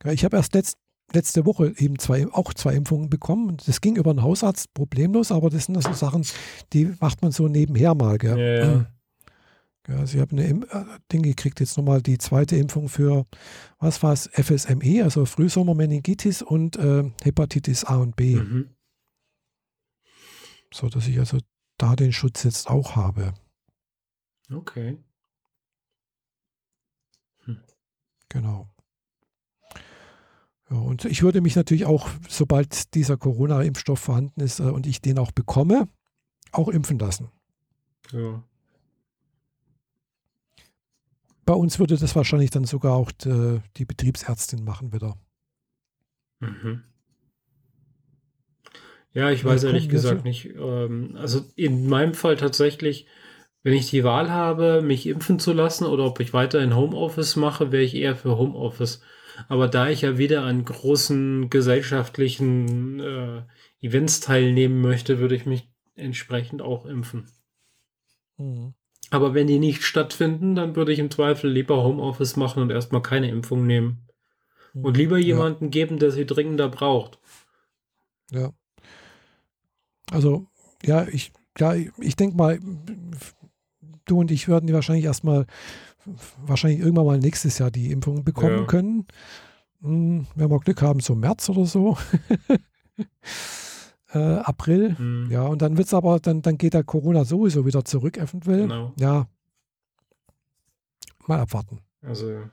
[0.03, 0.77] Ich habe erst letzt,
[1.13, 3.55] letzte Woche eben zwei, auch zwei Impfungen bekommen.
[3.65, 6.25] Das ging über einen Hausarzt problemlos, aber das sind so Sachen,
[6.73, 8.17] die macht man so nebenher mal.
[8.17, 8.37] Gell?
[8.37, 8.85] Ja, ja.
[9.87, 13.25] Ja, sie haben eine äh, Ding gekriegt, jetzt nochmal die zweite Impfung für,
[13.79, 18.35] was war es, FSME, also Frühsommermeningitis und äh, Hepatitis A und B.
[18.35, 18.75] Mhm.
[20.73, 21.37] So dass ich also
[21.77, 23.33] da den Schutz jetzt auch habe.
[24.51, 24.97] Okay.
[27.45, 27.61] Hm.
[28.27, 28.69] Genau.
[30.69, 35.01] Ja, und ich würde mich natürlich auch, sobald dieser Corona-Impfstoff vorhanden ist äh, und ich
[35.01, 35.87] den auch bekomme,
[36.51, 37.29] auch impfen lassen.
[38.11, 38.43] Ja.
[41.47, 45.17] Bei uns würde das wahrscheinlich dann sogar auch die, die Betriebsärztin machen wieder.
[46.41, 46.83] Mhm.
[49.13, 50.53] Ja, ich weiß ehrlich gesagt nicht.
[50.57, 53.07] Ähm, also in meinem Fall tatsächlich,
[53.63, 57.71] wenn ich die Wahl habe, mich impfen zu lassen oder ob ich weiterhin Homeoffice mache,
[57.71, 59.01] wäre ich eher für Homeoffice.
[59.47, 63.43] Aber da ich ja wieder an großen gesellschaftlichen äh,
[63.79, 67.31] Events teilnehmen möchte, würde ich mich entsprechend auch impfen.
[68.37, 68.73] Mhm.
[69.09, 73.01] Aber wenn die nicht stattfinden, dann würde ich im Zweifel lieber Homeoffice machen und erstmal
[73.01, 74.07] keine Impfung nehmen.
[74.73, 75.69] Und lieber jemanden ja.
[75.71, 77.19] geben, der sie dringender braucht.
[78.31, 78.51] Ja.
[80.11, 80.45] Also,
[80.85, 82.59] ja, ich, ja, ich denke mal,
[84.05, 85.47] du und ich würden die wahrscheinlich erstmal,
[86.45, 88.65] wahrscheinlich irgendwann mal nächstes Jahr die Impfung bekommen ja.
[88.65, 89.07] können.
[89.81, 91.97] Hm, wenn wir Glück haben, so März oder so.
[94.13, 94.95] äh, April.
[94.97, 95.31] Mhm.
[95.31, 98.61] Ja, und dann wird es aber, dann, dann geht der Corona sowieso wieder zurück, eventuell.
[98.61, 98.93] Genau.
[98.99, 99.27] Ja.
[101.27, 101.81] Mal abwarten.
[102.01, 102.43] Also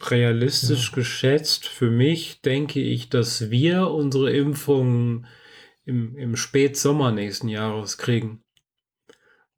[0.00, 0.94] realistisch ja.
[0.94, 5.26] geschätzt, für mich denke ich, dass wir unsere Impfung
[5.84, 8.42] im, im Spätsommer nächsten Jahres kriegen.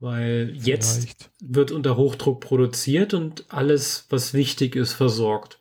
[0.00, 0.66] Weil Vielleicht.
[0.66, 5.60] jetzt wird unter Hochdruck produziert und alles, was wichtig ist, versorgt.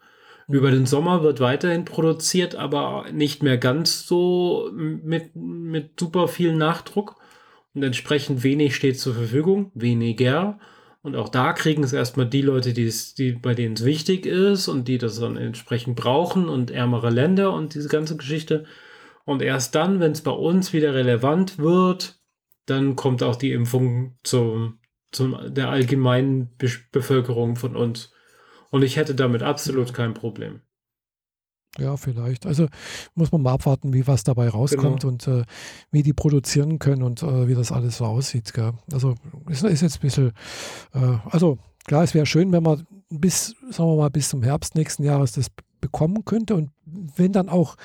[0.52, 6.56] Über den Sommer wird weiterhin produziert, aber nicht mehr ganz so mit, mit super viel
[6.56, 7.16] Nachdruck.
[7.74, 10.60] Und entsprechend wenig steht zur Verfügung, weniger.
[11.02, 14.68] Und auch da kriegen es erstmal die Leute, die, die, bei denen es wichtig ist
[14.68, 18.66] und die das dann entsprechend brauchen und ärmere Länder und diese ganze Geschichte.
[19.24, 22.20] Und erst dann, wenn es bei uns wieder relevant wird,
[22.66, 24.80] dann kommt auch die Impfung zum,
[25.12, 28.14] zum der allgemeinen Be Bevölkerung von uns.
[28.72, 30.62] Und ich hätte damit absolut kein Problem.
[31.78, 32.46] Ja, vielleicht.
[32.46, 32.68] Also
[33.16, 35.14] muss man mal abwarten, wie was dabei rauskommt genau.
[35.14, 35.44] und äh,
[35.92, 38.54] wie die produzieren können und äh, wie das alles so aussieht.
[38.54, 38.74] Gell?
[38.92, 39.16] Also
[39.50, 40.32] ist, ist jetzt ein bisschen,
[40.94, 44.76] äh, also klar, es wäre schön, wenn man bis, sagen wir mal, bis zum Herbst
[44.76, 45.48] nächsten Jahres das
[45.80, 47.76] bekommen könnte und wenn dann auch,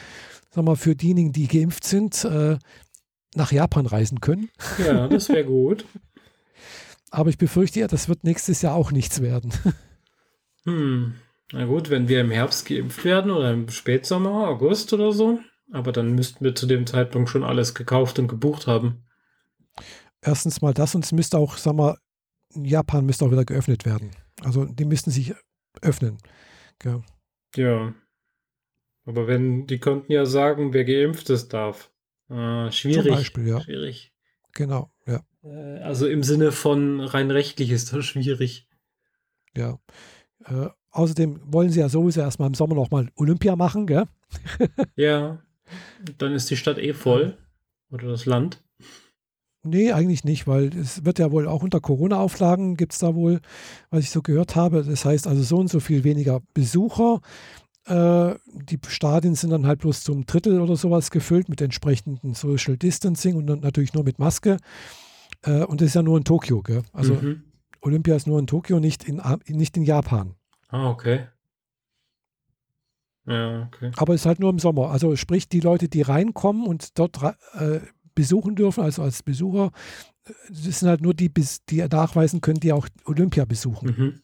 [0.51, 2.59] sagen wir mal, für diejenigen, die geimpft sind, äh,
[3.35, 4.51] nach Japan reisen können.
[4.85, 5.85] Ja, das wäre gut.
[7.11, 9.53] Aber ich befürchte ja, das wird nächstes Jahr auch nichts werden.
[10.67, 11.15] Hm.
[11.53, 15.39] Na gut, wenn wir im Herbst geimpft werden oder im Spätsommer, August oder so,
[15.73, 19.05] aber dann müssten wir zu dem Zeitpunkt schon alles gekauft und gebucht haben.
[20.21, 21.97] Erstens mal das und es müsste auch, sag mal,
[22.55, 24.11] Japan müsste auch wieder geöffnet werden.
[24.43, 25.35] Also die müssten sich
[25.83, 26.19] öffnen.
[26.85, 27.03] Ja.
[27.55, 27.95] ja.
[29.05, 31.93] Aber wenn, die könnten ja sagen, wer geimpft ist, darf.
[32.29, 33.05] Äh, schwierig.
[33.05, 33.61] Zum Beispiel, ja.
[33.61, 34.13] Schwierig.
[34.53, 35.23] Genau, ja.
[35.45, 38.69] Äh, also im Sinne von rein rechtlich ist das schwierig.
[39.57, 39.79] Ja.
[40.45, 44.05] Äh, außerdem wollen sie ja sowieso erstmal im Sommer nochmal Olympia machen, gell?
[44.97, 45.39] ja.
[46.19, 47.37] Dann ist die Stadt eh voll.
[47.91, 48.63] Oder das Land.
[49.67, 53.41] Nee, eigentlich nicht, weil es wird ja wohl auch unter Corona-Auflagen gibt es da wohl,
[53.91, 54.85] was ich so gehört habe.
[54.85, 57.21] Das heißt also so und so viel weniger Besucher.
[57.85, 62.77] Äh, die Stadien sind dann halt bloß zum Drittel oder sowas gefüllt mit entsprechendem Social
[62.77, 64.59] Distancing und dann natürlich nur mit Maske.
[65.43, 66.83] Äh, und das ist ja nur in Tokio, gell?
[66.93, 67.43] Also mhm.
[67.87, 70.35] Olympia ist nur in Tokio, nicht in, nicht in Japan.
[70.69, 71.29] Ah, okay.
[73.27, 73.93] Ja, okay.
[73.97, 74.91] Aber es ist halt nur im Sommer.
[74.91, 77.23] Also sprich, die Leute, die reinkommen und dort
[77.55, 77.81] äh,
[78.15, 79.71] besuchen dürfen, also als Besucher,
[80.49, 81.33] das sind halt nur die,
[81.69, 83.95] die nachweisen können, die auch Olympia besuchen.
[83.97, 84.21] Mhm.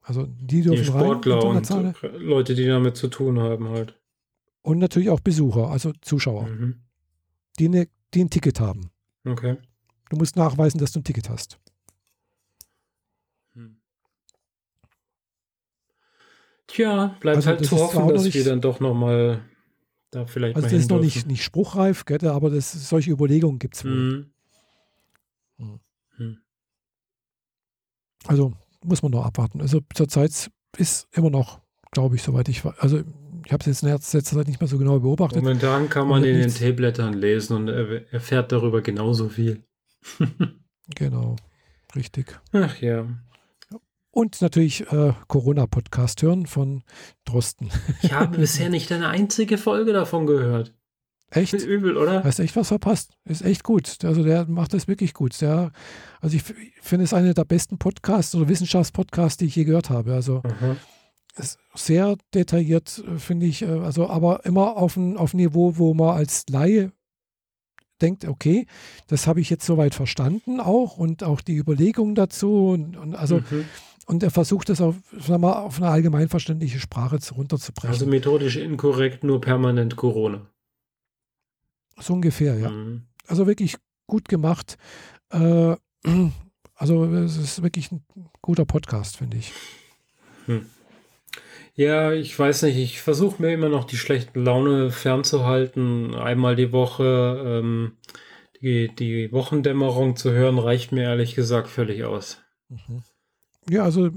[0.00, 1.56] Also die dürfen die Sportler rein.
[1.56, 3.98] und Leute, die damit zu tun haben halt.
[4.62, 6.82] Und natürlich auch Besucher, also Zuschauer, mhm.
[7.58, 8.90] die, ne, die ein Ticket haben.
[9.26, 9.56] Okay.
[10.08, 11.58] Du musst nachweisen, dass du ein Ticket hast.
[16.66, 19.42] Tja, bleibt also halt zu hoffen, dass wir dann doch nochmal
[20.10, 23.74] da vielleicht also das ist noch nicht, nicht spruchreif, gell, aber das, solche Überlegungen gibt
[23.74, 24.28] es wohl.
[25.58, 25.80] Mhm.
[26.18, 26.38] Mhm.
[28.26, 28.52] Also
[28.82, 29.60] muss man noch abwarten.
[29.60, 31.60] Also zurzeit ist immer noch,
[31.90, 32.78] glaube ich, soweit ich weiß.
[32.78, 33.02] Also
[33.44, 35.42] ich habe es jetzt in letzter Zeit nicht mehr so genau beobachtet.
[35.42, 39.64] Momentan kann man in den Teeblättern lesen und erfährt darüber genauso viel.
[40.94, 41.36] genau,
[41.94, 42.40] richtig.
[42.52, 43.06] Ach ja.
[44.14, 46.84] Und natürlich äh, Corona-Podcast hören von
[47.24, 47.70] Drosten.
[48.02, 50.72] Ich habe bisher nicht eine einzige Folge davon gehört.
[51.30, 51.52] Echt?
[51.54, 52.22] Übel, oder?
[52.22, 53.10] Hast echt was verpasst.
[53.24, 54.04] Ist echt gut.
[54.04, 55.40] Also der macht das wirklich gut.
[55.40, 55.72] Der,
[56.20, 56.44] also ich
[56.80, 60.14] finde es einer der besten Podcasts oder Wissenschaftspodcasts, die ich je gehört habe.
[60.14, 60.76] Also mhm.
[61.36, 63.62] ist sehr detailliert, finde ich.
[63.62, 66.92] Äh, also aber immer auf ein, auf ein Niveau, wo man als Laie
[68.00, 68.66] denkt, okay,
[69.08, 73.38] das habe ich jetzt soweit verstanden auch und auch die Überlegungen dazu und, und also
[73.50, 73.64] mhm.
[74.06, 77.90] Und er versucht das auf, sagen wir, auf eine allgemeinverständliche Sprache runterzubrechen.
[77.90, 80.46] Also methodisch inkorrekt, nur permanent Corona.
[81.98, 82.70] So ungefähr, ja.
[82.70, 83.02] Mhm.
[83.26, 83.76] Also wirklich
[84.06, 84.76] gut gemacht.
[85.30, 85.76] Äh,
[86.74, 88.04] also es ist wirklich ein
[88.42, 89.52] guter Podcast, finde ich.
[90.46, 90.66] Hm.
[91.76, 96.14] Ja, ich weiß nicht, ich versuche mir immer noch die schlechte Laune fernzuhalten.
[96.14, 97.96] Einmal die Woche ähm,
[98.64, 102.42] die, die Wochendämmerung zu hören, reicht mir ehrlich gesagt völlig aus.
[102.68, 103.02] Mhm.
[103.68, 104.10] Ja, also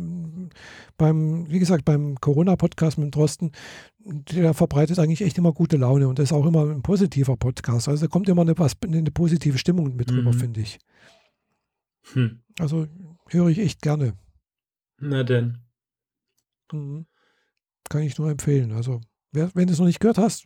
[0.97, 3.51] beim, wie gesagt, beim Corona-Podcast mit Drosten,
[3.99, 7.87] der verbreitet eigentlich echt immer gute Laune und ist auch immer ein positiver Podcast.
[7.87, 10.39] Also da kommt immer eine, was, eine positive Stimmung mit drüber, mhm.
[10.39, 10.79] finde ich.
[12.13, 12.41] Hm.
[12.59, 12.87] Also
[13.29, 14.13] höre ich echt gerne.
[14.99, 15.59] Na denn.
[16.71, 17.05] Mhm.
[17.89, 18.71] Kann ich nur empfehlen.
[18.71, 20.45] Also, wer, wenn du es noch nicht gehört hast,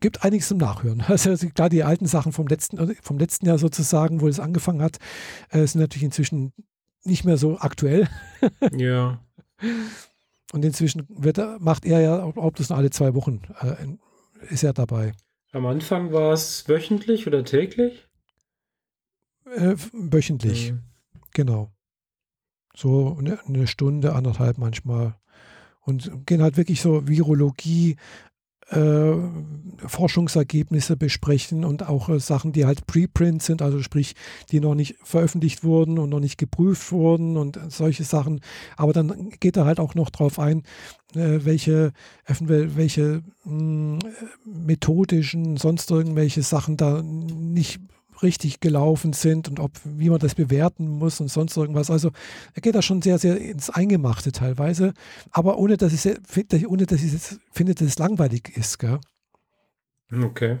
[0.00, 1.02] gibt einiges zum Nachhören.
[1.08, 4.98] Also klar, die alten Sachen vom letzten, vom letzten Jahr sozusagen, wo es angefangen hat,
[5.50, 6.52] äh, sind natürlich inzwischen
[7.04, 8.08] nicht mehr so aktuell.
[8.76, 9.20] ja.
[10.52, 14.72] Und inzwischen wird, macht er ja ob das nur alle zwei Wochen äh, ist er
[14.72, 15.12] dabei.
[15.52, 18.08] Am Anfang war es wöchentlich oder täglich?
[19.46, 20.82] Äh, wöchentlich, mhm.
[21.32, 21.72] genau.
[22.74, 25.14] So eine, eine Stunde, anderthalb manchmal.
[25.80, 27.96] Und gehen halt wirklich so Virologie,
[28.70, 29.12] äh,
[29.86, 34.14] Forschungsergebnisse besprechen und auch äh, Sachen, die halt Preprint sind, also sprich,
[34.50, 38.40] die noch nicht veröffentlicht wurden und noch nicht geprüft wurden und solche Sachen.
[38.76, 40.62] Aber dann geht er halt auch noch darauf ein,
[41.14, 41.92] äh, welche,
[42.26, 43.98] welche mh, hm,
[44.44, 47.80] methodischen, sonst irgendwelche Sachen da nicht
[48.24, 51.90] richtig gelaufen sind und ob, wie man das bewerten muss und sonst irgendwas.
[51.90, 52.10] Also
[52.54, 54.92] er geht da schon sehr, sehr ins Eingemachte teilweise,
[55.30, 58.78] aber ohne dass ich, ohne dass ich jetzt finde, dass es langweilig ist.
[58.78, 58.98] Gell?
[60.10, 60.58] Okay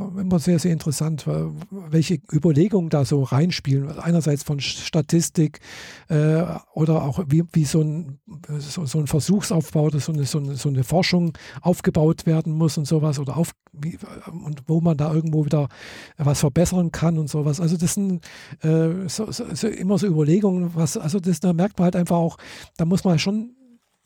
[0.00, 1.26] immer sehr, sehr interessant,
[1.70, 3.98] welche Überlegungen da so reinspielen.
[3.98, 5.60] Einerseits von Statistik
[6.08, 6.42] äh,
[6.74, 8.18] oder auch wie, wie so, ein,
[8.58, 12.86] so, so ein Versuchsaufbau, so eine, so, eine, so eine Forschung aufgebaut werden muss und
[12.86, 13.98] sowas oder auf, wie,
[14.44, 15.68] und wo man da irgendwo wieder
[16.16, 17.60] was verbessern kann und sowas.
[17.60, 18.24] Also das sind
[18.62, 19.26] äh, so,
[19.68, 22.36] immer so Überlegungen, was, also das, da merkt man halt einfach auch,
[22.76, 23.54] da muss man schon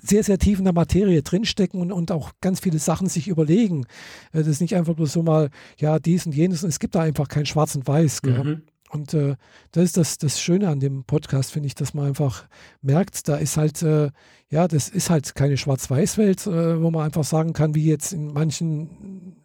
[0.03, 3.85] sehr, sehr tief in der Materie drinstecken und, und auch ganz viele Sachen sich überlegen.
[4.33, 6.63] Äh, das ist nicht einfach bloß so mal, ja, dies und jenes.
[6.63, 8.23] Es gibt da einfach kein Schwarz und Weiß.
[8.25, 8.63] Mhm.
[8.91, 9.37] Und äh,
[9.71, 12.45] das ist das, das Schöne an dem Podcast, finde ich, dass man einfach
[12.83, 14.11] merkt, da ist halt, äh,
[14.51, 18.35] ja, das ist halt keine Schwarz-Weiß-Welt, äh, wo man einfach sagen kann, wie jetzt in
[18.35, 19.43] manchen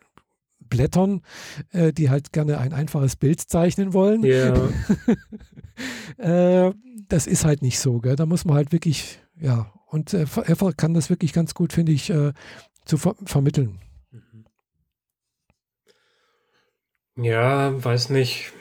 [0.60, 1.22] Blättern,
[1.72, 4.24] äh, die halt gerne ein einfaches Bild zeichnen wollen.
[4.24, 4.54] Ja.
[6.18, 6.72] Äh,
[7.08, 8.16] das ist halt nicht so, gell?
[8.16, 11.92] Da muss man halt wirklich, ja, und äh, er kann das wirklich ganz gut, finde
[11.92, 12.34] ich, äh,
[12.86, 13.80] zu ver vermitteln.
[14.12, 14.46] Mhm.
[17.24, 18.52] Ja, weiß nicht.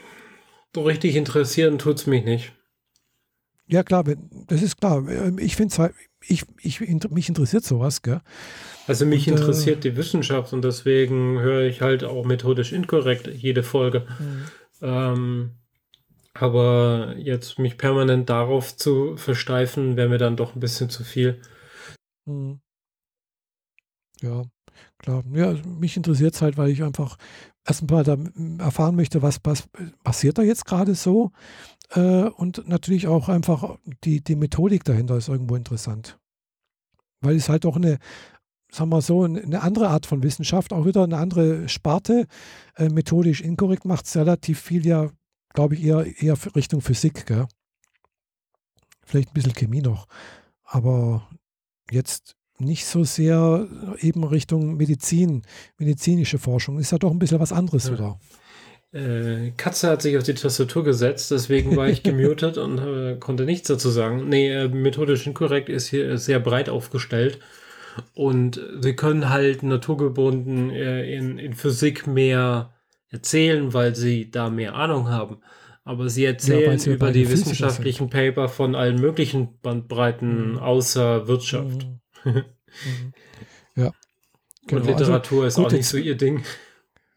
[0.73, 2.53] so richtig interessieren tut es mich nicht.
[3.67, 4.03] Ja, klar,
[4.47, 5.07] das ist klar.
[5.09, 5.91] Ähm, ich finde es
[6.25, 6.79] ich, ich,
[7.09, 8.21] mich interessiert sowas, gell?
[8.87, 12.71] Also mich und, äh, interessiert äh, die Wissenschaft und deswegen höre ich halt auch methodisch
[12.71, 14.07] inkorrekt jede Folge.
[14.19, 14.45] Mhm.
[14.81, 15.51] Ähm,
[16.41, 21.41] aber jetzt mich permanent darauf zu versteifen, wäre mir dann doch ein bisschen zu viel.
[22.25, 22.59] Mhm.
[24.21, 24.43] Ja,
[24.97, 25.23] klar.
[25.33, 27.17] Ja, mich interessiert es halt, weil ich einfach
[27.65, 28.17] erstmal da
[28.59, 29.67] erfahren möchte, was, was
[30.03, 31.31] passiert da jetzt gerade so.
[31.91, 36.17] Äh, und natürlich auch einfach die, die Methodik dahinter ist irgendwo interessant.
[37.21, 37.99] Weil es halt auch eine,
[38.71, 42.27] sagen wir so, eine andere Art von Wissenschaft, auch wieder eine andere Sparte,
[42.75, 45.09] äh, methodisch inkorrekt macht es relativ viel ja,
[45.57, 47.47] glaube ich, eher, eher Richtung Physik, gell?
[49.03, 50.05] Vielleicht ein bisschen Chemie noch.
[50.63, 51.27] Aber
[51.89, 53.67] jetzt nicht so sehr
[53.99, 55.41] eben Richtung Medizin,
[55.79, 56.77] medizinische Forschung.
[56.77, 57.93] Ist ja doch ein bisschen was anderes ja.
[57.93, 58.19] wieder.
[58.93, 63.45] Äh, Katze hat sich auf die Tastatur gesetzt, deswegen war ich gemutet und äh, konnte
[63.45, 64.29] nichts dazu sagen.
[64.29, 67.39] Nee, äh, methodisch inkorrekt ist hier sehr breit aufgestellt
[68.13, 72.76] und sie können halt naturgebunden äh, in, in Physik mehr
[73.09, 75.37] erzählen, weil sie da mehr Ahnung haben.
[75.83, 80.59] Aber sie erzählen ja, über die wissenschaftlichen Paper von allen möglichen Bandbreiten mhm.
[80.59, 81.87] außer Wirtschaft.
[82.23, 82.43] Mhm.
[82.85, 83.13] Mhm.
[83.75, 83.91] Ja.
[84.67, 84.81] Genau.
[84.81, 86.43] Und Literatur also, ist auch nicht so ihr Ding.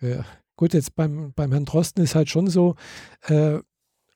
[0.01, 0.25] Ja.
[0.57, 2.77] Gut, jetzt beim, beim Herrn Drosten ist halt schon so,
[3.27, 3.59] äh,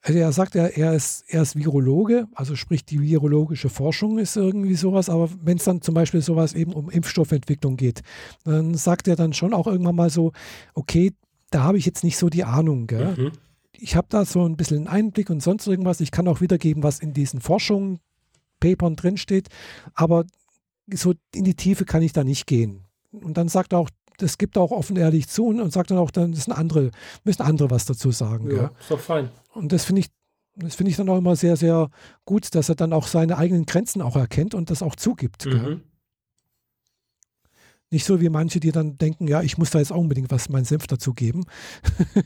[0.03, 4.37] also er sagt, er, er, ist, er ist Virologe, also sprich die virologische Forschung ist
[4.37, 8.03] irgendwie sowas, aber wenn es dann zum Beispiel sowas eben um Impfstoffentwicklung geht,
[8.45, 10.33] dann sagt er dann schon auch irgendwann mal so,
[10.75, 11.15] okay,
[11.51, 12.87] da habe ich jetzt nicht so die Ahnung.
[12.87, 13.15] Gell?
[13.17, 13.33] Mhm.
[13.73, 16.01] Ich habe da so ein bisschen einen Einblick und sonst irgendwas.
[16.01, 18.01] Ich kann auch wiedergeben, was in diesen Forschungen,
[18.61, 19.49] Papern drinsteht,
[19.95, 20.25] aber
[20.93, 22.85] so in die Tiefe kann ich da nicht gehen.
[23.13, 25.99] Und dann sagt er auch, das gibt er auch offen ehrlich zu und, sagt dann
[25.99, 26.91] auch, dann müssen andere,
[27.25, 28.51] müssen andere was dazu sagen.
[28.51, 29.31] Ja, ist doch fein.
[29.53, 30.09] Und das finde ich,
[30.57, 31.91] das finde ich dann auch immer sehr, sehr
[32.25, 35.47] gut, dass er dann auch seine eigenen Grenzen auch erkennt und das auch zugibt.
[35.47, 35.83] Mhm.
[37.95, 40.49] Nicht so wie manche, die dann denken, ja, ich muss da jetzt auch unbedingt was,
[40.49, 41.45] meinen Senf dazu geben.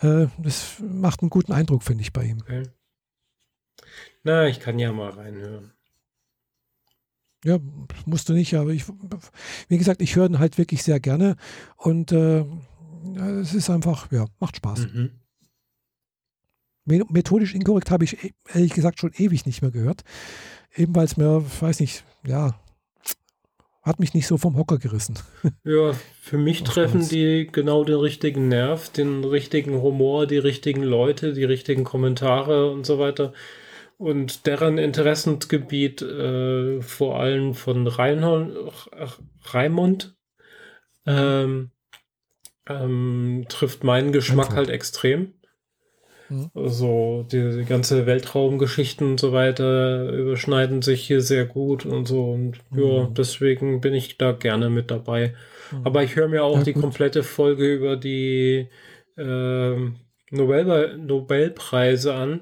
[0.00, 2.38] Äh, das macht einen guten Eindruck, finde ich, bei ihm.
[2.42, 2.62] Okay.
[4.22, 5.72] Na, ich kann ja mal reinhören.
[7.42, 7.58] Ja,
[8.06, 8.84] musst du nicht, aber ich,
[9.66, 11.34] wie gesagt, ich höre ihn halt wirklich sehr gerne
[11.76, 12.44] und äh,
[13.40, 14.86] es ist einfach, ja, macht Spaß.
[14.92, 15.10] Mhm.
[16.84, 20.04] Methodisch inkorrekt habe ich ehrlich gesagt schon ewig nicht mehr gehört.
[20.76, 22.54] Eben weil es mir, weiß nicht, ja,
[23.82, 25.18] hat mich nicht so vom Hocker gerissen.
[25.64, 31.32] Ja, für mich treffen die genau den richtigen Nerv, den richtigen Humor, die richtigen Leute,
[31.32, 33.32] die richtigen Kommentare und so weiter
[33.98, 38.56] und deren Interessensgebiet äh, vor allem von Reinhold,
[39.52, 40.16] Raimund
[41.04, 41.72] ähm,
[42.68, 44.56] ähm, trifft meinen Geschmack Einfach.
[44.56, 45.34] halt extrem.
[46.28, 46.50] Mhm.
[46.54, 52.32] Also die, die, ganze Weltraumgeschichten und so weiter überschneiden sich hier sehr gut und so
[52.32, 52.82] und mhm.
[52.82, 55.34] ja, deswegen bin ich da gerne mit dabei.
[55.70, 55.80] Mhm.
[55.84, 56.82] Aber ich höre mir auch ja, die gut.
[56.82, 58.68] komplette Folge über die
[59.16, 59.76] äh,
[60.30, 62.40] Nobel Nobelpreise an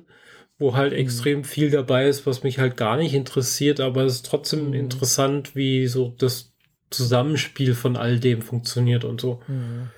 [0.59, 0.99] wo halt mhm.
[0.99, 4.75] extrem viel dabei ist, was mich halt gar nicht interessiert, aber es ist trotzdem mhm.
[4.75, 6.53] interessant, wie so das
[6.91, 9.41] Zusammenspiel von all dem funktioniert und so.
[9.49, 9.91] Mhm.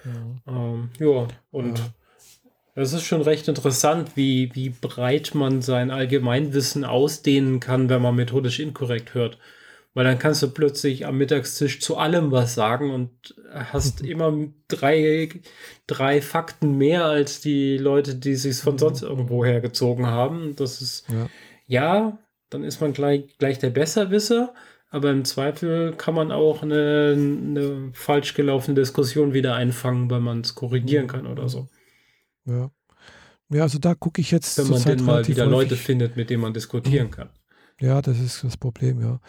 [0.47, 1.81] Ähm, ja, und
[2.82, 8.14] es ist schon recht interessant, wie, wie breit man sein Allgemeinwissen ausdehnen kann, wenn man
[8.14, 9.38] methodisch inkorrekt hört.
[9.94, 14.32] Weil dann kannst du plötzlich am Mittagstisch zu allem was sagen und hast immer
[14.68, 15.28] drei,
[15.86, 20.55] drei Fakten mehr als die Leute, die sich von sonst irgendwo hergezogen haben.
[20.55, 21.28] Das ist, ja,
[21.66, 22.18] ja
[22.50, 24.55] dann ist man gleich, gleich der Besserwisser,
[24.90, 30.42] aber im Zweifel kann man auch eine, eine falsch gelaufene Diskussion wieder einfangen, weil man
[30.42, 31.68] es korrigieren kann oder so.
[32.48, 32.70] Ja.
[33.50, 34.58] Ja, also da gucke ich jetzt.
[34.58, 37.30] Wenn man denn mal wieder Leute findet, mit denen man diskutieren kann.
[37.80, 39.20] Ja, das ist das Problem, ja.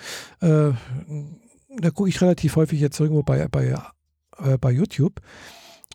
[0.42, 0.74] Äh,
[1.78, 3.78] da gucke ich relativ häufig jetzt irgendwo bei, bei,
[4.38, 5.22] äh, bei YouTube.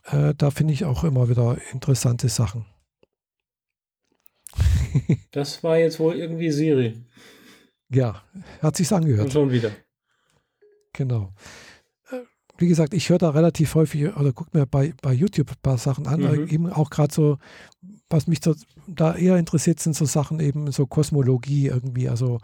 [0.05, 2.65] Äh, da finde ich auch immer wieder interessante Sachen.
[5.33, 7.05] das war jetzt wohl irgendwie Siri.
[7.91, 8.23] Ja,
[8.63, 9.27] hat sich's angehört.
[9.27, 9.73] Und schon wieder.
[10.93, 11.35] Genau.
[12.65, 15.63] Äh, wie gesagt, ich höre da relativ häufig oder gucke mir bei, bei YouTube ein
[15.63, 16.49] paar Sachen an, mhm.
[16.49, 17.39] eben auch gerade so,
[18.09, 18.55] was mich so,
[18.87, 22.39] da eher interessiert, sind so Sachen eben so Kosmologie irgendwie, also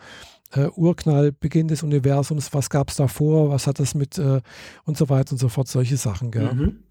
[0.53, 4.41] äh, Urknall, Beginn des Universums, was gab es davor, was hat das mit äh,
[4.85, 6.31] und so weiter und so fort, solche Sachen.
[6.31, 6.53] Gell?
[6.53, 6.85] Mhm.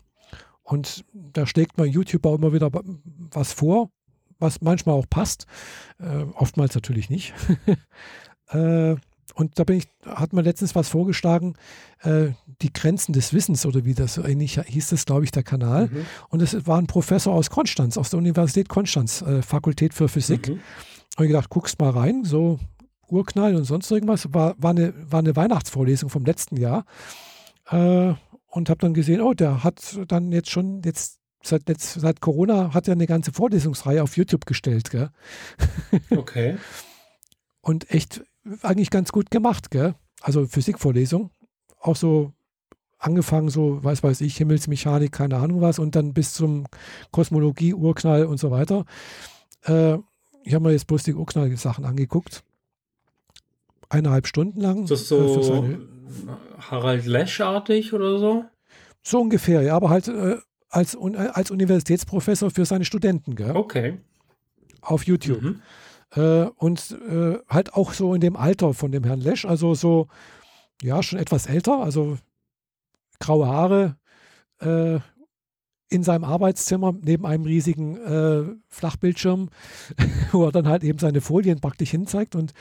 [0.64, 2.70] Und da schlägt man YouTuber immer wieder
[3.32, 3.90] was vor,
[4.40, 5.46] was manchmal auch passt,
[6.00, 7.34] äh, oftmals natürlich nicht.
[9.36, 11.56] und da bin ich, hat man letztens was vorgeschlagen,
[12.02, 12.30] äh,
[12.62, 15.88] die Grenzen des Wissens oder wie das eigentlich hieß das, glaube ich, der Kanal.
[15.88, 16.06] Mhm.
[16.30, 20.50] Und es war ein Professor aus Konstanz, aus der Universität Konstanz, äh, Fakultät für Physik.
[20.50, 20.60] Mhm.
[21.18, 22.60] Und ich gedacht, guckst mal rein, so
[23.08, 24.34] Urknall und sonst irgendwas.
[24.34, 26.86] War, war, eine, war eine Weihnachtsvorlesung vom letzten Jahr.
[27.70, 28.14] Äh,
[28.52, 32.74] und habe dann gesehen, oh, der hat dann jetzt schon, jetzt seit, jetzt, seit Corona
[32.74, 34.90] hat er eine ganze Vorlesungsreihe auf YouTube gestellt.
[34.90, 35.10] Gell?
[36.10, 36.58] Okay.
[37.62, 38.24] und echt
[38.62, 39.96] eigentlich ganz gut gemacht, gell?
[40.22, 41.32] Also Physikvorlesung.
[41.80, 42.34] Auch so
[42.98, 46.66] angefangen, so, weiß weiß ich, Himmelsmechanik, keine Ahnung was, und dann bis zum
[47.12, 48.86] Kosmologie, Urknall und so weiter.
[49.64, 49.98] Äh,
[50.44, 52.44] ich habe mir jetzt bloß die Urknall-Sachen angeguckt.
[53.88, 54.86] Eineinhalb Stunden lang.
[54.86, 55.80] Das ist so seine,
[56.60, 58.46] Harald Lesch-artig oder so?
[59.02, 60.38] So ungefähr, ja, aber halt äh,
[60.70, 63.56] als, als Universitätsprofessor für seine Studenten, gell?
[63.56, 63.98] Okay.
[64.82, 65.42] Auf YouTube.
[65.42, 65.62] Mhm.
[66.16, 70.08] Äh, und äh, halt auch so in dem Alter von dem Herrn Lesch, also so,
[70.82, 72.18] ja, schon etwas älter, also
[73.20, 73.98] graue Haare,
[74.60, 75.00] äh,
[75.92, 79.50] in seinem Arbeitszimmer neben einem riesigen äh, Flachbildschirm,
[80.32, 82.54] wo er dann halt eben seine Folien praktisch hinzeigt und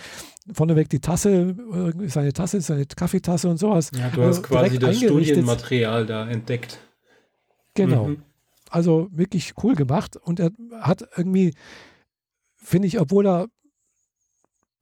[0.53, 1.55] vorneweg die Tasse,
[2.01, 3.91] äh, seine Tasse, seine Kaffeetasse und sowas.
[3.97, 6.79] Ja, du hast äh, quasi das Studienmaterial da entdeckt.
[7.75, 8.09] Genau.
[8.09, 8.23] Mhm.
[8.71, 10.51] Also wirklich cool gemacht und er
[10.81, 11.55] hat irgendwie
[12.69, 13.49] finde ich, obwohl er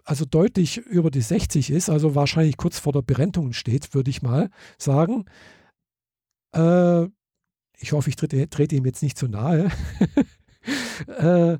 [0.05, 4.23] also deutlich über die 60 ist, also wahrscheinlich kurz vor der Berentung steht, würde ich
[4.23, 5.25] mal sagen.
[6.53, 7.07] Äh,
[7.79, 9.71] ich hoffe, ich trete, trete, ihm jetzt nicht zu nahe.
[11.07, 11.59] äh,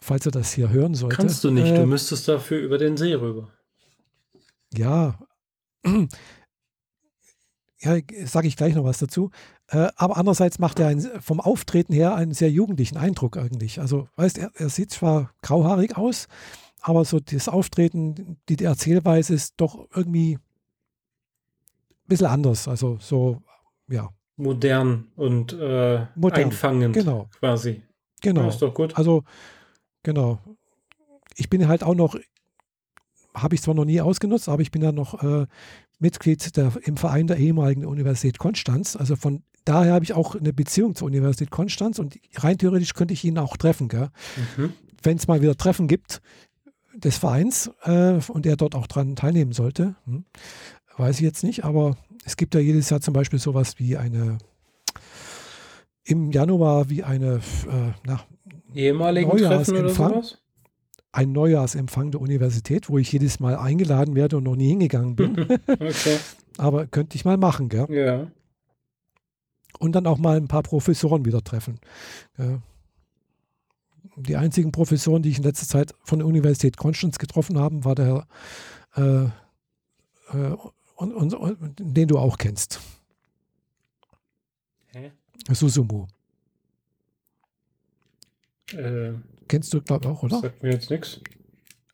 [0.00, 1.16] falls er das hier hören sollte.
[1.16, 3.50] Kannst du nicht, äh, du müsstest dafür über den See rüber.
[4.72, 5.18] Ja,
[7.82, 9.30] ja, sage ich gleich noch was dazu.
[9.68, 13.80] Äh, aber andererseits macht er einen, vom Auftreten her einen sehr jugendlichen Eindruck eigentlich.
[13.80, 16.28] Also, weißt er, er sieht zwar grauhaarig aus,
[16.80, 22.68] aber so das Auftreten, die, Erzählweise ist doch irgendwie ein bisschen anders.
[22.68, 23.42] Also so,
[23.88, 24.10] ja.
[24.36, 27.28] Modern und äh, Modern, einfangend genau.
[27.38, 27.82] quasi.
[28.20, 28.42] Genau.
[28.42, 28.96] Ja, ist doch gut.
[28.96, 29.24] Also,
[30.02, 30.38] genau.
[31.36, 32.16] Ich bin halt auch noch,
[33.34, 35.46] habe ich zwar noch nie ausgenutzt, aber ich bin ja noch äh,
[36.02, 38.96] Mitglied der, im Verein der ehemaligen Universität Konstanz.
[38.96, 43.14] Also von daher habe ich auch eine Beziehung zur Universität Konstanz und rein theoretisch könnte
[43.14, 43.88] ich ihn auch treffen.
[44.56, 44.72] Mhm.
[45.02, 46.20] Wenn es mal wieder Treffen gibt
[46.94, 50.24] des Vereins äh, und er dort auch dran teilnehmen sollte, hm,
[50.96, 54.38] weiß ich jetzt nicht, aber es gibt ja jedes Jahr zum Beispiel sowas wie eine
[56.04, 58.20] im Januar wie eine äh, na,
[58.74, 60.41] ehemaligen Treffen oder sowas?
[61.12, 65.38] Ein Neujahrsempfang der Universität, wo ich jedes Mal eingeladen werde und noch nie hingegangen bin.
[65.66, 66.18] okay.
[66.56, 67.86] Aber könnte ich mal machen, gell?
[67.90, 68.30] Ja.
[69.78, 71.78] Und dann auch mal ein paar Professoren wieder treffen.
[72.38, 72.62] Ja.
[74.16, 77.94] Die einzigen Professoren, die ich in letzter Zeit von der Universität Konstanz getroffen habe, war
[77.94, 78.26] der,
[78.96, 79.24] äh,
[80.36, 80.56] äh,
[80.96, 82.80] und, und, und, den du auch kennst.
[84.88, 85.12] Hä?
[85.50, 86.06] Susumu.
[88.72, 89.12] Äh,
[89.52, 90.40] Kennst du, glaube ich, auch, oder?
[90.40, 91.20] Sagt mir jetzt nichts.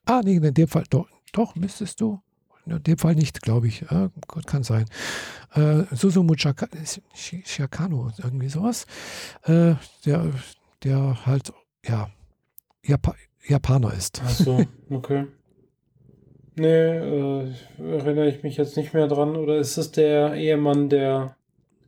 [0.05, 2.21] Ah, nee, in dem Fall doch, doch müsstest du.
[2.67, 3.81] In dem Fall nicht, glaube ich.
[3.91, 4.13] Ja,
[4.47, 4.85] kann sein.
[5.55, 8.87] Äh, Susumu Shakano, irgendwie sowas.
[9.43, 9.75] Äh,
[10.07, 10.31] der,
[10.85, 11.53] der halt,
[11.85, 12.09] ja,
[12.85, 13.13] Jap
[13.45, 14.23] Japaner ist.
[14.25, 15.27] Ach so, okay.
[16.55, 19.35] Nee, äh, erinnere ich mich jetzt nicht mehr dran.
[19.35, 21.37] Oder ist es der Ehemann der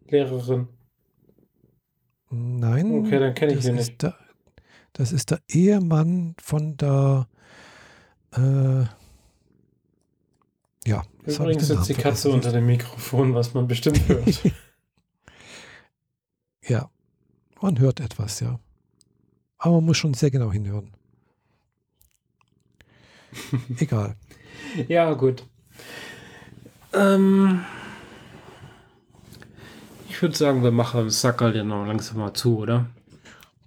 [0.08, 0.66] Lehrerin?
[2.28, 3.04] Nein.
[3.06, 4.02] Okay, dann kenne ich ihn nicht.
[4.02, 4.16] Der,
[4.92, 7.28] das ist der Ehemann von der.
[8.32, 8.84] Äh,
[10.86, 11.04] ja.
[11.24, 14.42] Übrigens sitzt die Katze unter dem Mikrofon, was man bestimmt hört.
[16.66, 16.90] ja,
[17.60, 18.58] man hört etwas, ja.
[19.58, 20.92] Aber man muss schon sehr genau hinhören.
[23.78, 24.16] Egal.
[24.88, 25.44] ja, gut.
[26.92, 27.64] Ähm,
[30.08, 32.86] ich würde sagen, wir machen das Sackerl ja noch langsam mal zu, oder?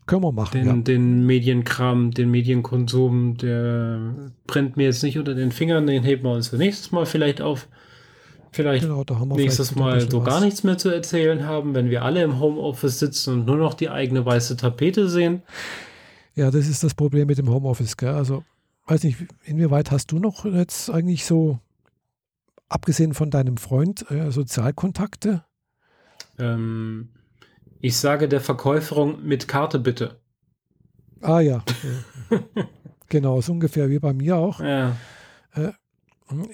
[0.05, 0.51] Können wir machen.
[0.53, 0.75] Den, ja.
[0.75, 6.31] den Medienkram, den Medienkonsum, der brennt mir jetzt nicht unter den Fingern, den heben wir
[6.31, 7.67] uns für nächstes Mal vielleicht auf.
[8.51, 9.03] Vielleicht genau,
[9.35, 10.27] nächstes vielleicht Mal so was.
[10.27, 13.73] gar nichts mehr zu erzählen haben, wenn wir alle im Homeoffice sitzen und nur noch
[13.73, 15.41] die eigene weiße Tapete sehen.
[16.35, 17.97] Ja, das ist das Problem mit dem Homeoffice.
[17.97, 18.09] Gell?
[18.09, 18.43] Also,
[18.85, 21.59] weiß nicht, inwieweit hast du noch jetzt eigentlich so,
[22.69, 25.43] abgesehen von deinem Freund, äh, Sozialkontakte?
[26.37, 27.09] Ähm,
[27.83, 30.17] ich sage der Verkäuferin mit Karte bitte.
[31.19, 31.65] Ah ja.
[33.09, 34.61] genau, so ungefähr wie bei mir auch.
[34.61, 34.95] Ja.
[35.53, 35.73] Äh,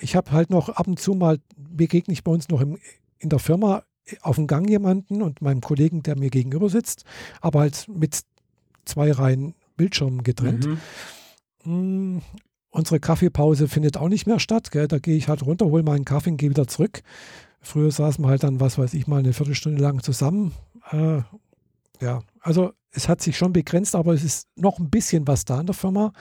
[0.02, 2.80] ich habe halt noch ab und zu mal, begegne ich bei uns noch im,
[3.20, 3.84] in der Firma
[4.22, 7.04] auf dem Gang jemanden und meinem Kollegen, der mir gegenüber sitzt,
[7.42, 8.22] aber halt mit
[8.86, 10.68] zwei Reihen Bildschirmen getrennt.
[11.64, 12.16] Mhm.
[12.16, 12.22] Mm,
[12.72, 14.72] unsere Kaffeepause findet auch nicht mehr statt.
[14.72, 14.88] Gell?
[14.88, 17.04] Da gehe ich halt runter, hole meinen Kaffee und gehe wieder zurück.
[17.62, 20.54] Früher saßen wir halt dann, was weiß ich, mal eine Viertelstunde lang zusammen.
[20.92, 21.22] Äh,
[22.02, 25.60] ja, also es hat sich schon begrenzt, aber es ist noch ein bisschen was da
[25.60, 26.14] in der Firma.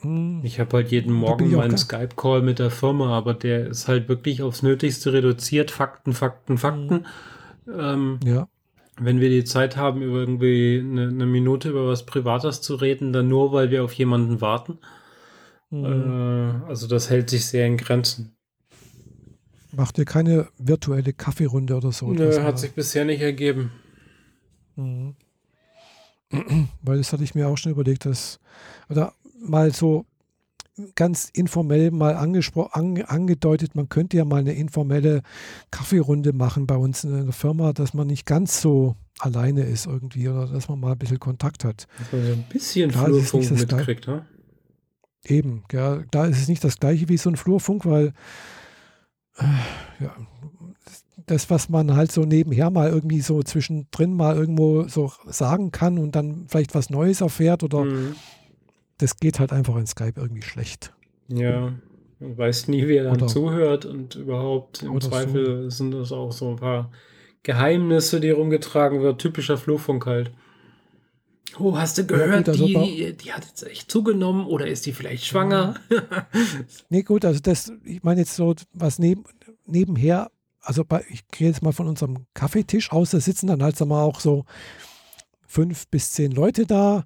[0.00, 4.08] Hm, ich habe halt jeden Morgen meinen Skype-Call mit der Firma, aber der ist halt
[4.08, 5.70] wirklich aufs Nötigste reduziert.
[5.70, 7.06] Fakten, Fakten, Fakten.
[7.72, 8.48] Ähm, ja.
[9.00, 13.12] Wenn wir die Zeit haben, über irgendwie eine, eine, Minute über was Privates zu reden,
[13.12, 14.78] dann nur, weil wir auf jemanden warten.
[15.70, 15.84] Mhm.
[15.84, 18.36] Äh, also das hält sich sehr in Grenzen.
[19.72, 22.12] Macht ihr keine virtuelle Kaffeerunde oder so?
[22.12, 23.72] Nö, hat sich bisher nicht ergeben.
[24.76, 25.14] Mhm.
[26.82, 28.38] Weil das hatte ich mir auch schon überlegt, dass,
[28.88, 30.06] oder mal so
[30.94, 35.22] ganz informell mal ange, angedeutet, man könnte ja mal eine informelle
[35.70, 40.28] Kaffeerunde machen bei uns in der Firma, dass man nicht ganz so alleine ist irgendwie
[40.28, 41.86] oder dass man mal ein bisschen Kontakt hat.
[41.98, 44.26] Dass man so ein bisschen Flurfunk mitkriegt, ne?
[45.24, 48.12] Eben, ja, da ist es nicht das gleiche wie so ein Flurfunk, weil
[49.38, 50.16] äh, ja,
[51.26, 55.98] das, was man halt so nebenher mal irgendwie so zwischendrin mal irgendwo so sagen kann
[55.98, 58.16] und dann vielleicht was Neues erfährt oder mhm.
[58.98, 60.92] das geht halt einfach in Skype irgendwie schlecht.
[61.28, 61.72] Ja,
[62.18, 65.70] man weiß nie, wer dann oder, zuhört und überhaupt im Zweifel so.
[65.70, 66.90] sind das auch so ein paar
[67.42, 69.20] Geheimnisse, die rumgetragen wird.
[69.20, 70.30] Typischer Flurfunk halt.
[71.58, 74.86] Oh, hast du gehört, ja, gut, also die, die hat jetzt echt zugenommen oder ist
[74.86, 75.74] die vielleicht schwanger?
[76.88, 79.24] nee, gut, also das, ich meine jetzt so, was neben,
[79.66, 80.30] nebenher
[80.62, 84.02] also bei, ich gehe jetzt mal von unserem Kaffeetisch aus, da sitzen dann halt mal
[84.02, 84.44] auch so
[85.46, 87.04] fünf bis zehn Leute da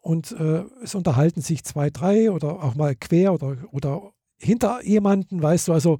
[0.00, 5.42] und äh, es unterhalten sich zwei, drei oder auch mal quer oder, oder hinter jemanden,
[5.42, 5.98] weißt du, also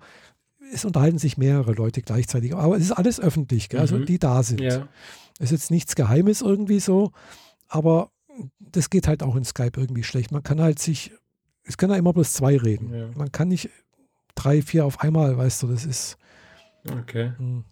[0.73, 4.07] es unterhalten sich mehrere Leute gleichzeitig, aber es ist alles öffentlich, gell, also mhm.
[4.07, 4.61] die da sind.
[4.61, 4.89] Ja.
[5.39, 7.13] Es ist jetzt nichts Geheimes irgendwie so,
[7.73, 8.11] aber
[8.59, 10.33] das geht halt auch in Skype irgendwie schlecht.
[10.33, 11.13] Man kann halt sich,
[11.65, 12.95] es können ja immer bloß zwei reden.
[12.95, 13.11] Ja.
[13.15, 13.71] Man kann nicht
[14.35, 16.19] drei, vier auf einmal, weißt du, das ist,
[16.91, 17.33] Okay.
[17.39, 17.65] Hm.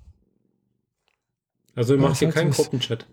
[1.74, 3.06] Also ihr macht hier keinen Gruppenchat.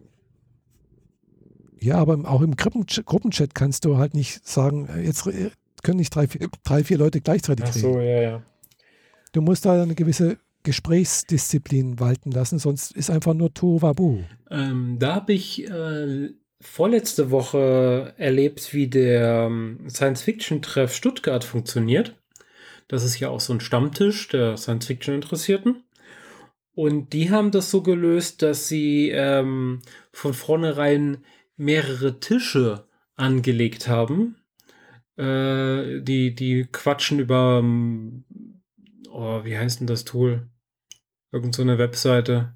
[1.80, 5.30] Ja, aber auch im Gruppenchat kannst du halt nicht sagen, äh, jetzt
[5.84, 8.44] können nicht drei, vier, drei, vier Leute gleichzeitig Ach so, ja, ja.
[9.32, 14.24] Du musst da eine gewisse Gesprächsdisziplin walten lassen, sonst ist einfach nur Tohuwabu.
[14.50, 16.30] Ähm, da habe ich äh,
[16.62, 22.16] vorletzte Woche erlebt, wie der ähm, Science-Fiction-Treff Stuttgart funktioniert.
[22.88, 25.84] Das ist ja auch so ein Stammtisch der Science-Fiction-Interessierten.
[26.74, 29.82] Und die haben das so gelöst, dass sie ähm,
[30.12, 31.24] von vornherein
[31.56, 34.38] mehrere Tische angelegt haben.
[35.18, 38.26] Äh, die, die quatschen über, ähm,
[39.10, 40.48] oh, wie heißt denn das Tool?
[41.32, 42.54] Irgend so eine Webseite.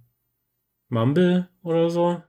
[0.89, 2.21] Mumble oder so?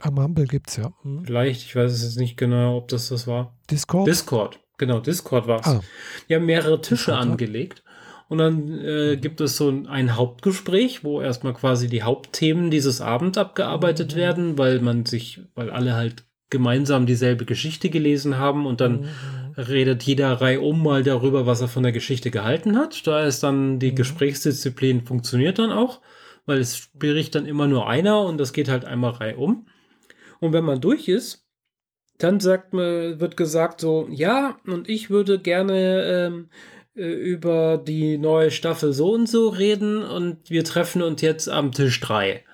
[0.00, 0.92] Ah, Mumble gibt's ja.
[1.02, 1.24] Hm.
[1.24, 3.56] Vielleicht, ich weiß es jetzt nicht genau, ob das das war.
[3.70, 4.06] Discord?
[4.06, 5.66] Discord, genau, Discord war es.
[5.66, 5.80] Ah.
[6.28, 7.82] Die haben mehrere Tische Discord, angelegt
[8.28, 13.38] und dann äh, gibt es so ein Hauptgespräch, wo erstmal quasi die Hauptthemen dieses Abends
[13.38, 14.18] abgearbeitet mhm.
[14.18, 19.08] werden, weil man sich, weil alle halt gemeinsam dieselbe Geschichte gelesen haben und dann mhm.
[19.56, 23.06] redet jeder Reihe um mal darüber, was er von der Geschichte gehalten hat.
[23.06, 23.96] Da ist dann die mhm.
[23.96, 26.00] Gesprächsdisziplin funktioniert dann auch,
[26.44, 29.66] weil es spricht dann immer nur einer und das geht halt einmal Reihe um.
[30.40, 31.44] Und wenn man durch ist,
[32.18, 36.48] dann sagt man, wird gesagt so, ja, und ich würde gerne ähm,
[36.96, 41.72] äh, über die neue Staffel so und so reden und wir treffen uns jetzt am
[41.72, 42.44] Tisch 3.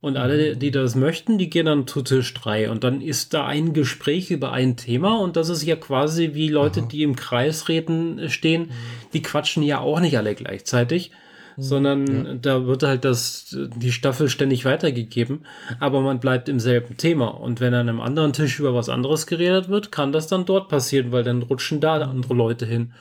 [0.00, 2.70] Und alle, die das möchten, die gehen dann zu Tisch 3.
[2.70, 5.18] Und dann ist da ein Gespräch über ein Thema.
[5.18, 6.88] Und das ist ja quasi wie Leute, Aha.
[6.88, 8.70] die im Kreis reden, stehen.
[9.12, 11.10] Die quatschen ja auch nicht alle gleichzeitig.
[11.58, 11.62] Mhm.
[11.62, 12.34] Sondern ja.
[12.34, 15.44] da wird halt das, die Staffel ständig weitergegeben.
[15.80, 17.26] Aber man bleibt im selben Thema.
[17.26, 20.68] Und wenn an einem anderen Tisch über was anderes geredet wird, kann das dann dort
[20.68, 22.92] passieren, weil dann rutschen da andere Leute hin.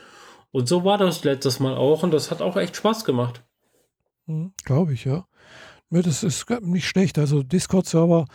[0.51, 3.43] Und so war das letztes Mal auch und das hat auch echt Spaß gemacht.
[4.25, 5.27] Hm, Glaube ich, ja.
[5.91, 6.01] ja.
[6.01, 7.19] Das ist nicht schlecht.
[7.19, 8.25] Also Discord-Server,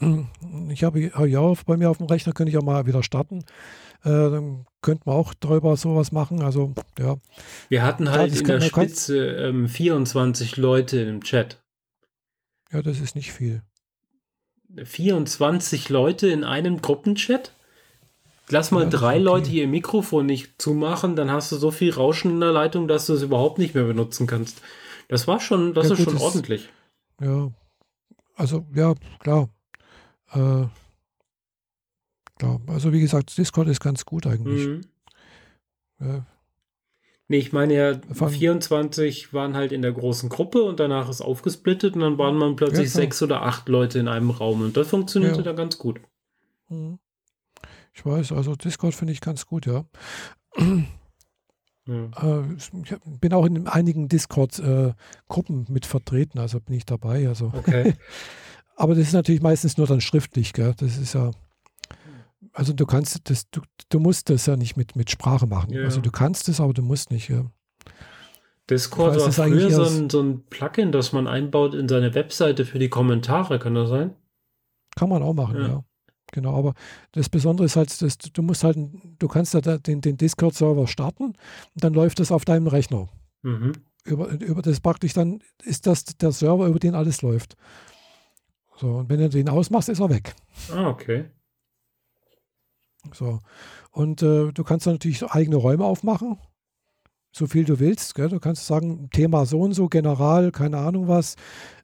[0.68, 3.44] ich habe ja bei mir auf dem Rechner, könnte ich auch mal wieder starten.
[4.04, 6.42] Äh, dann könnte man auch drüber sowas machen.
[6.42, 7.16] Also, ja.
[7.68, 11.62] Wir hatten halt ja, in der Spitze ähm, 24 Leute im Chat.
[12.72, 13.62] Ja, das ist nicht viel.
[14.82, 17.52] 24 Leute in einem Gruppenchat?
[18.48, 19.22] Lass mal ja, drei okay.
[19.22, 23.06] Leute ihr Mikrofon nicht zumachen, dann hast du so viel Rauschen in der Leitung, dass
[23.06, 24.60] du es überhaupt nicht mehr benutzen kannst.
[25.08, 26.68] Das war schon, das ja, ist gut, schon das, ordentlich.
[27.20, 27.50] Ja,
[28.34, 29.48] also ja, klar.
[30.32, 30.66] Äh,
[32.42, 32.60] klar.
[32.66, 34.66] Also wie gesagt, Discord ist ganz gut eigentlich.
[34.66, 34.80] Mhm.
[36.00, 36.26] Ja.
[37.28, 41.22] Nee, ich meine ja, Von, 24 waren halt in der großen Gruppe und danach ist
[41.22, 44.76] aufgesplittet und dann waren man plötzlich ja, sechs oder acht Leute in einem Raum und
[44.76, 45.42] das funktionierte ja.
[45.42, 46.00] dann ganz gut.
[46.68, 46.98] Mhm.
[47.94, 49.84] Ich weiß, also Discord finde ich ganz gut, ja.
[51.86, 52.10] ja.
[52.20, 52.70] Äh, ich
[53.20, 57.28] bin auch in einigen Discord-Gruppen äh, mit vertreten, also bin ich dabei.
[57.28, 57.52] Also.
[57.54, 57.94] Okay.
[58.76, 60.74] Aber das ist natürlich meistens nur dann schriftlich, gell?
[60.76, 61.30] Das ist ja.
[62.52, 65.72] Also du kannst das, du, du musst das ja nicht mit, mit Sprache machen.
[65.72, 65.84] Ja.
[65.84, 67.28] Also du kannst es, aber du musst nicht.
[67.28, 67.46] Ja.
[68.68, 72.64] Discord weiß, war früher so ein, so ein Plugin, das man einbaut in seine Webseite
[72.64, 74.14] für die Kommentare, kann das sein?
[74.96, 75.68] Kann man auch machen, ja.
[75.68, 75.84] ja.
[76.32, 76.72] Genau, aber
[77.12, 78.78] das Besondere ist halt, dass du musst halt,
[79.18, 81.36] du kannst ja den, den Discord-Server starten und
[81.74, 83.08] dann läuft das auf deinem Rechner.
[83.42, 83.72] Mhm.
[84.04, 87.56] Über, über das praktisch dann ist das der Server, über den alles läuft.
[88.76, 90.34] So, und wenn du den ausmachst, ist er weg.
[90.72, 91.26] Ah, okay.
[93.12, 93.40] So.
[93.90, 96.38] Und äh, du kannst dann natürlich eigene Räume aufmachen
[97.32, 98.14] so viel du willst.
[98.14, 98.28] Gell?
[98.28, 101.36] Du kannst sagen, Thema so und so, General, keine Ahnung was,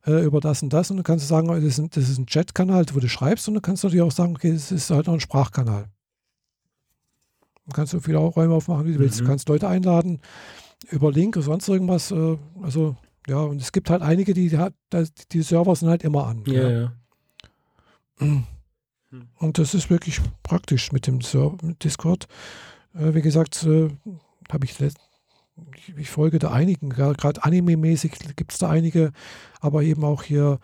[0.07, 0.90] äh, über das und das.
[0.90, 3.49] Und du kannst sagen, das ist ein, das ist ein Chat-Kanal, wo du schreibst.
[3.49, 5.86] Und du kannst natürlich auch sagen, okay, das ist halt noch ein Sprachkanal.
[7.66, 9.03] Du kannst so viele Räume aufmachen, wie du mhm.
[9.03, 9.20] willst.
[9.20, 9.28] Du mhm.
[9.28, 10.20] kannst Leute einladen
[10.90, 12.11] über Link oder sonst irgendwas.
[12.11, 12.97] Äh, also,
[13.27, 16.45] ja, und es gibt halt einige, die, die, die Server sind halt immer an.
[16.47, 16.93] Ja, ja.
[19.39, 21.20] Und das ist wirklich praktisch mit dem
[21.82, 22.26] Discord.
[22.94, 23.89] Äh, wie gesagt, äh,
[24.51, 24.76] habe ich,
[25.97, 29.12] ich folge da einigen, gerade anime-mäßig gibt es da einige,
[29.60, 30.59] aber eben auch hier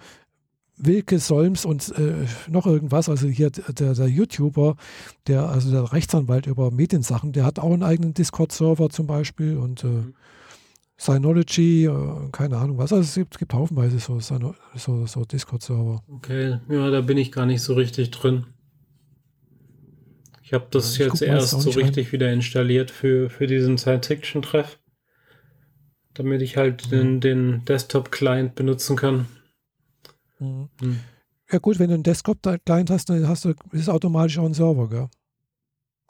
[0.76, 4.76] Wilke Solms und äh, noch irgendwas, also hier der, der, YouTuber,
[5.26, 9.84] der, also der Rechtsanwalt über Mediensachen, der hat auch einen eigenen Discord-Server zum Beispiel und
[9.84, 10.14] äh, mhm.
[10.96, 12.92] Synology, äh, keine Ahnung was.
[12.92, 14.54] Also es gibt, gibt haufenweise so, so,
[15.06, 16.02] so Discord-Server.
[16.08, 18.46] Okay, ja, da bin ich gar nicht so richtig drin.
[20.42, 22.12] Ich habe das ja, jetzt erst so richtig rein.
[22.12, 24.78] wieder installiert für, für diesen Science-Fiction-Treff
[26.14, 26.90] damit ich halt mhm.
[26.90, 29.26] den, den Desktop-Client benutzen kann.
[30.38, 30.68] Mhm.
[30.80, 31.00] Mhm.
[31.50, 34.54] Ja gut, wenn du einen Desktop-Client hast, dann hast du, ist es automatisch auch ein
[34.54, 35.08] Server, gell?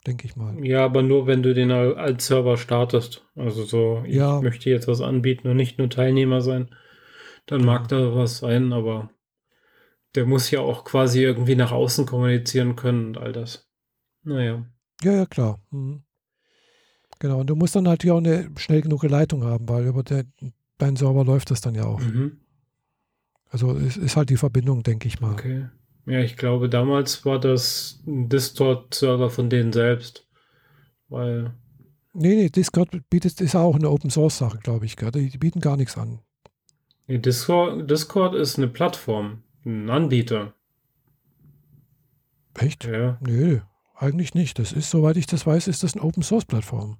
[0.05, 0.63] Denke ich mal.
[0.63, 3.25] Ja, aber nur wenn du den als Server startest.
[3.35, 4.39] Also so, ich ja.
[4.41, 6.69] möchte jetzt was anbieten und nicht nur Teilnehmer sein.
[7.47, 7.65] Dann ja.
[7.65, 9.09] mag da was sein, aber
[10.13, 13.67] der muss ja auch quasi irgendwie nach außen kommunizieren können und all das.
[14.23, 14.65] Naja.
[15.01, 15.59] Ja, ja, klar.
[15.71, 16.03] Mhm.
[17.19, 20.25] Genau, und du musst dann natürlich auch eine schnell genug Leitung haben, weil über der,
[20.77, 21.99] deinen Server läuft das dann ja auch.
[21.99, 22.41] Mhm.
[23.49, 25.33] Also es ist halt die Verbindung, denke ich mal.
[25.33, 25.67] Okay.
[26.05, 30.27] Ja, ich glaube, damals war das ein Discord-Server von denen selbst.
[31.09, 31.53] Weil.
[32.13, 34.95] Nee, nee, Discord bietet, ist auch eine Open-Source-Sache, glaube ich.
[34.95, 36.19] Die, die, bieten gar nichts an.
[37.07, 40.53] Nee, Discord, Discord ist eine Plattform, ein Anbieter.
[42.57, 42.85] Echt?
[42.85, 43.17] Ja.
[43.21, 43.59] Nö,
[43.95, 44.59] eigentlich nicht.
[44.59, 46.97] Das ist, soweit ich das weiß, ist das eine Open-Source-Plattform.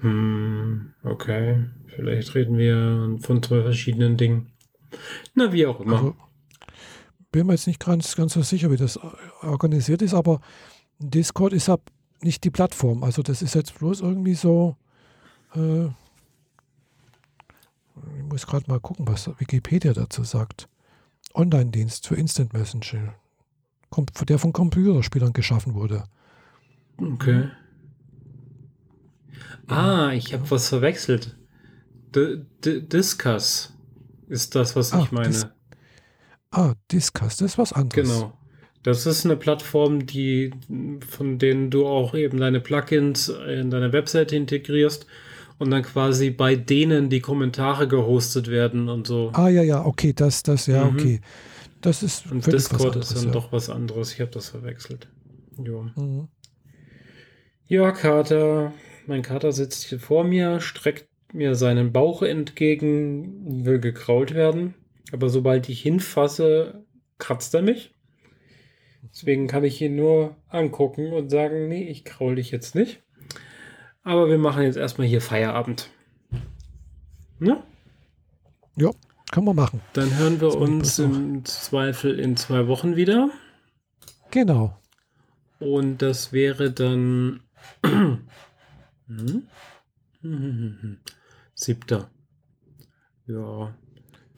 [0.00, 1.64] Hm, okay.
[1.86, 4.52] Vielleicht reden wir von zwei verschiedenen Dingen.
[5.34, 5.96] Na, wie auch immer.
[5.96, 6.16] Also,
[7.30, 8.98] bin mir jetzt nicht ganz, ganz so sicher, wie das
[9.42, 10.40] organisiert ist, aber
[10.98, 11.90] Discord ist ab
[12.22, 13.04] nicht die Plattform.
[13.04, 14.76] Also das ist jetzt bloß irgendwie so.
[15.54, 15.92] Äh, ich
[18.28, 20.68] muss gerade mal gucken, was Wikipedia dazu sagt.
[21.34, 23.14] Online-Dienst für Instant Messenger,
[24.28, 26.04] der von Computerspielern geschaffen wurde.
[26.96, 27.50] Okay.
[29.68, 31.36] Ah, ich habe was verwechselt.
[32.14, 33.77] D D Discuss
[34.28, 35.28] ist das, was ah, ich meine.
[35.28, 35.46] Dis
[36.50, 38.08] ah, Discuss, das ist was anderes.
[38.08, 38.32] Genau.
[38.82, 40.52] Das ist eine Plattform, die,
[41.08, 45.06] von denen du auch eben deine Plugins in deine Webseite integrierst
[45.58, 49.30] und dann quasi bei denen die Kommentare gehostet werden und so.
[49.34, 50.96] Ah, ja, ja, okay, das, das, ja, mhm.
[50.96, 51.20] okay.
[51.80, 52.30] Das ist.
[52.30, 53.32] Und Discord anderes, ist dann ja.
[53.32, 54.12] doch was anderes.
[54.12, 55.08] Ich habe das verwechselt.
[55.62, 55.86] Jo.
[55.96, 56.28] Mhm.
[57.66, 58.72] Ja, Kater.
[59.06, 64.74] Mein Kater sitzt hier vor mir, streckt mir seinen Bauch entgegen, will gekrault werden.
[65.12, 66.84] Aber sobald ich hinfasse,
[67.18, 67.94] kratzt er mich.
[69.10, 73.02] Deswegen kann ich ihn nur angucken und sagen, nee, ich kraul dich jetzt nicht.
[74.02, 75.90] Aber wir machen jetzt erstmal hier Feierabend.
[77.38, 77.62] Ne?
[78.76, 78.90] Ja,
[79.30, 79.80] kann man machen.
[79.92, 83.30] Dann hören wir uns im Zweifel in zwei Wochen wieder.
[84.30, 84.76] Genau.
[85.58, 87.40] Und das wäre dann
[89.06, 89.48] hm?
[91.58, 92.08] Siebter.
[93.26, 93.74] Ja.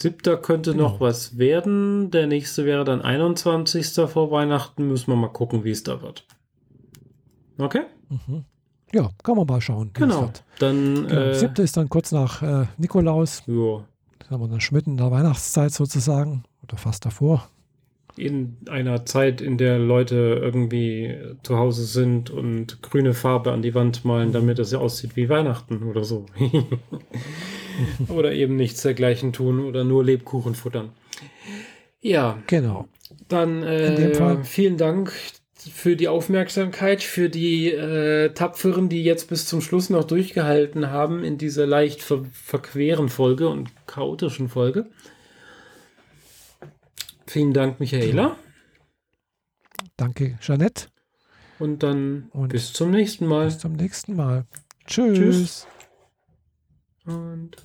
[0.00, 0.84] Siebter könnte genau.
[0.84, 2.10] noch was werden.
[2.10, 3.92] Der nächste wäre dann 21.
[4.10, 4.88] vor Weihnachten.
[4.88, 6.26] Müssen wir mal gucken, wie es da wird.
[7.58, 7.82] Okay?
[8.08, 8.46] Mhm.
[8.92, 9.90] Ja, kann man mal schauen.
[9.92, 10.30] Genau.
[10.58, 11.20] Dann, genau.
[11.20, 13.42] Äh, Siebte ist dann kurz nach äh, Nikolaus.
[13.46, 13.84] Ja.
[14.18, 16.44] Das haben wir dann schmitten in der Weihnachtszeit sozusagen.
[16.62, 17.50] Oder fast davor
[18.16, 23.74] in einer Zeit, in der Leute irgendwie zu Hause sind und grüne Farbe an die
[23.74, 26.26] Wand malen, damit es aussieht wie Weihnachten oder so.
[28.08, 30.90] oder eben nichts dergleichen tun oder nur Lebkuchen futtern.
[32.00, 32.38] Ja.
[32.46, 32.88] Genau.
[33.28, 35.12] Dann äh, vielen Dank
[35.54, 41.22] für die Aufmerksamkeit, für die äh, Tapferen, die jetzt bis zum Schluss noch durchgehalten haben
[41.22, 44.86] in dieser leicht ver verqueren Folge und chaotischen Folge.
[47.30, 48.36] Vielen Dank, Michaela.
[49.96, 50.88] Danke, Jeanette.
[51.60, 53.44] Und dann und bis zum nächsten Mal.
[53.44, 54.46] Bis zum nächsten Mal.
[54.84, 55.16] Tschüss.
[55.16, 55.66] Tschüss.
[57.04, 57.56] Und